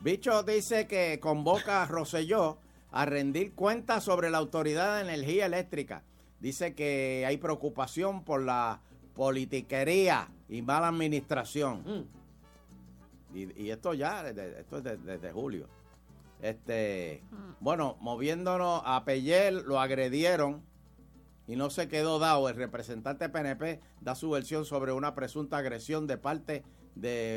[0.00, 2.58] Bicho dice que convoca a Rosselló
[2.90, 6.02] a rendir cuentas sobre la Autoridad de Energía Eléctrica.
[6.40, 8.80] Dice que hay preocupación por la
[9.14, 12.06] politiquería y mala administración.
[13.34, 15.68] Y, y esto ya, desde- esto es de- desde julio.
[16.40, 17.22] Este,
[17.60, 20.62] bueno, moviéndonos a Pellel, lo agredieron
[21.46, 22.48] y no se quedó dado.
[22.48, 26.64] El representante PNP da su versión sobre una presunta agresión de parte de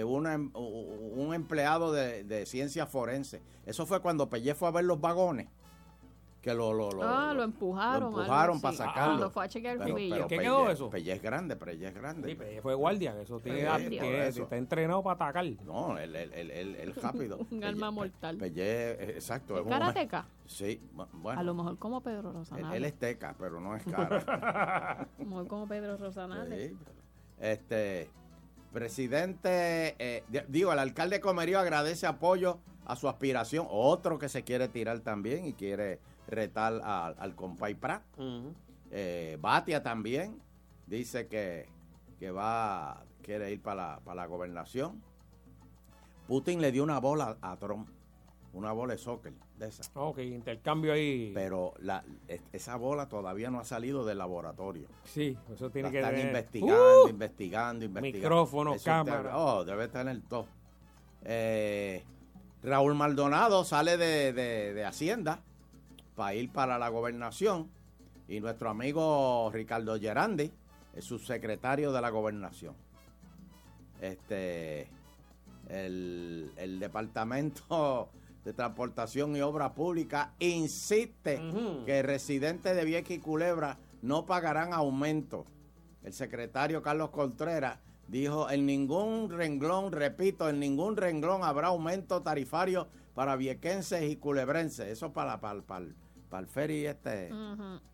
[0.08, 3.42] una em- un empleado de, de ciencia forense.
[3.66, 5.48] Eso fue cuando Pellé fue a ver los vagones.
[6.42, 8.06] Que lo, lo, lo- ah, lo lo empujaron.
[8.08, 8.62] algo empujaron así.
[8.64, 9.06] para sacarlo.
[9.12, 10.90] Cuando fue a chequear el Pero- pero ¿Qué Pellé- quedó eso?
[10.90, 12.30] Pellé es grande, Pellé es grande.
[12.30, 13.60] Sí, pues, fue guardia, eso tiene,
[14.32, 15.46] Sí, está entrenado para atacar.
[15.64, 17.38] No, él, él, él, él- él rápido.
[17.38, 18.38] Un Pellé- arma mortal.
[18.38, 19.56] Pellé, eh, exacto.
[19.56, 20.26] ¿Es un- karateca?
[20.48, 21.40] Sí, bu- bueno.
[21.40, 22.76] A lo mejor como Pedro él, Rosanales.
[22.78, 24.18] él es teca, pero no es cara.
[25.02, 26.72] A lo mejor como Pedro Rosanales.
[26.72, 26.78] Sí.
[27.40, 28.10] Este,
[28.72, 33.68] presidente, eh, di- digo, el alcalde de Comerío agradece apoyo a su aspiración.
[33.69, 38.02] Otro que se quiere tirar también y quiere retar al, al compay Prat.
[38.91, 40.41] Eh, Batia también
[40.88, 41.68] dice que,
[42.19, 45.02] que va, quiere ir para la, para la gobernación.
[46.27, 47.89] Putin le dio una bola a Trump,
[48.53, 49.34] una bola de soccer
[49.68, 49.72] de.
[49.96, 51.32] Ok, intercambio ahí.
[51.34, 54.88] Pero la, es- esa bola todavía no ha salido del laboratorio.
[55.04, 57.10] Sí, eso tiene La que están investigando, ¡Uh!
[57.10, 58.18] investigando, investigando.
[58.30, 59.38] Micrófono, Eso cámara.
[59.38, 60.48] oh, debe tener todo.
[61.24, 62.04] Eh,
[62.64, 65.40] Raúl Maldonado sale de, de- de Hacienda
[66.16, 67.70] para ir para la gobernación
[68.28, 70.52] y nuestro amigo Ricardo Gerandi
[70.96, 72.76] es subsecretario de la gobernación.
[74.02, 74.88] Este,
[75.70, 78.10] el, el Departamento
[78.43, 81.39] de Transportación y Obra Pública insiste
[81.85, 85.45] que residentes de Vieques y Culebra no pagarán aumento.
[86.03, 92.88] El secretario Carlos Contreras dijo, en ningún renglón, repito, en ningún renglón habrá aumento tarifario
[93.13, 94.88] para viequenses y culebrenses.
[94.88, 95.85] Eso para, para, para,
[96.32, 97.30] para el ferry este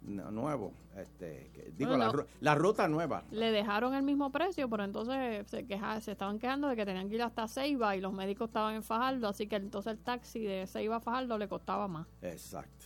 [0.01, 0.71] nuevo.
[0.95, 2.05] Este, que- digo, Bueno.
[2.05, 3.23] la, ru- la ruta nueva.
[3.31, 7.09] Le dejaron el mismo precio, pero entonces se queja, se estaban quejando de que tenían
[7.09, 10.39] que ir hasta Ceiba y los médicos estaban en Fajardo, así que entonces el taxi
[10.45, 12.07] de Ceiba a Fajardo le costaba más.
[12.21, 12.85] Exacto.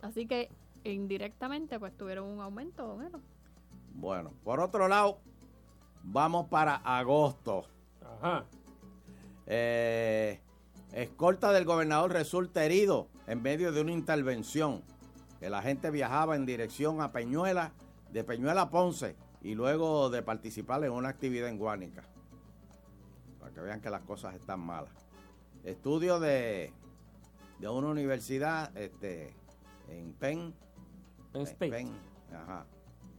[0.00, 0.50] Así que
[0.82, 3.20] indirectamente pues tuvieron un aumento, bueno.
[3.92, 5.18] Bueno, por otro lado,
[6.02, 7.66] vamos para agosto.
[8.02, 8.46] Ajá.
[9.46, 10.40] Eh,
[10.92, 14.82] escolta del gobernador resulta herido en medio de una intervención.
[15.40, 17.72] El agente viajaba en dirección a Peñuela,
[18.12, 22.02] de Peñuela a Ponce, y luego de participar en una actividad en Guánica.
[23.38, 24.92] Para que vean que las cosas están malas.
[25.62, 26.72] Estudio de,
[27.60, 29.32] de una universidad este,
[29.88, 30.52] en Penn.
[31.32, 31.70] Penn State.
[31.70, 31.92] Penn,
[32.34, 32.66] ajá.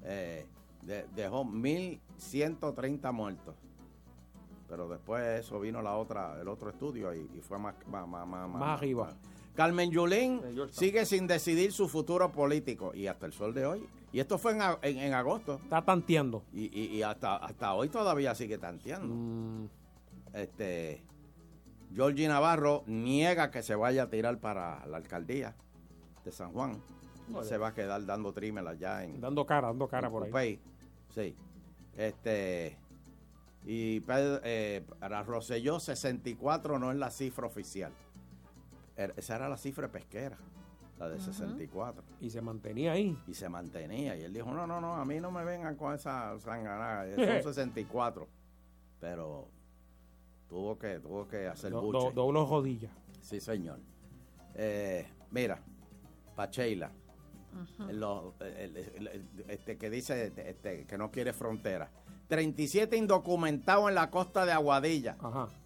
[0.04, 0.46] Eh,
[0.82, 3.56] de- dejó 1.130 muertos.
[4.68, 8.06] Pero después de eso vino la otra, el otro estudio y, y fue más, más,
[8.08, 9.14] más, más, Más arriba.
[9.56, 10.41] Carmen Yulín
[10.72, 13.86] sigue sin decidir su futuro político y hasta el sol de hoy.
[14.14, 15.60] Y esto fue en, a- en- en agosto.
[15.64, 16.44] Está tanteando.
[16.53, 19.14] Y, y- y hasta, hasta hoy todavía sigue tanteando.
[19.14, 19.69] Mm.
[20.34, 21.03] Este,
[21.94, 25.56] Georgie Navarro niega que se vaya a tirar para la alcaldía
[26.23, 26.82] de San Juan.
[27.44, 30.60] Se va a quedar dando trímel allá en, Dando cara, dando cara por ahí.
[31.14, 31.34] Sí.
[31.98, 32.78] Este.
[33.65, 37.94] Y Pedro, eh, para Rosselló, 64 no es la cifra oficial.
[39.18, 40.38] Esa era la cifra pesquera.
[40.99, 42.03] la de 64.
[42.19, 43.18] Y se mantenía ahí.
[43.28, 44.15] Y se mantenía.
[44.15, 47.06] Y él dijo, no, no, no, a mí no me vengan con esa sanganada.
[47.15, 48.28] Son 64.
[48.99, 49.48] Pero
[50.48, 52.11] tuvo que, tuvo que hacer Do- buche.
[52.14, 52.91] do- rodillas.
[53.22, 53.80] Sí, señor.
[54.53, 55.60] Eh, mira,
[56.36, 56.91] Pacheila,
[57.90, 61.90] lo- el- el- el- este, que dice este, que no quiere frontera.
[62.28, 65.18] 37 indocumentados en la costa de Aguadilla.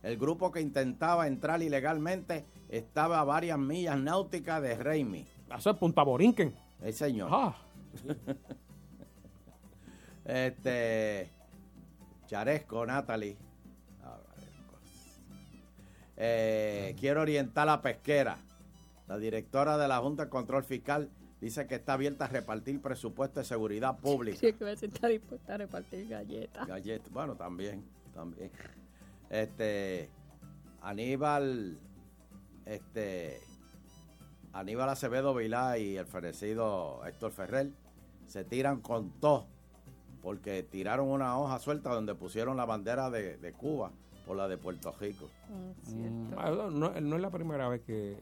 [0.01, 2.45] El grupo que intentaba entrar ilegalmente
[2.77, 5.25] estaba a varias millas náuticas de Reimi.
[5.55, 6.53] Eso es Punta Borinquen.
[6.81, 7.29] El señor.
[7.31, 7.55] Ah.
[10.25, 11.29] este.
[12.27, 13.37] Charesco, Natalie.
[14.03, 14.25] A ver,
[16.17, 18.37] Eh, quiero orientar a la pesquera.
[19.07, 23.39] La directora de la Junta de Control Fiscal dice que está abierta a repartir presupuesto
[23.39, 24.39] de seguridad pública.
[24.39, 26.67] Sí, que está dispuesta a repartir galletas.
[26.67, 28.49] Galletas, bueno, también, también.
[29.29, 30.09] Este,
[30.81, 31.77] Aníbal,
[32.65, 33.39] este,
[34.53, 37.71] Aníbal Acevedo Vilá y el fenecido Héctor Ferrer
[38.27, 39.47] se tiran con todo
[40.21, 43.91] porque tiraron una hoja suelta donde pusieron la bandera de, de Cuba
[44.25, 45.29] por la de Puerto Rico.
[45.87, 48.17] Mm, ah, no, no, no es la primera vez que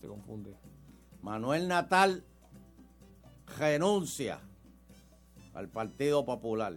[0.00, 0.54] se confunde.
[1.22, 2.22] Manuel Natal
[3.58, 4.40] renuncia
[5.54, 6.74] al Partido Popular.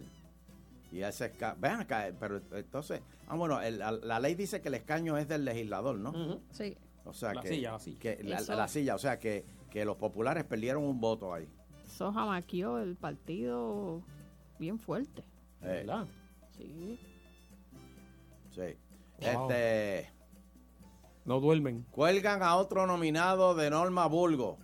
[0.90, 3.00] Y ese esca- Vean acá, eh, pero entonces.
[3.28, 6.12] Ah, bueno, el- la, la ley dice que el escaño es del legislador, ¿no?
[6.50, 6.76] Sí.
[7.04, 7.48] O sea La que.
[7.48, 7.98] silla, la silla.
[7.98, 11.48] que la, Eso- la silla, o sea que, que los populares perdieron un voto ahí.
[11.86, 14.02] Eso jamaqueó el partido
[14.58, 15.24] bien fuerte.
[15.62, 15.86] Eh,
[16.56, 16.98] Sí.
[18.50, 18.60] sí.
[19.34, 19.50] Wow.
[19.50, 20.10] Este.
[21.24, 21.86] No duermen.
[21.90, 24.58] Cuelgan a otro nominado de Norma Bulgo.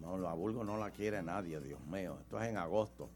[0.00, 2.16] No, la Bulgo no la quiere nadie, Dios mío.
[2.20, 3.08] Esto es en agosto.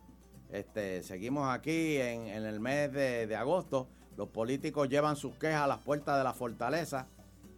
[0.50, 3.88] Este, seguimos aquí en, en el mes de, de agosto.
[4.16, 7.06] Los políticos llevan sus quejas a las puertas de la fortaleza.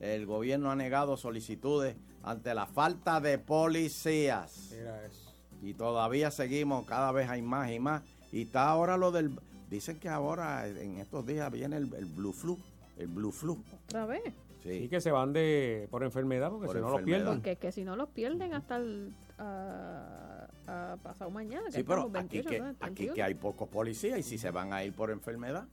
[0.00, 4.70] El gobierno ha negado solicitudes ante la falta de policías.
[4.72, 5.32] Mira eso.
[5.62, 8.02] Y todavía seguimos, cada vez hay más y más.
[8.32, 9.38] Y está ahora lo del...
[9.70, 12.58] Dicen que ahora, en estos días, viene el, el Blue Flu.
[12.98, 13.58] El Blue Flu.
[13.86, 14.22] ¿Otra vez?
[14.62, 14.70] Sí.
[14.70, 17.34] Y que se van de por enfermedad porque Por si no los pierden.
[17.34, 21.66] Porque que si no los pierden hasta el a pasado mañana.
[21.66, 22.66] que Sí, pero aquí 28, que, ¿no?
[22.66, 23.14] aquí 31.
[23.14, 25.66] que hay pocos policías y si se van a ir por enfermedad.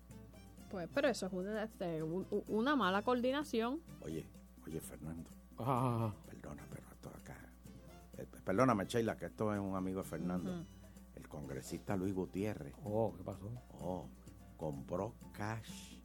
[0.74, 3.80] Pues, pero eso es una, este, un- un- una mala coordinación.
[4.02, 4.26] Oye,
[4.66, 5.30] oye, Fernando,
[5.60, 7.38] Ah, perdona, pero esto acá.
[8.18, 10.66] eh, perdóname, Sheila, que esto es un amigo de Fernando.
[11.16, 12.74] El congresista Luis Gutiérrez.
[12.84, 13.52] Oh, ¿qué pasó?
[13.82, 14.08] Oh,
[14.58, 15.98] compró cash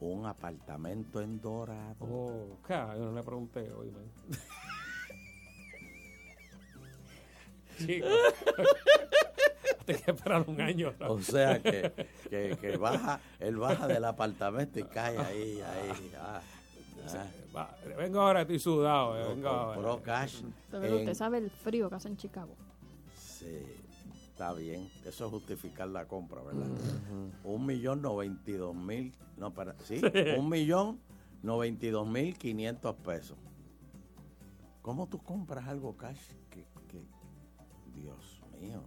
[0.00, 1.96] un apartamento en Dorado.
[2.00, 2.72] Oh, ¿qué?
[2.72, 4.10] Yo no le pregunté hoy, man.
[7.76, 8.06] Chico.
[9.96, 10.92] Que esperar un año.
[11.08, 11.92] O sea que,
[12.28, 16.12] que, que baja, él baja del apartamento y cae ahí, ahí.
[16.18, 16.40] ah,
[17.14, 17.26] ah.
[17.56, 19.18] Va, vengo ahora, estoy sudado.
[19.18, 19.74] eh, vengo ahora.
[19.74, 20.42] Compró cash.
[20.70, 22.54] Pero usted en- sabe el frío que hace en Chicago.
[23.16, 23.62] Sí,
[24.30, 24.88] está bien.
[25.04, 26.66] Eso es justificar la compra, ¿verdad?
[27.44, 29.12] Un millón noventa y dos mil.
[29.36, 30.06] No, para, sí, Sí.
[30.38, 31.00] un millón
[31.42, 33.36] noventa y dos mil quinientos pesos.
[34.82, 36.20] ¿Cómo tú compras algo cash?
[36.50, 37.04] Que, que-
[37.94, 38.82] Dios mío.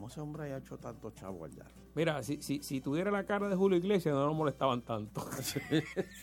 [0.00, 1.66] ¿Cómo ese hombre ha hecho tanto chavo allá?
[1.94, 5.28] Mira, si, si, si tuviera la cara de Julio Iglesias, no nos molestaban tanto.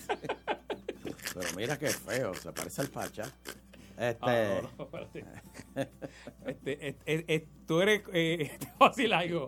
[0.08, 3.32] Pero mira qué feo, se parece al Pacha.
[3.96, 4.18] Este.
[4.20, 5.26] Ah, no, no, espérate.
[6.48, 8.02] Este, este, este, este, tú eres.
[8.14, 9.48] Eh, te voy a decir algo.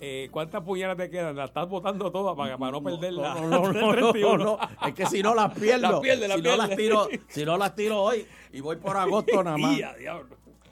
[0.00, 1.36] Eh, ¿Cuántas puñalas te quedan?
[1.36, 3.38] Las estás botando todas para, para no perderlas.
[3.38, 4.58] No, no, no.
[4.86, 5.92] Es que si no las pierdo.
[5.92, 6.82] Las pierde, las si, no las pierde.
[6.82, 9.78] tiro, si no las tiro hoy y voy por agosto nada más.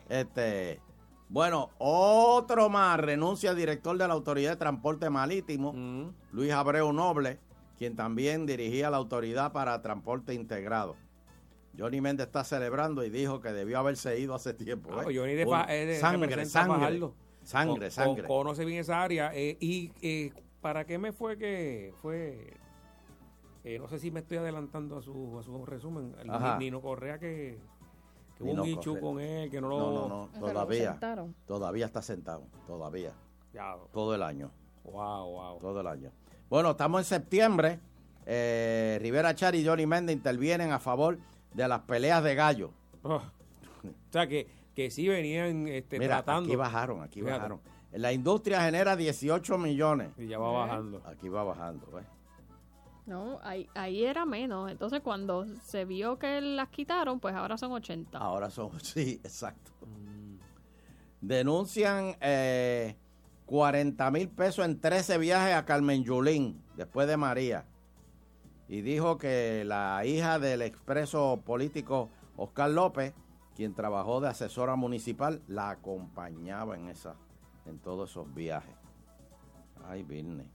[0.08, 0.80] Este,
[1.28, 6.10] bueno, otro más renuncia al director de la Autoridad de Transporte Marítimo, Mm.
[6.32, 7.38] Luis Abreu Noble,
[7.78, 10.96] quien también dirigía la Autoridad para Transporte Integrado.
[11.78, 14.88] Johnny Méndez está celebrando y dijo que debió haberse ido hace tiempo.
[14.92, 15.14] Ah, ¿eh?
[15.16, 17.00] Johnny de eh, de- sangre, sangre,
[17.42, 18.22] sangre, sangre.
[18.26, 19.30] con- conoce bien esa área.
[19.34, 20.32] eh, ¿Y eh,
[20.62, 22.54] para qué me fue que fue?
[23.80, 26.14] no sé si me estoy adelantando a su, a su resumen.
[26.20, 26.30] El.
[26.60, 27.58] Nino Correa que,
[28.36, 29.00] que hubo un Correa.
[29.00, 29.78] con él, que no lo...
[29.78, 30.90] No, no, no, Que lo todavía.
[30.92, 31.34] sentaron.
[31.46, 33.12] Todavía está sentado, todavía.
[33.52, 34.50] Ya, Todo el año.
[34.84, 35.58] wow, wow.
[35.60, 36.10] Todo el año.
[36.50, 37.80] Bueno, estamos en septiembre.
[38.26, 41.18] Eh, Rivera Char y Johnny Méndez intervienen a favor
[41.54, 42.70] de las peleas de gallo.
[43.02, 43.20] Oh.
[43.84, 46.48] O sea, que, que sí venían este, Mira, tratando.
[46.48, 47.36] aquí bajaron, aquí Fíjate.
[47.36, 47.60] bajaron.
[47.92, 50.08] La industria genera 18 millones.
[50.18, 51.00] Y ya va bajando.
[51.06, 51.86] Aquí va bajando.
[51.92, 52.04] ¿ves?
[53.06, 54.70] No, ahí, ahí era menos.
[54.70, 58.18] Entonces, cuando se vio que las quitaron, pues ahora son 80.
[58.18, 59.72] Ahora son, sí, exacto.
[61.20, 62.96] Denuncian eh,
[63.46, 67.64] 40 mil pesos en 13 viajes a Carmen Yulín, después de María.
[68.68, 73.14] Y dijo que la hija del expreso político Oscar López,
[73.54, 76.92] quien trabajó de asesora municipal, la acompañaba en
[77.66, 78.74] en todos esos viajes.
[79.84, 80.50] Ay, Virne.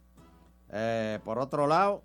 [0.69, 2.03] Eh, por otro lado,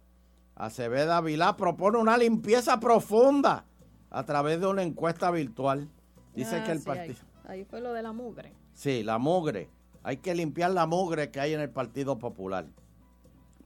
[0.57, 3.67] Aceveda Vilá propone una limpieza profunda
[4.11, 5.89] a través de una encuesta virtual.
[6.35, 7.19] Dice Ah, que el sí, ahí- partido...
[7.47, 8.53] Ahí fue lo de la mugre.
[8.73, 9.71] Sí, la mugre.
[10.03, 12.67] Hay que limpiar la mugre que hay en el Partido Popular.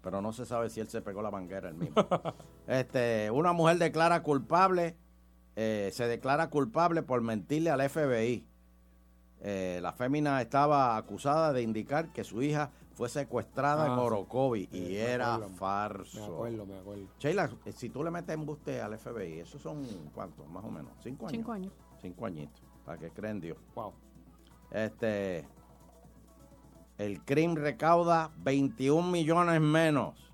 [0.03, 1.95] Pero no se sabe si él se pegó la manguera el mismo.
[2.67, 4.97] este, una mujer declara culpable,
[5.57, 8.47] eh, se declara culpable por mentirle al FBI.
[9.43, 14.01] Eh, la fémina estaba acusada de indicar que su hija fue secuestrada en Ah, sí.
[14.02, 16.18] Orocovi y Eh, me era acuerdo, farso.
[16.18, 17.05] Me acuerdo, me acuerdo.
[17.18, 20.47] Sheila, si tú le metes embuste al FBI, esos son, ¿cuántos?
[20.51, 21.32] Más o menos, ¿cinco años?
[21.39, 21.72] Cinco años.
[22.02, 23.56] Cinco añitos, para que creen Dios.
[23.74, 23.94] Wow.
[24.70, 25.48] Este,
[26.98, 30.31] el CRIM recauda 21 millones menos.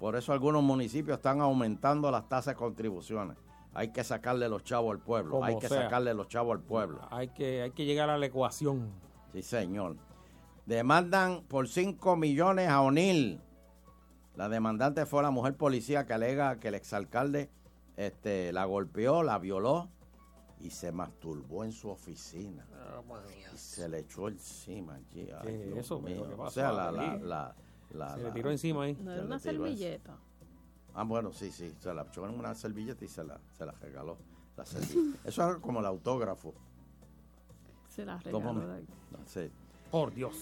[0.00, 3.36] Por eso algunos municipios están aumentando las tasas de contribuciones.
[3.72, 5.30] Hay que sacarle los chavos al pueblo.
[5.30, 5.82] Como Hay que sea.
[5.84, 7.02] sacarle los chavos al pueblo.
[7.12, 8.90] Hay que, hay que llegar a la ecuación.
[9.32, 9.94] Sí, señor.
[10.66, 13.40] Demandan por 5 millones a O'Neill.
[14.34, 17.50] La demandante fue la mujer policía que alega que el exalcalde
[17.96, 19.88] este, la golpeó, la violó
[20.60, 22.66] y se masturbó en su oficina.
[23.54, 25.30] Y se le echó encima allí.
[25.30, 26.00] Ay, ¿Qué es Dios eso?
[26.00, 26.26] mío.
[26.28, 27.54] ¿Qué O sea, la, la, la,
[27.94, 28.94] la- Se le tiró encima ahí.
[29.00, 30.16] No era una servilleta.
[30.94, 31.72] Ah, bueno, sí, sí.
[31.78, 34.18] Se la echó en una servilleta y se la, se la regaló.
[34.56, 35.28] La servilleta.
[35.28, 36.52] Eso es como el autógrafo.
[37.88, 38.84] Se la ¿Cómo regaló.
[39.26, 39.50] Sí.
[39.96, 40.36] Por Dios.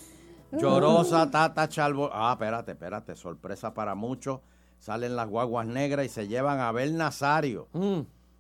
[0.51, 2.11] Llorosa Tata Chalbo.
[2.13, 3.15] Ah, espérate, espérate.
[3.15, 4.41] Sorpresa para muchos.
[4.81, 7.69] Salen las guaguas negras y se llevan a Abel Nazario.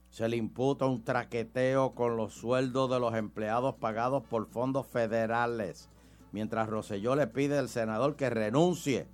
[0.08, 5.88] Se le imputa un traqueteo con los sueldos de los empleados pagados por fondos federales.
[6.32, 9.06] Mientras Roselló le pide al senador que renuncie.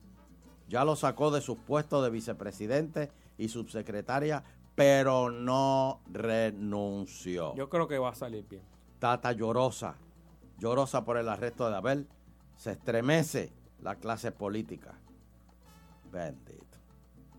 [0.70, 4.42] Ya lo sacó de sus puestos de vicepresidente y subsecretaria,
[4.74, 7.54] pero no renunció.
[7.56, 8.62] Yo creo que va a salir bien.
[8.98, 9.96] Tata llorosa,
[10.60, 12.08] llorosa por el arresto de Abel,
[12.56, 14.94] se estremece la clase política.
[16.12, 16.78] Bendito.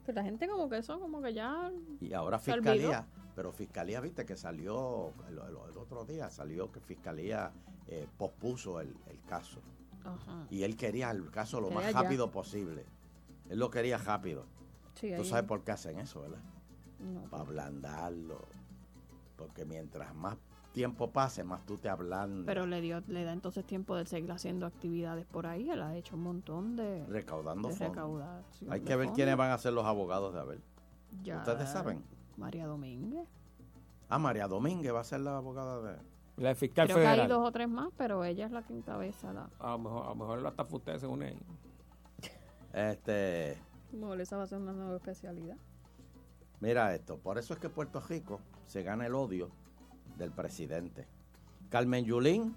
[0.06, 1.72] Pero la gente como que eso, como que ya...
[1.99, 5.38] Y ahora fiscalía, pero fiscalía, viste que salió el,
[5.77, 7.52] otro día, salió que fiscalía
[7.88, 9.60] eh, pospuso el, el caso.
[10.03, 10.48] Ajá.
[10.49, 12.02] Y él quería el caso lo Quería más ya.
[12.02, 12.85] rápido posible.
[13.49, 14.45] Él lo quería rápido.
[14.95, 16.39] Sí, Tú ahí- sabes por qué hacen eso, ¿verdad?
[16.99, 17.22] No.
[17.30, 18.48] Para ablandarlo.
[19.35, 20.38] Porque mientras más
[20.72, 22.45] tiempo pase, más tú te ablandas.
[22.45, 25.69] Pero le dio, le da entonces tiempo de seguir haciendo actividades por ahí.
[25.69, 28.23] Él ha hecho un montón de, recaudando de fondos.
[28.69, 29.15] Hay que ver fondos.
[29.15, 30.61] quiénes van a ser los abogados de Abel.
[31.23, 32.03] Ya ¿Ustedes saben?
[32.38, 33.27] María Domínguez.
[34.10, 35.98] Ah, María Domínguez va a ser la abogada de...
[36.38, 37.19] La fiscal Creo que federal.
[37.22, 39.49] hay dos o tres más, pero ella es la que encabeza la...
[39.60, 41.39] A lo mejor, a lo mejor hasta ustedes se une ahí.
[42.73, 43.57] Este,
[43.91, 45.57] Como esa va a ser una nueva especialidad.
[46.61, 49.52] mira esto, por eso es que Puerto Rico se gana el odio
[50.17, 51.07] del presidente.
[51.69, 52.55] Carmen Yulín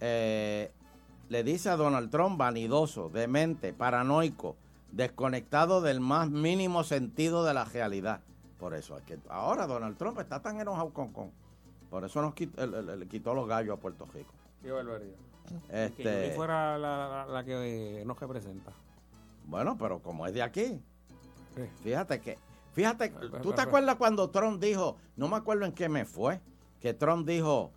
[0.00, 0.72] eh,
[1.28, 4.56] le dice a Donald Trump vanidoso, demente, paranoico,
[4.90, 8.20] desconectado del más mínimo sentido de la realidad.
[8.58, 11.12] Por eso es que ahora Donald Trump está tan enojado con...
[11.12, 11.30] con
[11.90, 14.32] por eso nos quitó, le quitó los gallos a Puerto Rico.
[14.62, 15.14] Qué barbaridad.
[15.68, 18.72] Este- Que fuera la, la- la que eh, nos representa.
[19.44, 20.80] Bueno, pero como es de aquí,
[21.82, 22.38] fíjate que,
[22.72, 23.10] fíjate,
[23.42, 26.40] ¿tú te acuerdas cuando Trump dijo, no me acuerdo en qué me fue,
[26.82, 27.70] que Trump dijo,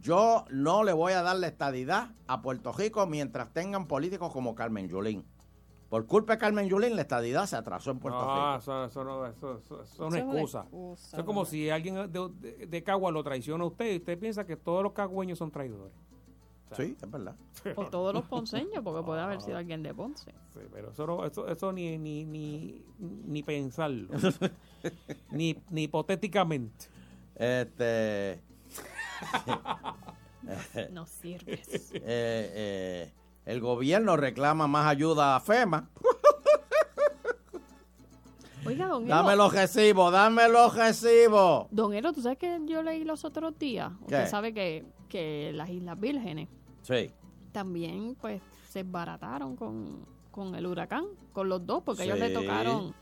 [0.00, 4.54] yo no le voy a dar la estadidad a Puerto Rico mientras tengan políticos como
[4.54, 5.24] Carmen Yulín.
[5.88, 8.62] Por culpa de Carmen Yulín, la estadidad se atrasó en Puerto Ah, Rico.
[8.62, 10.60] eso, eso no, eso, eso- eso es una es una excusa.
[10.60, 13.96] excusa, Eso es como si alguien de, de, de Cagua lo traiciona a usted y
[13.96, 15.92] usted piensa que todos los cagüeños son traidores.
[16.76, 17.34] Sí, es verdad.
[17.74, 20.30] O todos los ponceños, porque puede haber sido alguien de Ponce.
[20.54, 24.06] Sí, pero eso, no- eso, eso ni, ni, ni, ni pensarlo.
[25.32, 26.86] ni, ni hipotéticamente.
[27.34, 28.40] Este...
[30.90, 31.92] No sirves.
[31.94, 33.12] Eh, eh,
[33.46, 35.88] el gobierno reclama más ayuda a FEMA.
[38.66, 39.44] Oiga, don Dame Elo.
[39.44, 41.66] los recibos, dame los recibos.
[41.70, 43.90] Don Elo, ¿tú sabes que yo leí los otros días?
[44.02, 44.28] Usted ¿Qué?
[44.30, 46.48] sabe que, que las Islas Vírgenes
[46.82, 47.10] Sí.
[47.52, 52.34] también pues se barataron con, con el huracán, con los dos, porque ellos le Sí.
[52.34, 52.94] tocaron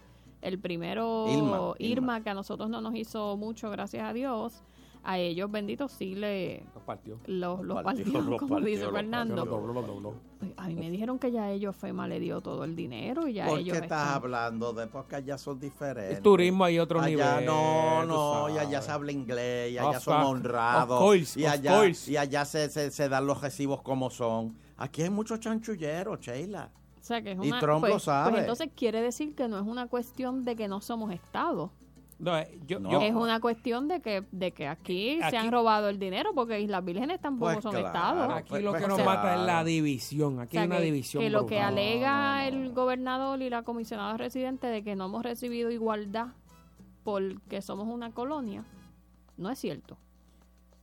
[0.43, 2.21] el primero Irma, Irma, Irma.
[2.23, 4.63] que a nosotros no nos hizo mucho, gracias a Dios.
[5.11, 7.19] A ellos, benditos, sí le Los partió.
[7.27, 9.37] los, los partió, partió, los como partió, dice los Fernando.
[9.37, 10.15] partió, los dobló, los dobló.
[10.59, 13.33] A mí me dijeron que ya a ellos FEMA le dio todo el dinero y
[13.33, 14.87] ya ¿Por qué ellos estás están- hablando de?
[14.87, 16.19] Porque allá son diferentes.
[16.19, 19.97] El turismo hay otro allá nivel, No, no, y allá se habla inglés, y allá
[19.97, 21.01] Of son honrados.
[21.01, 22.11] of course, y of allá, course.
[22.13, 24.59] y allá se, se, se dan los recibos como son.
[24.77, 26.71] Aquí hay muchos chanchulleros, Sheila.
[27.01, 28.31] O sea, que es Y una, Trump pues, lo sabe.
[28.33, 31.73] pues entonces quiere decir que no es una cuestión de que no somos Estado.
[32.19, 32.91] No, eh, yo, No.
[32.91, 36.31] yo- Es una cuestión de que, de que aquí, se Aquí- han robado el dinero
[36.35, 37.87] porque Islas Vírgenes tampoco Pues son claro.
[37.87, 38.33] estados.
[38.33, 39.11] aquí Pues- lo pues que nos claro.
[39.21, 40.41] mata es la división.
[40.41, 41.23] Aquí O sea, hay una que, división.
[41.23, 45.71] que lo que alega el gobernador y la comisionada residente de que no hemos recibido
[45.71, 46.29] igualdad
[47.05, 48.65] porque somos una colonia,
[49.37, 49.97] no es cierto.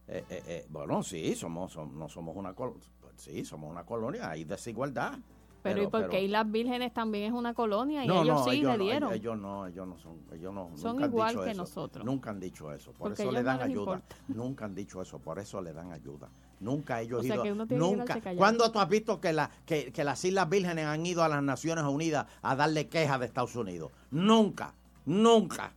[0.07, 2.81] Eh, eh, eh, bueno, sí, somos, som- no somos una colonia.
[3.17, 5.17] Sí, somos una colonia, hay desigualdad.
[5.65, 8.05] Pero, ¿y por qué Islas Vírgenes también es una colonia?
[8.05, 9.13] Y ellos sí ellos le no, dieron.
[9.13, 11.61] ellos no, ellos no son, ellos no, Son nunca han igual dicho que eso.
[11.61, 12.05] nosotros.
[12.05, 13.79] Nunca han dicho eso, por Porque eso a le dan ayuda.
[13.79, 14.15] importa.
[14.27, 16.29] Nunca han dicho eso, por eso le dan ayuda.
[16.59, 18.13] Nunca ellos sea, ido, que uno tiene que nunca.
[18.21, 18.37] callado.
[18.37, 21.43] ¿Cuándo tú has visto que, la, que, que las Islas Vírgenes han ido a las
[21.43, 23.91] Naciones Unidas a darle quejas de Estados Unidos?
[24.11, 24.73] Nunca,
[25.05, 25.73] nunca.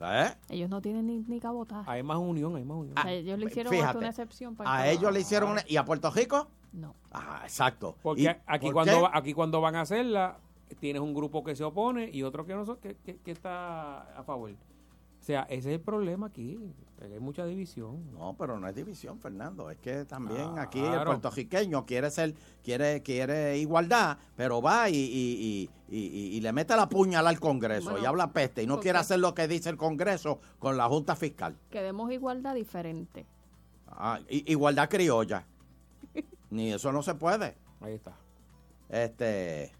[0.00, 0.34] ¿Eh?
[0.50, 1.90] Ellos no tienen ni, ni cabotaje.
[1.90, 2.98] Hay más unión, hay más unión.
[2.98, 5.52] O sea, ellos le hicieron fíjate, hasta una excepción para A el ellos le hicieron
[5.52, 6.48] una, ¿Y a Puerto Rico?
[6.74, 6.94] No.
[7.12, 7.96] Ah, exacto.
[8.02, 9.08] Porque ¿Y aquí por cuando, qué?
[9.12, 10.38] aquí cuando van a hacerla,
[10.80, 14.24] tienes un grupo que se opone y otro que no que, que- que está a
[14.24, 14.50] favor.
[14.50, 16.58] O sea, ese es el problema aquí.
[17.00, 18.12] Hay mucha división.
[18.12, 19.70] No, pero no es división, Fernando.
[19.70, 25.70] Es que también aquí el puertorriqueño quiere ser, quiere, quiere igualdad, pero va y, y-
[25.88, 28.80] y- y- y le mete la puñalada al Congreso Bueno, y habla peste y no
[28.80, 31.56] quiere hacer lo que dice el Congreso con la Junta Fiscal.
[31.70, 33.26] Queremos igualdad diferente.
[33.86, 35.46] Ah, igualdad criolla.
[36.54, 37.56] Ni eso no se puede.
[37.80, 38.12] Ahí está.
[38.88, 39.72] Este,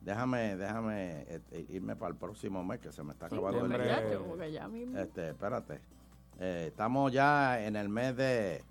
[0.00, 4.70] déjame, déjame este, irme para el próximo mes que se me está Sí, acabando el
[4.70, 4.96] mismo.
[4.96, 5.80] Este, espérate.
[6.38, 8.62] Eh, estamos ya en el mes de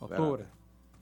[0.00, 0.42] Octubre.
[0.42, 0.58] espérate,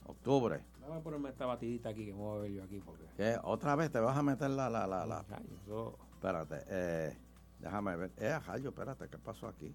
[0.06, 0.60] Octubre.
[0.82, 2.78] Vamos a ponerme esta batidita aquí que me voy a ver yo aquí.
[2.85, 3.39] Porque, ¿Qué?
[3.43, 4.68] ¿Otra vez te vas a meter la...
[4.68, 5.24] la, la, la?
[5.31, 7.16] Ay, eso- Espérate, eh,
[7.59, 8.10] déjame ver.
[8.18, 9.74] Eh, Jayo, espérate, ¿qué pasó aquí?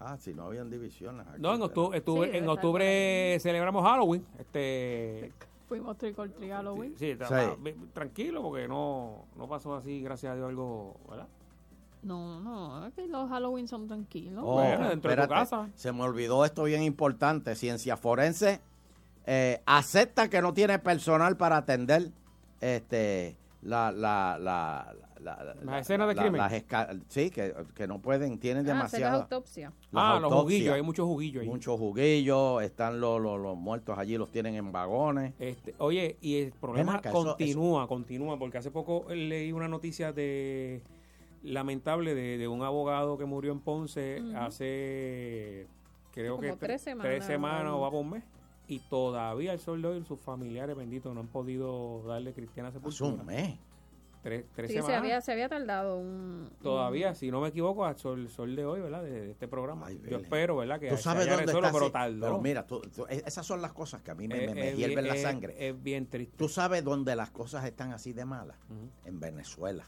[0.00, 1.40] Ah, si no habían divisiones aquí.
[1.40, 4.26] No, en octubre, estuve- Sí, en octubre celebramos Halloween.
[4.38, 5.32] Este,
[5.72, 6.94] Fuimos trick or treat Halloween.
[6.98, 11.28] sí, estaba bien- tranquilo porque no, no pasó así, gracias a Dios, algo, ¿verdad?
[12.02, 14.44] No, no, es que los Halloween son tranquilos.
[14.46, 17.54] Oh, espérate, Se me olvidó esto bien importante.
[17.54, 18.60] Ciencia forense
[19.24, 22.10] eh, acepta que no tiene personal para atender
[22.60, 26.38] este la la la la, Las escenas de crimen.
[26.40, 26.52] las
[27.06, 29.22] sí, que, que no pueden, tienen Ah, hacer demasiado.
[29.22, 29.72] autopsia.
[29.92, 31.48] Ah, los juguillos, hay muchos juguillos ahí.
[31.48, 35.32] Muchos juguillos, están los, los, los muertos allí, los tienen en vagones.
[35.38, 40.82] Este, oye, y el problema eso- continúa, continúa, porque hace poco leí una noticia de
[41.44, 45.66] lamentable de, de un abogado que murió en Ponce hace
[46.12, 48.24] creo Como que tres semanas, tres semanas o va por un mes
[48.68, 53.10] y todavía el sol de hoy sus familiares benditos no han podido darle cristiana sepultura.
[53.14, 53.58] un mes.
[54.22, 54.98] Tres, tres Sí, se semanas.
[55.00, 56.48] había, se había tardado un...
[56.62, 59.02] Todavía, si no me equivoco, al sol, sol de hoy, ¿verdad?
[59.02, 59.90] De, de este programa.
[59.90, 60.78] Yo espero, ¿verdad?
[60.78, 61.72] Que Tú sabes dónde resuelto, está.
[61.76, 62.20] pero tardó.
[62.20, 64.54] Pero mira, tú- tú- es- esas son las cosas que a mí me, Eh, me-
[64.54, 65.56] me eh, hierven la eh, sangre.
[65.68, 66.36] Es bien triste.
[66.36, 68.56] Tú sabes dónde las cosas están así de malas.
[69.04, 69.86] En Venezuela.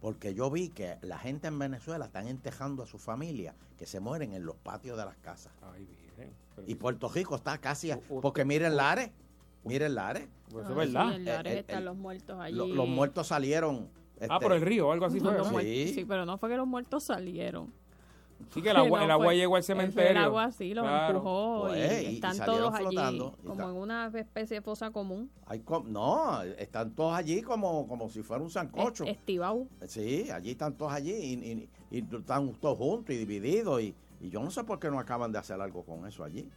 [0.00, 4.00] Porque yo vi que la gente en Venezuela están entejando a su familia que se
[4.00, 5.52] mueren en los patios de las casas.
[5.60, 6.03] Ay, virgen.
[6.66, 7.90] Y Puerto Rico está casi.
[7.90, 9.10] a- porque miren Lares.
[9.64, 10.28] Miren Lares.
[10.50, 11.08] Pues eso es verdad.
[11.10, 12.56] sí, en Lares El- el- están los muertos allí.
[12.56, 13.88] Lo- los muertos salieron.
[14.20, 15.62] Ah, este, por el río, algo así No, fue.
[15.88, 16.04] Sí.
[16.06, 17.72] pero no fue que los muertos salieron.
[18.52, 20.10] Sí, que el agua, No, el agua llegó al cementerio.
[20.10, 21.16] El agua sí los Claro.
[21.16, 25.30] empujó Pues, y, están todos allí y como en una especie de fosa común.
[25.46, 29.04] hay com- no, están todos allí como, como si fuera un sancocho.
[29.04, 29.68] Estibau.
[29.86, 31.68] Sí, allí están todos allí y, y-
[31.98, 33.80] y están todos juntos y divididos.
[33.82, 33.94] Y,
[34.24, 36.48] y yo no sé por qué no acaban de hacer algo con eso allí.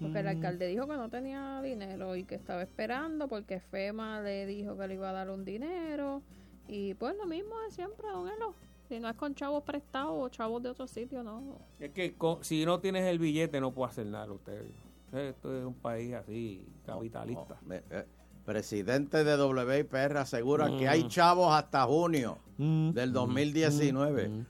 [0.00, 0.16] Porque Mm.
[0.16, 4.76] el alcalde dijo que no tenía dinero y que estaba esperando porque FEMA le dijo
[4.76, 6.22] que le iba a dar un dinero.
[6.66, 8.54] Y pues lo mismo de siempre, don Elo.
[8.88, 11.58] Si no es con chavos prestados o chavos de otro sitio, no.
[11.78, 14.64] Es que con- si no tienes el billete no puedes hacer nada usted.
[15.12, 17.56] Esto es un país así, capitalista.
[17.64, 18.04] Me- eh,
[18.44, 21.08] presidente de WIPR asegura que hay Mm.
[21.08, 24.44] chavos hasta junio del 2019.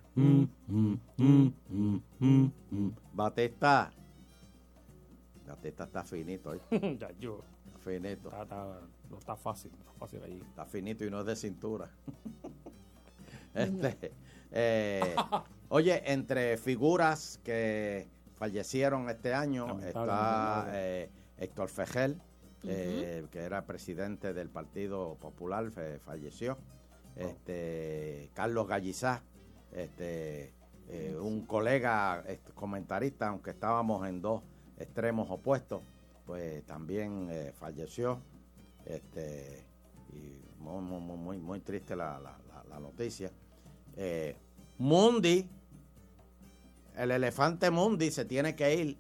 [3.13, 3.93] Batista.
[5.47, 6.55] Batista está finito.
[6.55, 6.61] ¿eh?
[7.01, 7.41] Ya, yo.
[7.67, 8.29] Está finito.
[8.31, 10.41] Está- está- no está fácil, no está fácil allí.
[10.49, 11.91] Está finito y no es de cintura.
[13.55, 14.13] este,
[14.51, 15.15] eh,
[15.69, 22.21] oye, entre figuras que fallecieron este año está eh, Héctor Fejel,
[22.65, 26.59] eh, que era presidente del Partido Popular, fe- falleció.
[27.17, 29.23] Este, Carlos Gallizá,
[29.73, 30.53] este,
[30.89, 34.43] eh, un colega este, comentarista, aunque estábamos en dos
[34.79, 35.83] extremos opuestos,
[36.27, 38.21] pues también eh, falleció.
[38.87, 39.65] Este,
[40.13, 43.31] y muy, muy, muy, muy, muy triste la, la- la- la noticia.
[43.97, 44.37] Eh,
[44.79, 45.49] Mundi,
[46.97, 48.99] el elefante Mundi se tiene que ir.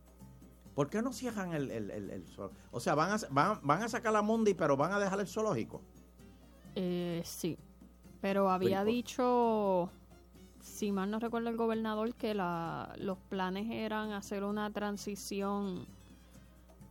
[0.74, 2.24] ¿Por qué no cierran el, el, el- el?
[2.70, 5.26] O sea, van a, van, van a sacar a Mundi, pero van a dejar el
[5.26, 5.80] zoológico.
[6.74, 7.58] Eh, sí.
[8.20, 9.90] Pero había dicho
[10.60, 15.86] si mal no recuerdo el gobernador, que la, los planes eran hacer una transición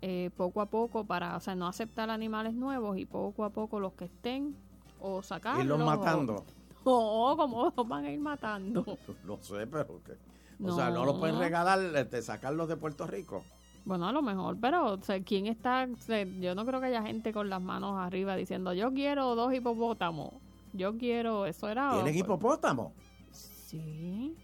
[0.02, 3.80] eh, poco a poco para, o sea, no aceptar animales nuevos y poco a poco
[3.80, 4.56] los que estén
[5.00, 5.64] o sacarlos.
[5.64, 6.46] Irlos o- matando.
[6.84, 8.84] No, ¿cómo los van a ir matando?
[9.24, 10.18] No sé, pero que.
[10.64, 11.06] O sea, no No.
[11.06, 13.44] lo pueden regalar, este, sacarlos de Puerto Rico.
[13.84, 15.88] Bueno, a lo mejor, pero o sea, ¿quién está?
[15.92, 19.36] o sea, yo no creo que haya gente con las manos arriba diciendo, yo quiero
[19.36, 20.34] dos hipopótamos.
[20.74, 21.90] Yo quiero, eso era...
[21.92, 22.94] ¿Tienen pues, hipopótamo?
[23.32, 24.36] Sí,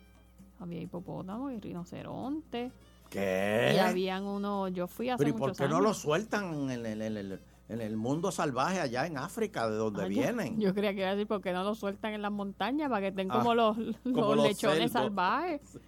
[0.60, 2.72] había hipopótamos y rinocerontes.
[3.10, 3.72] ¿Qué?
[3.76, 7.02] Y habían uno, yo fui hace Pero ¿y por qué no los sueltan en el,
[7.02, 7.40] en el-
[7.70, 10.58] en el mundo salvaje allá en África, de donde Ay, yo- vienen?
[10.60, 13.02] Yo, creía que iba a decir, ¿por qué no los sueltan en las montañas para
[13.02, 14.92] que estén Ah, como los, los como los lechones cerdos.
[14.92, 15.62] salvajes?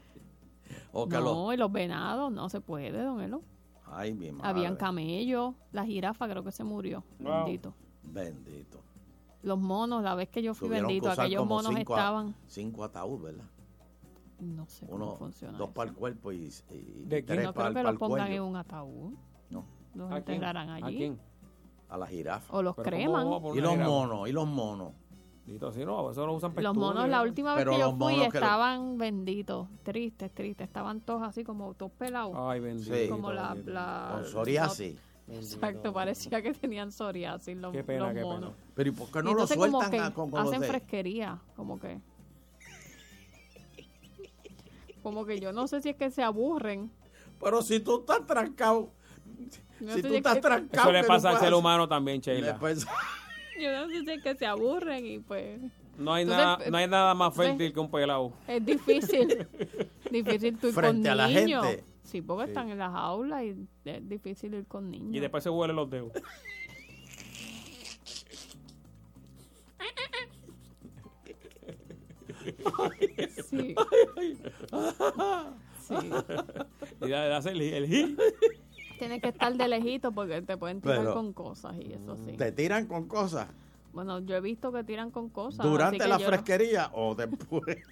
[0.91, 3.41] O que no, los- y los venados, no se puede, don Elo.
[3.85, 4.47] Ay, mi madre.
[4.49, 7.43] Habían camellos, la jirafa creo que se murió, Wow.
[7.45, 7.73] bendito.
[8.03, 8.81] Bendito.
[9.41, 12.83] Los monos, la vez que yo fui Tuvieron bendito, aquellos monos cinco a- estaban, Cinco
[12.83, 13.45] ataúd, ¿verdad?
[14.39, 15.73] no sé Uno, cómo funciona dos eso.
[15.73, 17.25] para el cuerpo y, y ¿De quién?
[17.25, 19.13] tres No para creo que el los pongan en un ataúd.
[19.49, 19.65] No.
[19.95, 20.97] Los ¿A enterrarán ¿A allí.
[20.97, 21.19] quién?
[21.89, 22.55] A la jirafa.
[22.55, 23.27] O los Pero ¿cómo creman.
[23.27, 24.93] a Y los monos, y los monos.
[25.49, 27.97] Dito, sí, no, eso lo usan para Los monos, la última vez que yo los
[27.97, 30.67] fui, estaban benditos, tristes, tristes.
[30.67, 32.33] Estaban todos así como todos pelados.
[32.37, 32.93] Ay, bendito.
[32.95, 33.09] Sí.
[33.09, 33.71] Como la, bendito.
[33.71, 34.95] la- Con psoriasis.
[35.27, 38.51] exacto, parecía que tenían psoriasis los, Qué pena, los qué monos.
[38.51, 38.63] pena.
[38.75, 40.61] Pero ¿y por qué no lo entonces como sueltan que a- con, con los hacen
[40.61, 41.99] de- fresquería, como que...
[45.01, 46.91] Como que yo no sé si es que se aburren.
[47.41, 48.89] Pero si tú estás trancado,
[49.79, 50.89] No si tú estás que- trancado...
[50.89, 52.59] Eso le pasa al ser humano también, Sheila.
[53.59, 55.59] Yo no sé si es que se aburren y pues...
[55.97, 58.31] No hay, Entonces, nada, no hay nada más fértil que un pelado.
[58.47, 59.45] Es difícil.
[60.09, 61.65] difícil tú ir Frente con a la niños.
[61.65, 61.83] gente.
[62.03, 62.49] Sí, porque Sí.
[62.51, 63.55] están en las aulas y
[63.85, 65.13] es difícil ir con niños.
[65.13, 66.11] Y después se huelen los dedos.
[73.49, 73.75] Sí.
[75.87, 76.11] Sí.
[77.07, 78.19] Y hace el, el hit.
[78.99, 82.33] Tienes que estar de lejito porque te pueden tirar Pero- con cosas y eso sí.
[82.37, 83.47] Te tiran con cosas
[83.93, 85.65] Bueno, yo he visto que tiran con cosas.
[85.65, 87.77] durante así que la yo fresquería o después.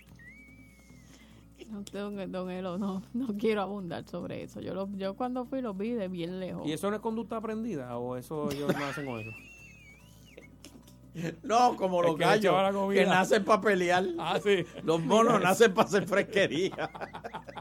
[1.70, 4.62] No, don, don Elo, no, no quiero abundar sobre eso.
[4.62, 6.66] Yo lo, yo cuando fui los vi de bien lejos.
[6.66, 7.98] ¿Y eso no es conducta aprendida?
[7.98, 9.32] ¿O eso ellos no hacen con eso?
[11.44, 12.54] No, como los gallos
[12.94, 14.06] que nacen para pelear.
[14.20, 14.64] Ah, sí.
[14.84, 16.90] Los monos nacen para hacer fresquería.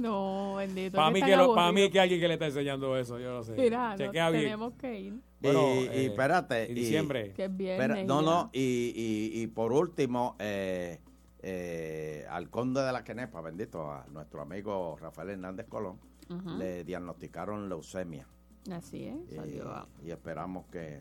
[0.00, 0.96] No, bendito.
[0.96, 3.42] Para mí, que lo- para mí que alguien que le está enseñando eso, yo no
[3.42, 3.52] sé.
[3.52, 4.44] Mira, no, Chequea bien.
[4.44, 5.14] tenemos que ir.
[5.40, 6.64] Bueno, y, y eh, espérate.
[6.64, 7.32] en y- diciembre.
[7.34, 8.06] Que es viernes.
[8.06, 8.26] no, ya.
[8.26, 8.92] no, y,
[9.34, 11.00] y, y por último, eh,
[11.42, 15.98] eh, al conde de la Quenepa, bendito, a nuestro amigo Rafael Hernández Colón,
[16.58, 18.26] le diagnosticaron leucemia.
[18.70, 21.00] Así es, Y, y esperamos que,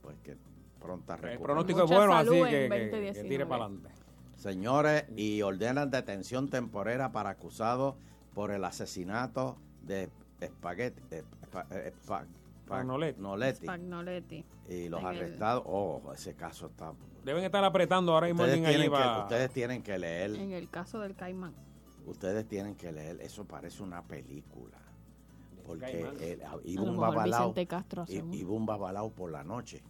[0.00, 0.36] pues, que
[0.80, 1.42] pronta El recuperación.
[1.42, 3.28] pronóstico es bueno, así que, que- que 2019.
[3.28, 3.90] tire para adelante.
[4.36, 7.96] Señores, y ordenan detención temporera para acusados
[8.34, 10.50] por el asesinato de eh,
[11.10, 12.26] eh, Espa-
[12.64, 13.18] Spagnoletti.
[13.18, 13.64] Spagnoletti.
[13.66, 14.44] Spagnoletti.
[14.68, 16.92] Y los En el- arrestados, oh, ese caso está...
[17.24, 20.98] Deben estar apretando ahora mismo Ustedes tienen, que, ustedes tienen que leer, En el caso
[21.00, 21.54] del caimán.
[22.06, 24.78] ustedes tienen que leer, eso parece una película.
[25.64, 26.00] Porque
[26.64, 29.80] iba lo un babalao, Castro iba un babalao por la noche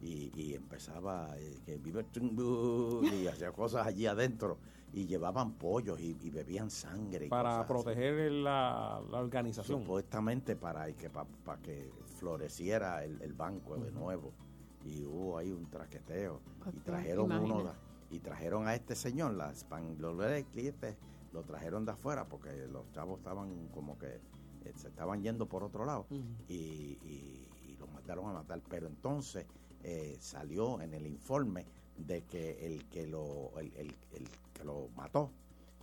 [0.00, 2.06] y, y empezaba eh, que vive
[3.12, 4.56] y hacía cosas allí adentro
[4.92, 9.80] y llevaban pollos y, y bebían sangre y para proteger la, la organización.
[9.80, 14.32] supuestamente para que para que floreciera el, el banco de nuevo.
[14.84, 16.40] Y hubo ahí un traqueteo.
[16.62, 17.72] Pues, y trajeron uno
[18.10, 20.96] y trajeron a este señor la Spangloletti este,
[21.32, 24.14] lo trajeron de afuera porque los chavos estaban como que
[24.64, 26.06] eh, se estaban yendo por otro lado
[26.48, 28.62] y, y, y lo mandaron a matar.
[28.70, 29.44] Pero entonces
[29.82, 31.66] eh, salió en el informe
[31.98, 34.28] de que el que lo el, el- el
[34.58, 35.30] que lo mató.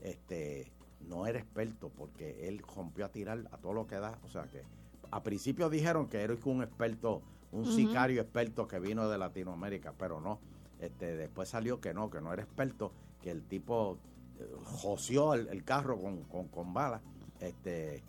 [0.02, 0.72] Este
[1.08, 4.20] no era experto porque él rompió a tirar a todo lo que da.
[4.24, 4.64] O sea que
[5.12, 7.22] a principio dijeron que era un experto
[7.52, 10.40] un sicario experto que vino de Latinoamérica pero no.
[10.80, 12.92] Este después salió que no que no era experto
[13.22, 13.98] que el tipo
[14.40, 17.02] eh, joseó el, el carro con, con, con balas
[17.40, 18.04] este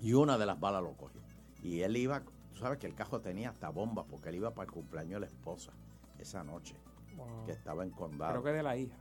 [0.00, 1.20] y una de las balas lo cogió.
[1.62, 4.66] Y él iba tú sabes que el carro tenía hasta bombas porque él iba para
[4.66, 5.72] el cumpleaños de la esposa
[6.18, 6.76] esa noche
[7.16, 7.46] Wow.
[7.46, 8.30] que estaba en condado.
[8.30, 8.96] Creo que de la hija.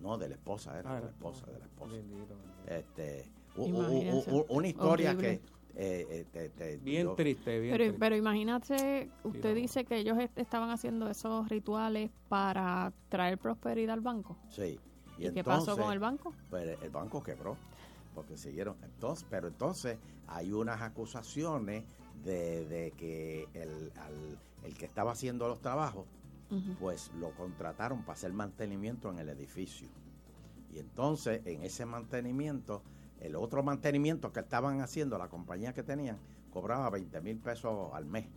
[0.00, 1.92] No, de la esposa, era Ah, de la esposa, de la esposa.
[1.92, 2.74] Bendito, bendito.
[2.74, 4.32] Este, u- u- u- Imagínense.
[4.32, 5.40] u- una historia Horrible.
[5.40, 7.98] que eh, eh, te- te- Bien yo- triste, bien Pero, triste.
[8.00, 9.54] pero imagínate, usted no.
[9.54, 14.36] dice que ellos est- estaban haciendo esos rituales para traer prosperidad al banco.
[14.48, 14.78] Sí.
[15.18, 16.32] ¿Y, qué pasó con el banco?
[16.50, 17.56] Pues el banco quebró,
[18.14, 18.76] porque siguieron.
[18.82, 21.84] Entonces, pero entonces hay unas acusaciones
[22.24, 26.06] de, de que el, al- el que estaba haciendo los trabajos,
[26.80, 29.88] Pues lo contrataron para hacer mantenimiento en el edificio.
[30.72, 32.82] Y entonces, en ese mantenimiento,
[33.20, 36.18] el otro mantenimiento que estaban haciendo, la compañía que tenían,
[36.50, 38.28] cobraba 20 mil pesos al mes.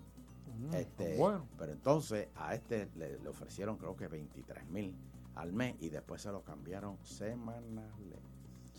[0.59, 1.47] Mm, Este, bueno.
[1.57, 4.95] Pero entonces a este le, le ofrecieron creo que 23 mil
[5.35, 8.19] al mes y después se lo cambiaron semanales.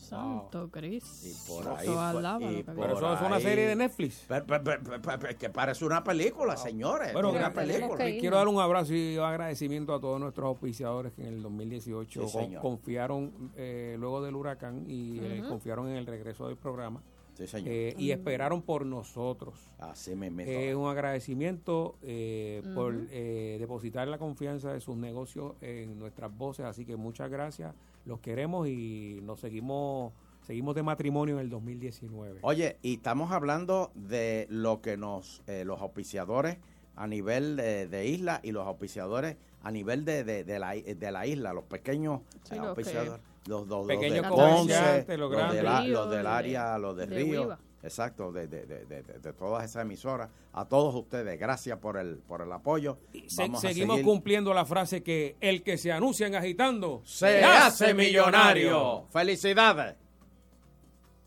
[0.03, 1.09] Santo Cristo.
[1.27, 2.85] Y por Eso ahí fue- hablaba y lo que por había.
[2.95, 4.25] Pero eso es una serie de Netflix.
[4.27, 7.13] Pero- pero- pero- pero- pero- que parece una película, señores.
[7.13, 7.97] Bueno, una película.
[8.19, 12.27] Quiero dar un abrazo y un agradecimiento a todos nuestros auspiciadores que en el 2018
[12.27, 17.01] Sí, confiaron eh, luego del huracán y eh, confiaron en el regreso del programa.
[17.35, 17.67] Sí, señor.
[17.71, 19.55] Eh, y esperaron por nosotros.
[19.79, 23.07] Así me Eh, un agradecimiento eh, por Ujú.
[23.09, 26.65] eh, depositar la confianza de sus negocios en nuestras voces.
[26.65, 27.73] Así que muchas gracias.
[28.05, 30.13] Los queremos y nos seguimos
[30.45, 32.39] seguimos de matrimonio en el 2019.
[32.41, 36.57] Oye, y estamos hablando de lo que nos, eh, los auspiciadores
[36.97, 41.11] a nivel de, de isla y los auspiciadores a nivel de, de, de la, de
[41.11, 45.17] la isla, los pequeños Sí, eh, los auspiciadores, los, los, los Pequeños de comerciantes, Ponce,
[45.17, 45.63] los los, grandes.
[45.63, 47.57] la- los del de- área, los de, de Río.
[47.83, 52.17] Exacto, de, de, de, de, de- todas esas emisoras, a todos ustedes, gracias por el,
[52.17, 52.97] por el apoyo.
[53.27, 54.09] Se- Vamos a seguimos seguir.
[54.11, 59.05] cumpliendo la frase que el que se anuncia en agitando se hace millonario.
[59.11, 59.95] Felicidades.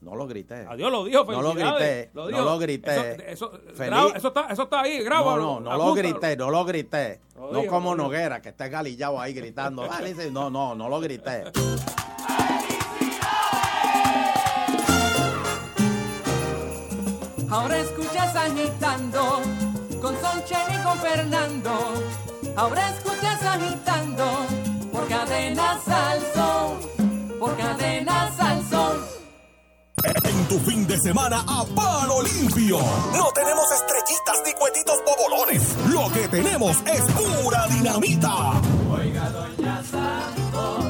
[0.00, 0.66] No lo grité.
[0.68, 2.10] Adiós, lo dijo, No lo grité.
[2.14, 3.32] Lo no lo grité.
[3.32, 5.42] Eso, eso, Feliz- graba- eso está, eso está ahí, grábalo.
[5.42, 7.20] No, no, no lo grité, no lo grité.
[7.34, 7.96] Lo no dijo, como.
[7.96, 9.82] Noguera, que está galillado ahí gritando.
[9.90, 10.00] "Ah,
[10.30, 11.44] no, no, no lo grité.
[17.50, 19.40] Ahora escuchas agitando
[20.00, 21.70] con Sonchen y con Fernando.
[22.56, 24.24] Ahora escuchas agitando
[24.92, 26.78] por cadena Salsón,
[27.38, 28.96] por cadena Salsón.
[30.24, 32.78] En tu fin de semana a palo limpio.
[33.12, 35.76] No tenemos estrellitas ni cuetitos bobolones.
[35.90, 38.60] Lo que tenemos es pura dinamita.
[38.90, 40.84] Oiga, doña Santos,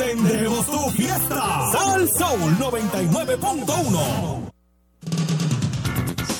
[0.00, 1.70] encendemos tu fiesta.
[1.72, 4.47] Sal Soul 99.1.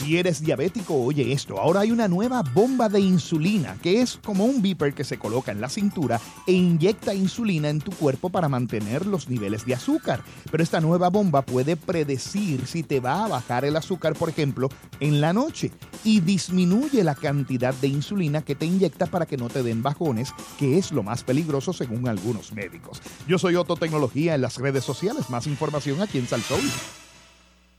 [0.08, 1.60] Si eres diabético, oye esto.
[1.60, 5.52] Ahora hay una nueva bomba de insulina, que es como un beeper que se coloca
[5.52, 10.22] en la cintura e inyecta insulina en tu cuerpo para mantener los niveles de azúcar.
[10.50, 14.70] Pero esta nueva bomba puede predecir si te va a bajar el azúcar, por ejemplo,
[14.98, 15.72] en la noche
[16.04, 20.32] y disminuye la cantidad de insulina que te inyecta para que no te den bajones,
[20.58, 23.02] que es lo más peligroso según algunos médicos.
[23.28, 25.28] Yo soy Otto Tecnología en las redes sociales.
[25.28, 26.64] Más información aquí en Salsoul.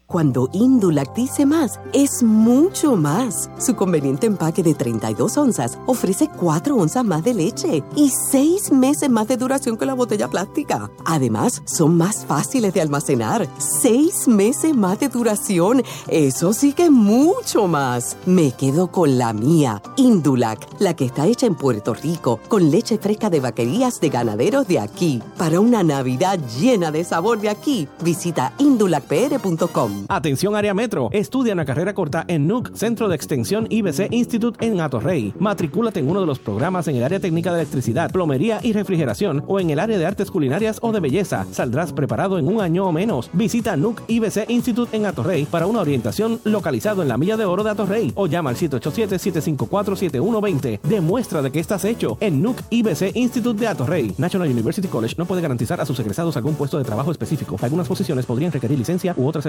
[0.09, 3.51] Cuando Indulac dice más, es mucho más.
[3.59, 9.07] Su conveniente empaque de 32 onzas ofrece 4 onzas más de leche y 6 meses
[9.11, 10.89] más de duración que la botella plástica.
[11.05, 13.47] Además, son más fáciles de almacenar.
[13.59, 15.83] 6 meses más de duración.
[16.07, 18.17] Eso sí que es mucho más.
[18.25, 22.97] Me quedo con la mía, Indulac, la que está hecha en Puerto Rico, con leche
[22.97, 25.21] fresca de vaquerías de ganaderos de aquí.
[25.37, 29.98] Para una Navidad llena de sabor de aquí, visita indulacpr.com.
[30.07, 31.09] Atención área metro.
[31.11, 35.33] Estudia una carrera corta en NUC, Centro de Extensión IBC Institute en Atorrey.
[35.39, 39.43] Matricúlate en uno de los programas en el área técnica de electricidad, plomería y refrigeración
[39.47, 41.45] o en el área de artes culinarias o de belleza.
[41.51, 43.29] Saldrás preparado en un año o menos.
[43.33, 47.63] Visita NUC IBC Institute en Atorrey para una orientación localizado en la Milla de Oro
[47.63, 50.81] de Atorrey o llama al 787-754-7120.
[50.81, 54.13] Demuestra de que estás hecho en NUC IBC Institute de Atorrey.
[54.17, 57.57] National University College no puede garantizar a sus egresados algún puesto de trabajo específico.
[57.61, 59.45] Algunas posiciones podrían requerir licencia u otras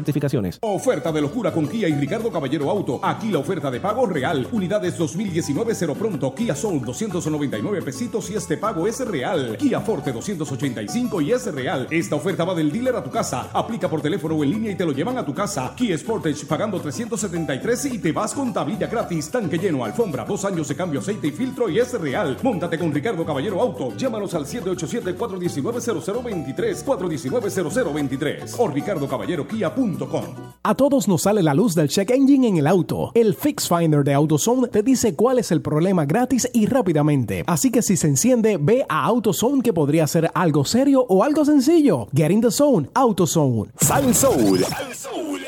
[0.63, 3.01] Oferta de locura con Kia y Ricardo Caballero Auto.
[3.03, 4.49] Aquí la oferta de pago real.
[4.53, 6.35] Unidades 2019 cero pronto.
[6.35, 9.57] Kia Soul 299 pesitos y este pago es real.
[9.59, 11.87] Kia Forte 285 y es real.
[11.91, 13.51] Esta oferta va del dealer a tu casa.
[13.53, 15.75] Aplica por teléfono o en línea y te lo llevan a tu casa.
[15.77, 19.31] Kia Sportage pagando 373 y te vas con tablilla gratis.
[19.31, 22.37] Tanque lleno, alfombra, dos años de cambio, aceite y filtro y es real.
[22.43, 23.95] Móntate con Ricardo Caballero Auto.
[23.97, 26.85] Llámanos al 787-419-0023.
[26.85, 30.30] 419-0023 o ricardocaballerokia.com.
[30.63, 33.13] A todos nos sale la luz del check engine en el auto.
[33.15, 37.45] El Fix Finder de AutoZone te dice cuál es el problema gratis y rápidamente.
[37.47, 41.45] Así que si se enciende, ve a AutoZone que podría ser algo serio o algo
[41.45, 42.09] sencillo.
[42.15, 43.71] Get in the zone, AutoZone.
[43.81, 44.65] Sal Soul.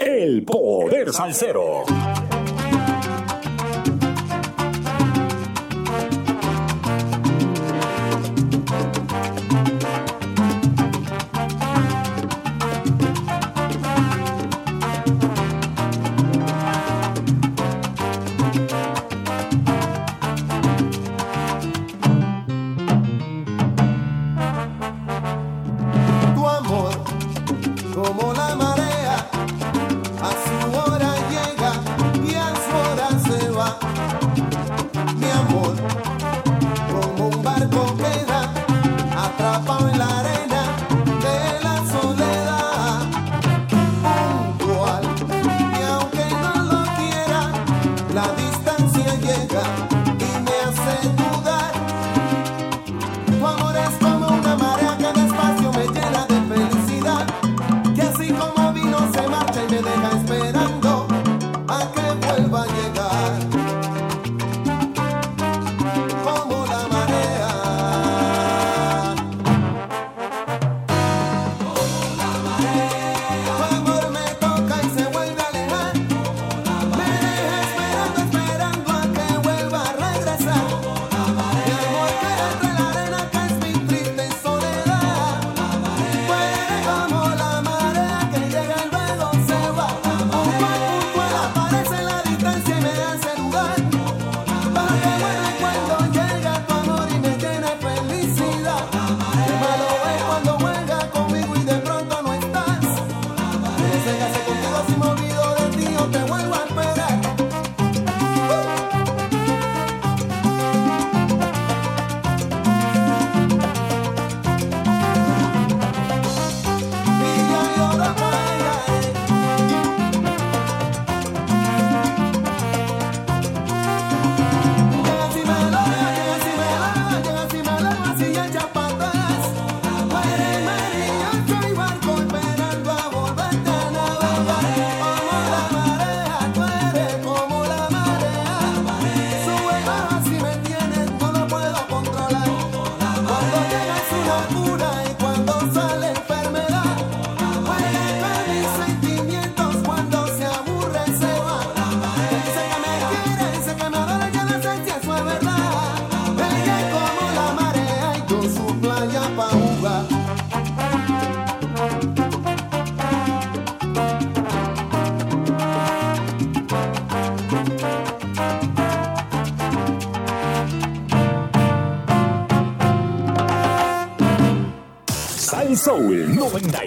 [0.01, 1.85] El poder salsero.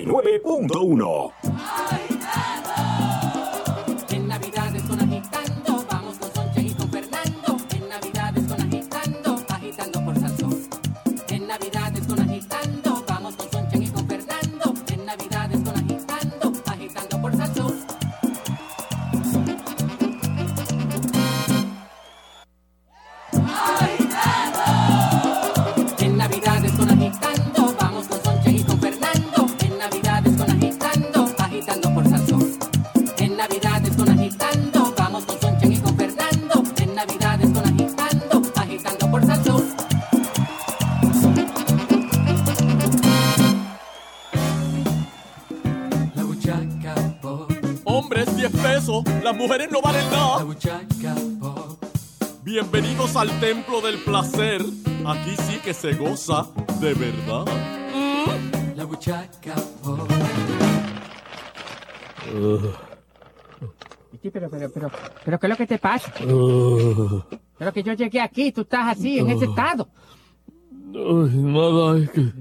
[0.06, 1.35] 99.1.
[49.26, 50.46] Las mujeres no valen la nada.
[52.44, 54.62] Bienvenidos al templo del placer.
[55.04, 56.46] Aquí sí que se goza
[56.80, 57.46] de verdad.
[58.76, 60.08] La buchaca pop.
[64.22, 64.92] Sí, pero, pero, pero,
[65.26, 66.14] pero, ¿qué es lo que te pasa?
[66.20, 69.90] Pero que yo llegué aquí, tú estás así, en ese estado.
[70.94, 72.32] Ay, nada, es que...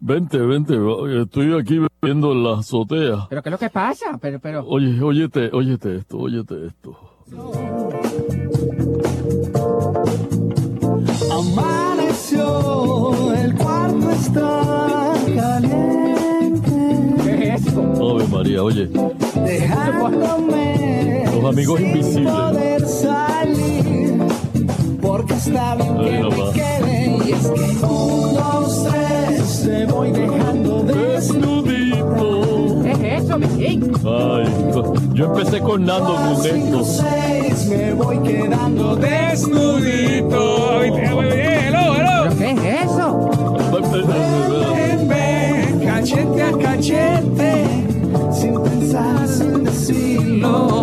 [0.00, 0.74] Vente, vente,
[1.22, 3.26] estoy aquí viendo en la azotea.
[3.28, 4.18] ¿Pero qué es lo que pasa?
[4.20, 4.64] Pero, pero...
[4.66, 6.96] Oye, óyete, óyete esto, óyete esto.
[12.02, 16.70] Amaneció, el cuarto está caliente.
[17.24, 17.80] ¿Qué es eso?
[18.14, 18.86] Ave María, oye,
[19.44, 22.32] Dejándome los amigos sin invisibles.
[22.32, 24.22] poder salir.
[25.00, 27.18] Porque está bien Ay, que no me quede.
[27.26, 32.82] Y es que un, dos, tres, me voy dejando desnudito.
[32.82, 33.80] ¿Qué es eso, mi king?
[34.04, 34.46] Ay,
[35.14, 36.84] yo empecé con Nando esto.
[36.84, 40.80] seis, me voy quedando desnudito.
[40.80, 43.30] ¿Pero qué es eso?
[43.72, 47.64] Ven, ven, cachete a cachete,
[48.32, 50.81] sin pensar, sin decirlo.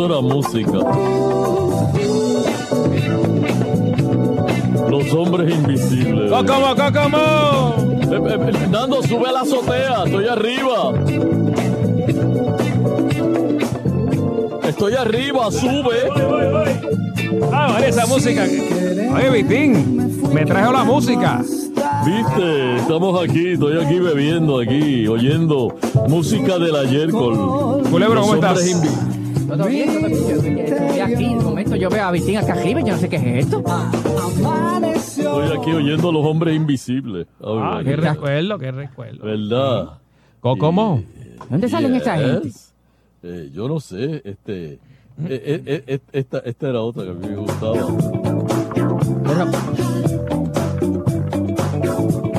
[0.00, 0.78] Era música.
[4.88, 6.30] Los hombres invisibles.
[6.30, 7.18] ¡Cócamo, cócamo!
[8.02, 10.92] Eh, eh, eh, Nando, sube a la azotea, estoy arriba.
[14.68, 15.96] Estoy arriba, sube.
[17.52, 18.44] Ah, vale, esa música.
[18.44, 21.42] Oye, Vitín, me trajo la música.
[22.06, 25.74] Viste, estamos aquí, estoy aquí bebiendo, aquí, oyendo
[26.08, 27.82] música del ayer con.
[27.90, 29.17] Culebro, ¿cómo hombres
[29.56, 32.98] yo, yo- yo estoy aquí, de momento yo veo a Vitín acá arriba, yo no
[32.98, 33.62] sé qué es esto.
[34.94, 37.26] Estoy aquí oyendo los hombres invisibles.
[37.42, 39.24] Ah, qué recuerdo, qué recuerdo.
[39.24, 39.88] ¿Verdad?
[40.40, 41.02] ¿Cómo?
[41.50, 42.40] ¿Dónde salen gente?
[42.44, 42.72] Yes.
[43.22, 44.72] Eh, yo no sé, este.
[44.74, 44.78] eh,
[45.28, 47.74] eh, eh, eh, esta, esta era otra que a mí me gustaba.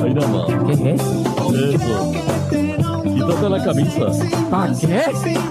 [0.02, 0.46] Ahí nada más.
[0.66, 1.54] ¿Qué es eso?
[1.74, 2.89] Eso.
[3.30, 4.06] Quítate la camisa.
[4.50, 5.02] ¿Para qué?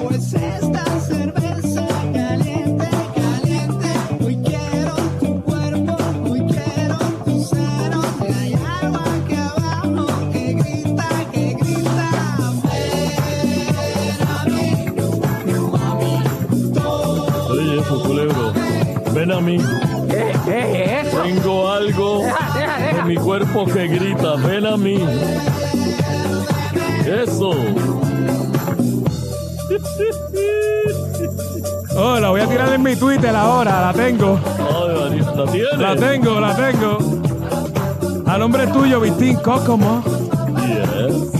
[0.04, 3.90] Pues esta cerveza caliente, caliente.
[4.26, 5.98] Hoy quiero tu cuerpo,
[6.30, 8.02] hoy quiero tu seno.
[8.22, 12.10] Hay algo aquí abajo que grita, que grita.
[12.66, 16.24] Ven a mí,
[17.50, 18.54] Oye, eso, culebro.
[19.14, 19.58] Ven a mí.
[20.10, 21.22] ¿Qué, qué es eso?
[21.22, 23.02] Tengo algo Deja, deja, deja.
[23.02, 24.36] en mi cuerpo que grita.
[24.36, 25.00] Ven a mí.
[27.10, 27.52] Eso.
[31.95, 34.40] Oh, la voy a tirar en mi Twitter ahora, la tengo.
[34.57, 35.77] Ay, María, ¿La tienes?
[35.80, 36.98] La tengo, la tengo.
[38.27, 40.03] A nombre tuyo, Vitín Cócomo.
[40.68, 41.31] Yes.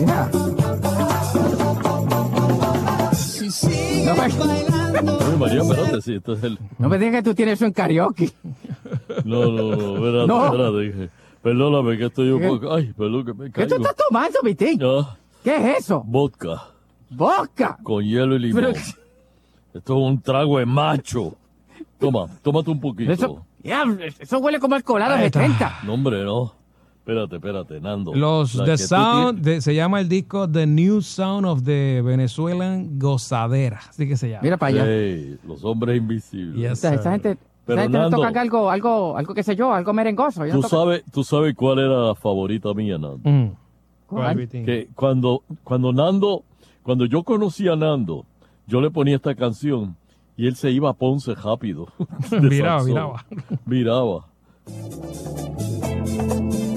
[0.00, 0.30] Mira.
[3.14, 5.18] si sigues No me- bailando.
[5.20, 6.58] Ay, María, espérate, sí, esto es el.
[6.78, 8.30] No me digas que tú tienes eso en karaoke.
[9.24, 10.44] No, no, no, espérate, No.
[10.46, 10.78] espérate.
[10.80, 11.10] dije,
[11.42, 12.48] Perdóname que estoy un ¿Qué?
[12.48, 12.74] poco.
[12.74, 13.76] Ay, perdón que me ¿Qué caigo.
[13.76, 14.78] tú estás tomando, Vitín?
[14.84, 16.02] Ah, ¿Qué es eso?
[16.06, 16.64] vodka
[17.08, 17.78] ¡Vodka!
[17.82, 18.62] con hielo y limón.
[18.62, 18.78] Pero-
[19.72, 21.34] Esto es un trago de macho.
[21.98, 23.10] Toma, tómate un poquito.
[23.12, 25.38] Eso, huele como el colado Ahí de está.
[25.40, 25.78] 30.
[25.84, 26.52] No, hombre, no.
[26.98, 28.14] Espérate, espérate, Nando.
[28.14, 32.98] Los La The Sound, de- se llama el disco The New Sound of the Venezuelan
[32.98, 33.80] Gozadera.
[33.88, 34.42] Así que se llama.
[34.42, 35.36] Mira para allá.
[35.46, 36.56] Los hombres invisibles.
[36.56, 37.10] Yes, esa sir.
[37.12, 37.38] gente,
[37.76, 40.44] Pero, Nando, toca algo, algo, algo qué sé yo, algo merengoso.
[40.50, 43.28] ¿Tú sabes, tú sabes cuál era la favorita mía, Nando.
[43.28, 43.52] Mm.
[44.06, 44.48] ¿Cuál?
[44.48, 46.42] Que cuando, cuando Nando,
[46.82, 48.24] cuando yo conocí a Nando,
[48.66, 49.96] yo le ponía esta canción
[50.36, 51.88] y él se iba a Ponce rápido.
[52.30, 52.48] de
[53.66, 54.26] Viraba,
[54.66, 56.69] Sansón.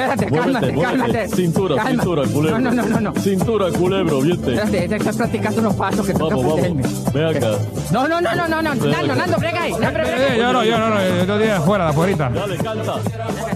[0.00, 0.98] Espérate, cálmate, muévete.
[0.98, 1.28] cálmate.
[1.28, 1.90] Cintura, Calma.
[1.90, 2.58] cintura, culebro.
[2.58, 3.14] No, no, no, no.
[3.20, 4.54] Cintura, culebro, viste.
[4.54, 7.12] Espérate, estás practicando unos pasos que que Vamos, vamos.
[7.12, 7.50] Ve acá.
[7.92, 8.74] No, no, no, no, no, no.
[8.74, 9.72] Nando, Nando, brega ahí.
[9.78, 12.30] Nando, Eh, eh, yo no, yo no, no, yo estoy afuera, de afuera.
[12.30, 12.94] Dale, canta.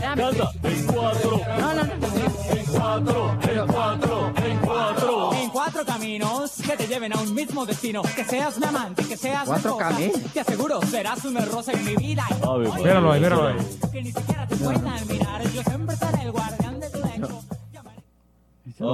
[0.01, 0.51] Canta.
[0.65, 1.41] En cuatro.
[1.59, 1.93] No, no, no.
[2.51, 3.39] En cuatro.
[3.43, 4.33] En cuatro.
[4.47, 5.33] En cuatro.
[5.35, 8.03] En cuatro caminos que te lleven a un mismo destino.
[8.03, 9.89] Que seas mi amante, que seas mi ¿Cuatro esposa.
[9.91, 10.33] caminos?
[10.33, 12.25] Te aseguro, serás una rosa en mi vida.
[12.79, 13.55] Míralo ahí, míralo ahí.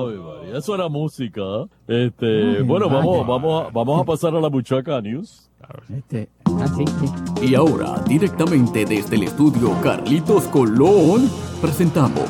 [0.01, 1.43] Ave María, Eso era música.
[1.87, 5.51] Este, bueno, vamos, vamos, a, vamos a pasar a la Buchaca News.
[5.97, 6.29] Este,
[6.61, 7.47] así, sí.
[7.47, 11.31] Y ahora, directamente desde el estudio Carlitos Colón,
[11.61, 12.23] presentamos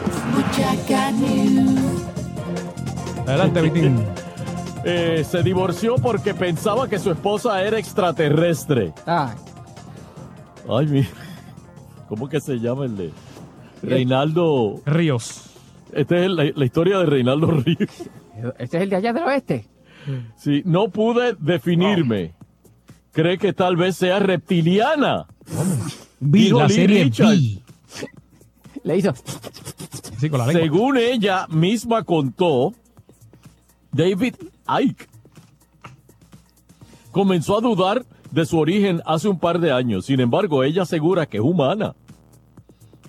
[3.26, 4.04] Adelante, Vitín.
[4.86, 8.92] Eh, se divorció porque pensaba que su esposa era extraterrestre.
[9.06, 9.30] Ay,
[10.68, 11.08] Ay, mi.
[12.10, 13.10] ¿Cómo que se llama el de?
[13.82, 14.82] Reinaldo.
[14.84, 15.53] Ríos.
[15.92, 17.90] Esta es la, la historia de Reinaldo Ríos.
[18.58, 19.66] este es el de allá del oeste.
[20.36, 22.34] Sí, no pude definirme.
[23.12, 25.26] Cree que tal vez sea reptiliana.
[26.20, 27.04] Vi la Lee serie.
[27.04, 27.62] Vi.
[28.82, 29.14] Le hizo.
[30.18, 30.62] Sí, con la lengua.
[30.62, 32.74] Según ella misma contó,
[33.92, 34.34] David
[34.80, 35.06] Icke
[37.12, 40.06] comenzó a dudar de su origen hace un par de años.
[40.06, 41.94] Sin embargo, ella asegura que es humana.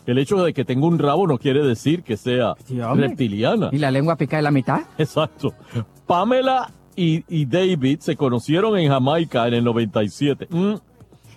[0.06, 2.56] El hecho de que tenga un rabo no quiere decir que sea
[2.95, 3.69] reptiliana.
[3.72, 4.82] ¿Y la lengua pica en la mitad?
[4.98, 5.53] Exacto.
[6.06, 10.48] Pamela y, y David se conocieron en Jamaica en el 97.
[10.49, 10.73] Mm,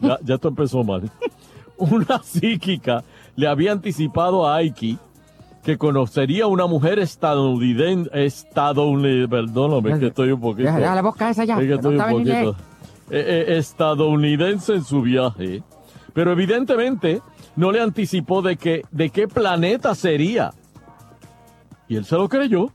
[0.00, 1.10] ya, ya esto empezó mal.
[1.78, 3.04] Una psíquica
[3.36, 4.98] le había anticipado a Aiki
[5.68, 10.66] que conocería una mujer estadounidense, estadounidense, perdóname que estoy un poquito.
[10.66, 11.54] Deja, deja la boca esa ya.
[11.56, 12.56] Es que no estoy un poquito
[13.10, 15.62] eh, eh, estadounidense en su viaje,
[16.14, 17.20] pero evidentemente
[17.58, 20.52] no le anticipó de que de qué planeta sería.
[21.88, 22.72] Y él se lo creyó.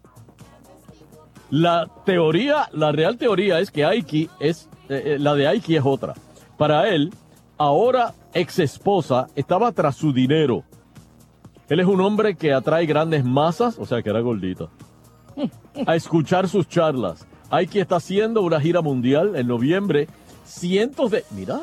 [1.50, 5.84] La teoría, la real teoría es que Aiki es eh, eh, la de Aiki es
[5.86, 6.16] otra.
[6.58, 7.14] Para él,
[7.58, 10.66] ahora ex esposa estaba tras su dinero.
[11.70, 14.68] Él es un hombre que atrae grandes masas, o sea que era gordita,
[15.88, 17.26] a escuchar sus charlas.
[17.50, 20.10] Aiki está haciendo una gira mundial en noviembre.
[20.44, 21.62] Cientos de, mira,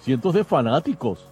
[0.00, 1.29] cientos de fanáticos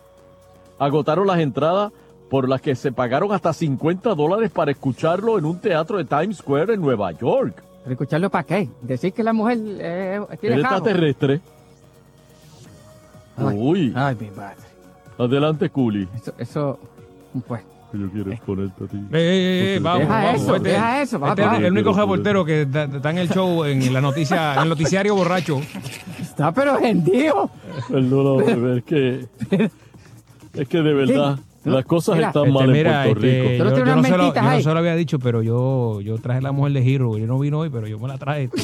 [0.79, 1.93] agotaron las entradas
[2.31, 6.39] por las que se pagaron hasta 50 dólares para escucharlo en un teatro de Times
[6.39, 7.63] Square en Nueva York.
[7.85, 8.69] ¿Pero escucharlo para qué?
[8.83, 11.41] Decir que la mujer eh, tiene El extraterrestre.
[13.37, 14.57] Ay, Uy, Ay, mi madre.
[15.17, 16.09] adelante, Culi.
[16.17, 16.79] Eso, eso,
[17.47, 17.63] pues.
[17.93, 18.97] Que yo quiero exponerte a ti.
[18.99, 20.43] Eh, eh, eh, vamos, Deja vamos.
[20.43, 21.57] eso, Este- deja eso, va, este va.
[21.57, 24.69] es el único reportero que está, está en el show, en la noticia, en el
[24.69, 25.61] noticiario borracho.
[26.21, 27.49] Está pero hendido.
[27.89, 29.71] Perdóname, bebé, es que.
[30.59, 33.59] Es que de verdad, las cosas Mira, están Este, mal mira, en Puerto este, Rico.
[33.59, 34.63] yo, no yo se lo, mentitas yo no ahí.
[34.63, 37.19] se lo había dicho, pero yo, yo traje la mujer de Giro.
[37.19, 38.45] Yo no vino hoy, pero yo me la traje.
[38.45, 38.63] este,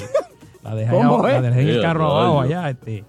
[0.63, 1.43] la dejé, ¿Cómo allá- es?
[1.43, 2.71] la dejé en el carro abajo allá.
[2.71, 3.05] Este.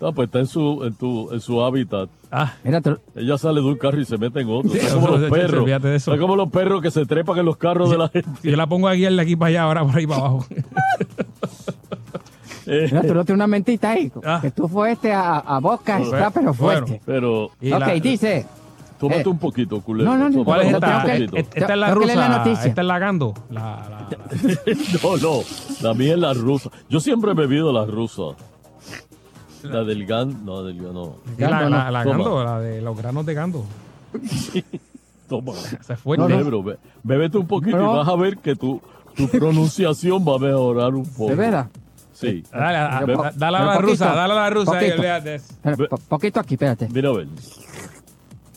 [0.00, 2.08] No, pues está en su, en tu, en su hábitat.
[2.30, 2.80] Ah, Mira,
[3.14, 4.70] Ella sale de un carro y se mete en otro.
[4.70, 5.68] Sí, Está como los perros.
[5.68, 8.28] Está como los perros que se trepan en los carros de la gente.
[8.42, 10.44] yo la pongo aquí de aquí para allá, ahora por ahí para abajo.
[12.66, 14.10] Eh, mira, tú no tienes una mentita ahí.
[14.24, 14.38] Ah.
[14.40, 16.86] Que tú fuiste a, a Boca, está pero Bueno.
[16.86, 17.00] fuerte.
[17.04, 18.46] pero ok, la- dice.
[18.98, 19.28] tómate Eh.
[19.28, 20.10] un poquito, culero.
[20.10, 20.44] No, no, no.
[20.44, 21.02] ¿Cuál es No, esta?
[21.04, 21.36] que- poquito.
[21.36, 22.38] Esta es la leer la rusa.
[22.38, 22.64] noticia.
[22.68, 23.34] Esta es la Gando.
[23.50, 24.08] La, la-
[25.02, 25.40] No, no.
[25.82, 26.70] La mía es la rusa.
[26.88, 28.22] Yo siempre he bebido la rusa.
[29.62, 30.44] La del gan...
[30.44, 30.92] No, del gan...
[30.94, 31.16] No.
[31.38, 32.04] la, la, la.
[32.04, 33.64] Gando, la de los granos de Gando.
[35.28, 35.52] Toma.
[36.02, 36.28] Fuerte.
[36.28, 37.94] Lebro, be- bébete un poquito No.
[37.94, 38.80] y vas a ver que tu,
[39.16, 41.30] tu pronunciación va a mejorar un poco.
[41.30, 41.66] ¿De veras?
[42.14, 42.42] Sí.
[42.50, 44.78] Dale, a- dale a la poquito, rusa, dale a la rusa.
[44.78, 45.88] ahí, poquito.
[45.88, 46.88] po- poquito aquí, espérate.
[46.90, 47.26] Mira a ver.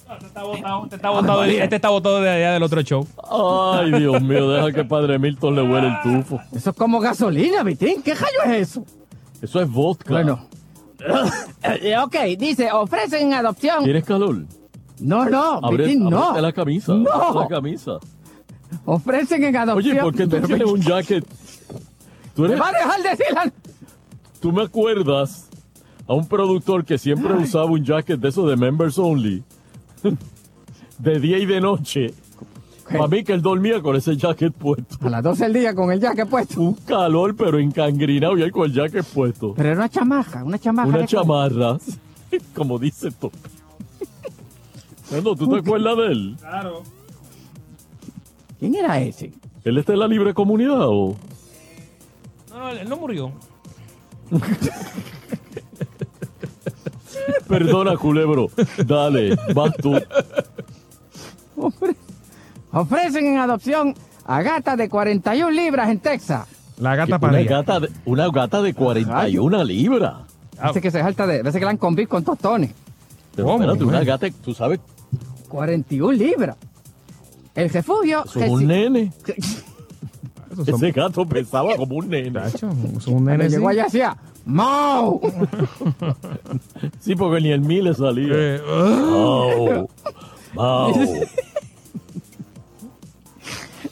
[0.10, 3.06] Este está botado, este está botado de- este está botado de allá del otro show.
[3.30, 6.40] Ay, Dios mío, deja que Padre Milton le huele el tufo.
[6.56, 8.02] Eso es como gasolina, Vitín.
[8.02, 8.86] ¿Qué rayo es eso?
[9.42, 10.14] Eso es vodka.
[10.14, 10.48] Bueno.
[11.64, 13.84] Eh, ok, dice, ofrecen adopción.
[13.84, 14.46] ¿Tienes calor?
[15.00, 16.24] No, no, Abre, Vitín, no.
[16.30, 16.94] ábrete la camisa.
[16.94, 17.42] No.
[17.42, 17.92] la camisa.
[18.86, 19.92] Ofrecen en adopción.
[19.98, 21.26] Oye, ¿por qué tú Pero, tienes un jacket?
[22.38, 23.54] Tú ¿Me eres- va a dejar decirla?
[24.40, 25.50] ¿Tú me acuerdas
[26.08, 29.44] a un productor que siempre usaba un jacket de esos de members only?
[31.00, 32.14] De día y de noche.
[32.90, 34.98] Para mí que él dormía con ese jacket puesto.
[35.02, 36.62] A las 12 del día con el jacket puesto.
[36.62, 39.54] Un calor, pero encangrinado y él con el jacket puesto.
[39.56, 40.88] Pero era una chamaja, una chamaja.
[40.90, 41.78] Una chamarra,
[42.56, 43.32] como dice tú.
[45.12, 46.36] Bueno, ¿tú te acuerdas de él?
[46.40, 46.84] Claro.
[48.60, 49.34] ¿Quién era ese?
[49.64, 51.16] ¿Él está en la libre comunidad o...?
[52.58, 53.32] No, no, él no murió.
[57.48, 58.50] Perdona, culebro.
[58.86, 59.94] Dale, vas tú.
[61.56, 61.96] Ofre-
[62.72, 63.94] Ofrecen en adopción
[64.26, 66.48] a gata de 41 libras en Texas.
[66.80, 67.58] La gata Una parilla.
[67.58, 70.16] gata, de, una gata de 41 libras.
[70.68, 71.44] Dice que se jalta de.
[71.44, 72.72] Dice que la han convido con tostones.
[73.36, 74.80] Pero ¿Cómo, espérate, una gata, tú sabes,
[75.48, 76.56] 41 libras.
[77.56, 78.24] El refugio.
[78.26, 79.14] eso es un reci- nene.
[80.66, 82.40] Son- Ese gato pesaba como un nene.
[83.08, 84.18] Un nene llegó allá hacía.
[84.46, 85.20] ¡Mau!
[87.00, 88.34] Sí, porque ni el mí le salía.
[88.34, 89.90] Eh, Mau.
[90.56, 90.94] Mau.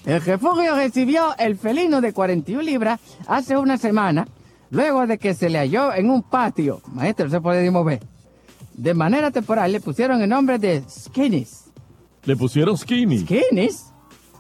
[0.06, 4.28] El refugio recibió el felino de 41 libras hace una semana,
[4.70, 6.82] luego de que se le halló en un patio.
[6.94, 8.02] Maestro, no se puede ni mover.
[8.76, 11.64] De manera temporal le pusieron el nombre de Skinnies.
[12.26, 13.20] Le pusieron skinny.
[13.20, 13.85] ¿Skinnies?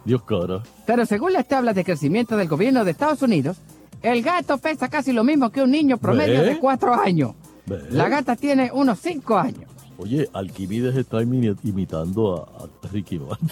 [0.05, 0.61] Dios cara.
[0.85, 3.57] Pero según las tablas de crecimiento del gobierno de Estados Unidos,
[4.01, 6.49] el gato pesa casi lo mismo que un niño promedio ¿Ve?
[6.49, 7.31] de 4 años.
[7.65, 7.79] ¿Ve?
[7.89, 9.71] La gata tiene unos 5 años.
[9.97, 13.49] Oye, Alquivides está imi- imitando a, a Ricky Martin.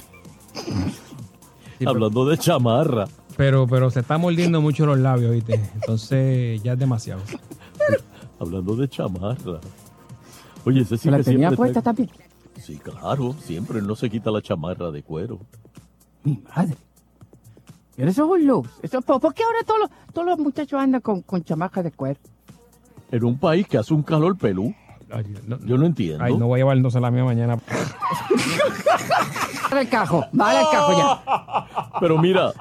[1.86, 3.08] Hablando de chamarra.
[3.36, 5.60] Pero, pero se está mordiendo mucho los labios, ¿viste?
[5.76, 7.22] Entonces ya es demasiado.
[8.40, 9.60] Hablando de chamarra.
[10.66, 12.10] Oye, ese sí ¿Se la que tenía siempre puesta está- también?
[12.62, 13.34] Sí, claro.
[13.42, 15.40] Siempre no se quita la chamarra de cuero.
[16.24, 16.76] Mi madre.
[17.96, 18.68] Pero eso es un luz.
[18.82, 21.92] Eso, ¿por, por qué ahora todos los, todos los muchachos andan con, con chamajas de
[21.92, 22.20] cuero?
[23.12, 24.74] En un país que hace un calor pelú.
[25.12, 26.24] Ay, no, Yo no entiendo.
[26.24, 27.60] ay, no voy a llevar entonces la mía mañana.
[29.78, 31.90] El cajo, vale el cajo ya.
[32.00, 32.52] Pero mira,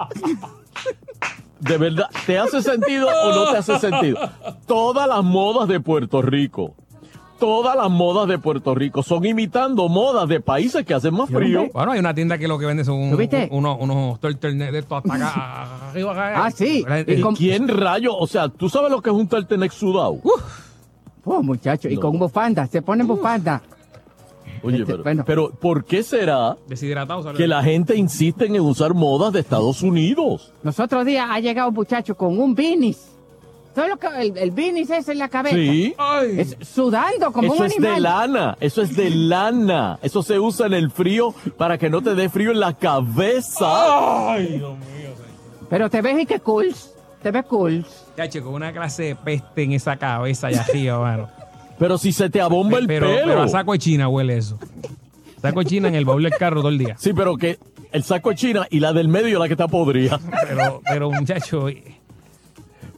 [1.61, 4.19] de verdad, ¿te hace sentido o no te hace sentido?
[4.67, 6.75] Todas las modas de Puerto Rico,
[7.43, 11.67] todas las modas de Puerto Rico son imitando modas de países que hacen más frío.
[11.75, 13.49] Bueno, hay una tienda que lo que vende son ¿Lo viste?
[13.51, 16.45] unos, unos turtlenecks de estos hasta acá, arriba acá.
[16.45, 16.85] Ah, sí.
[16.87, 18.17] La- Y con- ¿Quién rayo?
[18.17, 20.19] O sea, ¿tú sabes lo que es un turtleneck sudado?
[21.25, 23.61] Oh, muchachos, y con bufanda, se ponen bufanda.
[24.63, 25.25] Oye, este, pero, bueno.
[25.27, 27.25] pero ¿por qué será Deshidratado.
[27.25, 27.37] ¿sabes?
[27.39, 30.53] que la gente insiste en usar modas de Estados Unidos?
[30.63, 33.09] Los otros días ha llegado un muchacho con un binis.
[33.75, 35.57] ¿Sabes lo que el, el binis es en la cabeza?
[35.57, 35.95] Sí.
[36.37, 37.95] Es sudando como Eso un es animal.
[37.95, 39.99] de lana, eso es de lana.
[40.03, 44.33] Eso se usa en el frío para que no te dé frío en la cabeza.
[44.35, 45.11] Ay, Dios mío.
[45.71, 46.75] Pero te ves y que cool.
[47.23, 47.87] Te ves cool.
[48.17, 51.29] Chacho, con una clase de peste en esa cabeza allá arriba, mano.
[51.79, 53.27] Pero si se te abomba el pero, pelo.
[53.27, 54.59] pero a saco de China huele eso.
[55.41, 56.97] Saco de China en el baúl del carro todo el día.
[56.99, 57.59] Sí, pero que
[57.91, 60.21] el saco de China y la del medio la que está podrida.
[60.47, 61.67] Pero, pero muchacho.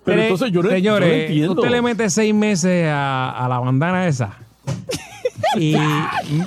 [0.04, 1.52] Pero entonces yo no, yo no Señores, entiendo.
[1.54, 4.34] usted le mete seis meses a, a la bandana esa.
[5.56, 5.76] Y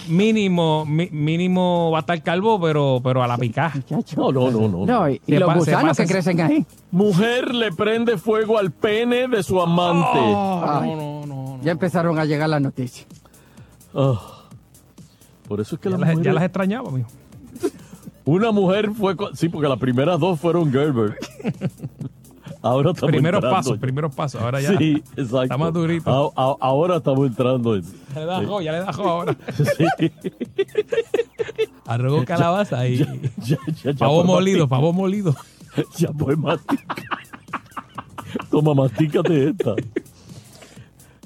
[0.09, 3.71] mínimo, mi- mínimo va a estar calvo, pero, pero a la picada.
[4.17, 4.85] No, no, no, no.
[4.85, 6.65] No, y, y Se los pa- se gusanos pasa- que crecen ahí.
[6.91, 10.19] Mujer le prende fuego al pene de su amante.
[10.19, 10.91] Ay,
[11.63, 13.07] Ya empezaron a llegar las noticias.
[13.95, 14.19] Ah.
[15.47, 17.09] Por eso es que Ya las las, ya mujeres- las extrañaba, mijo.
[18.25, 19.15] Una mujer fue...
[19.15, 21.17] co- Sí, porque las primeras dos fueron Gerber.
[22.61, 24.41] Ahora estamos Primeros entrando pasos, primeros pasos.
[24.41, 24.77] Ahora ya.
[24.77, 25.43] Sí, exacto.
[25.43, 26.33] Está más durito.
[26.35, 27.83] A- a- ahora estamos entrando en...
[28.13, 29.37] Ya le da jo, ya le da jo ahora.
[29.55, 30.11] Sí.
[32.25, 33.07] Calabaza y Ya,
[33.45, 35.35] ya, ya pavo molido, pavo molido.
[35.97, 36.97] Ya puedes masticar.
[38.49, 39.75] Toma, mastícate esta.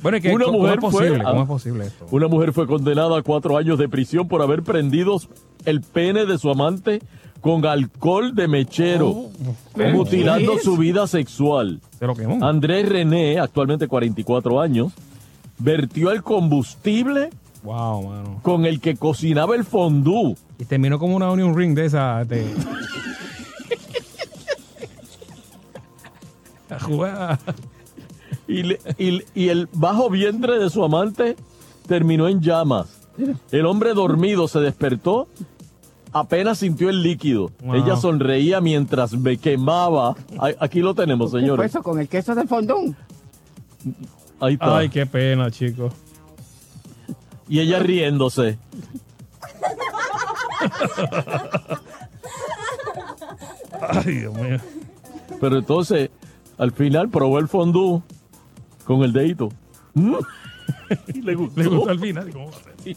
[0.01, 1.15] Bueno, es que Una ¿cómo mujer es posible?
[1.17, 2.07] fue- ¿Cómo es posible esto?
[2.11, 5.17] Una mujer fue condenada a cuatro años de prisión por haber prendido
[5.63, 7.01] el pene de su amante
[7.41, 9.29] con alcohol de mechero,
[9.75, 11.81] ¿pero mutilando su vida sexual.
[12.41, 14.93] Andrés René, actualmente 44 años,
[15.57, 17.29] vertió el combustible
[17.63, 18.39] Wow, mano.
[18.41, 20.35] con el que cocinaba el fondue.
[20.59, 22.23] Y terminó como una onion ring de esa.
[22.25, 22.45] De...
[28.63, 31.35] Le- y- y el bajo vientre de su amante
[31.87, 32.87] terminó en llamas.
[33.51, 35.27] El hombre dormido se despertó,
[36.13, 37.51] apenas sintió el líquido.
[37.63, 37.75] Wow.
[37.75, 40.15] Ella sonreía mientras me quemaba.
[40.39, 41.69] Ay, Aquí lo tenemos, ¿Qué fue señores.
[41.71, 42.95] eso con el queso del fondón?
[44.39, 44.77] Ahí está.
[44.77, 45.93] Ay, qué pena, chicos.
[47.47, 48.57] Y ella riéndose.
[53.81, 54.57] Ay, Dios mío.
[55.39, 56.09] Pero entonces,
[56.57, 58.01] Al final probó el fondue
[58.85, 59.49] con el dedito.
[59.95, 60.15] Mm.
[61.13, 61.59] Y le gustó.
[61.59, 62.29] Le gustó al final.
[62.31, 62.95] ¿cómo va a ser?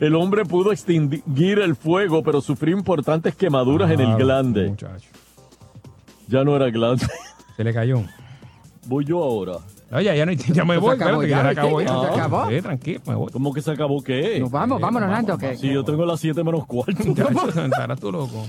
[0.00, 4.68] El hombre pudo extinguir el fuego, pero sufrió importantes quemaduras en el Ah, glande.
[4.70, 5.08] muchacho.
[6.28, 7.06] Ya no era glande.
[7.56, 8.02] Se le cayó.
[8.86, 9.58] Voy yo ahora.
[9.92, 12.00] Oye, ya, no, ya me voy, acabó ya, acabó ¿Se ya.
[12.14, 12.48] acabó?
[12.48, 13.30] Sí, tranquilo, me voy.
[13.32, 14.38] ¿Cómo que se acabó qué?
[14.40, 16.94] Nos vamos, vámonos, Nando, Si yo tengo las 7 menos cuarto.
[17.06, 18.46] Muchacho, estarás tú loco.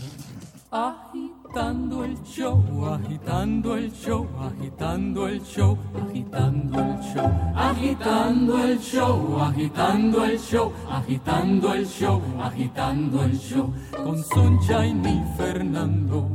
[1.54, 9.38] Agitando el show, agitando el show, agitando el show, agitando el show, agitando el show,
[9.38, 16.30] agitando el show, agitando el show, agitando el show, con Sunshine y Fernando,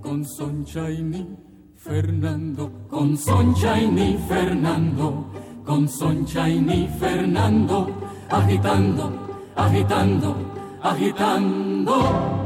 [0.00, 1.28] con Sunshine y
[1.76, 5.26] Fernando, con Sunshine y Fernando,
[5.66, 7.90] con Sunshine y Fernando,
[8.30, 9.12] agitando,
[9.54, 10.34] agitando,
[10.80, 12.41] agitando.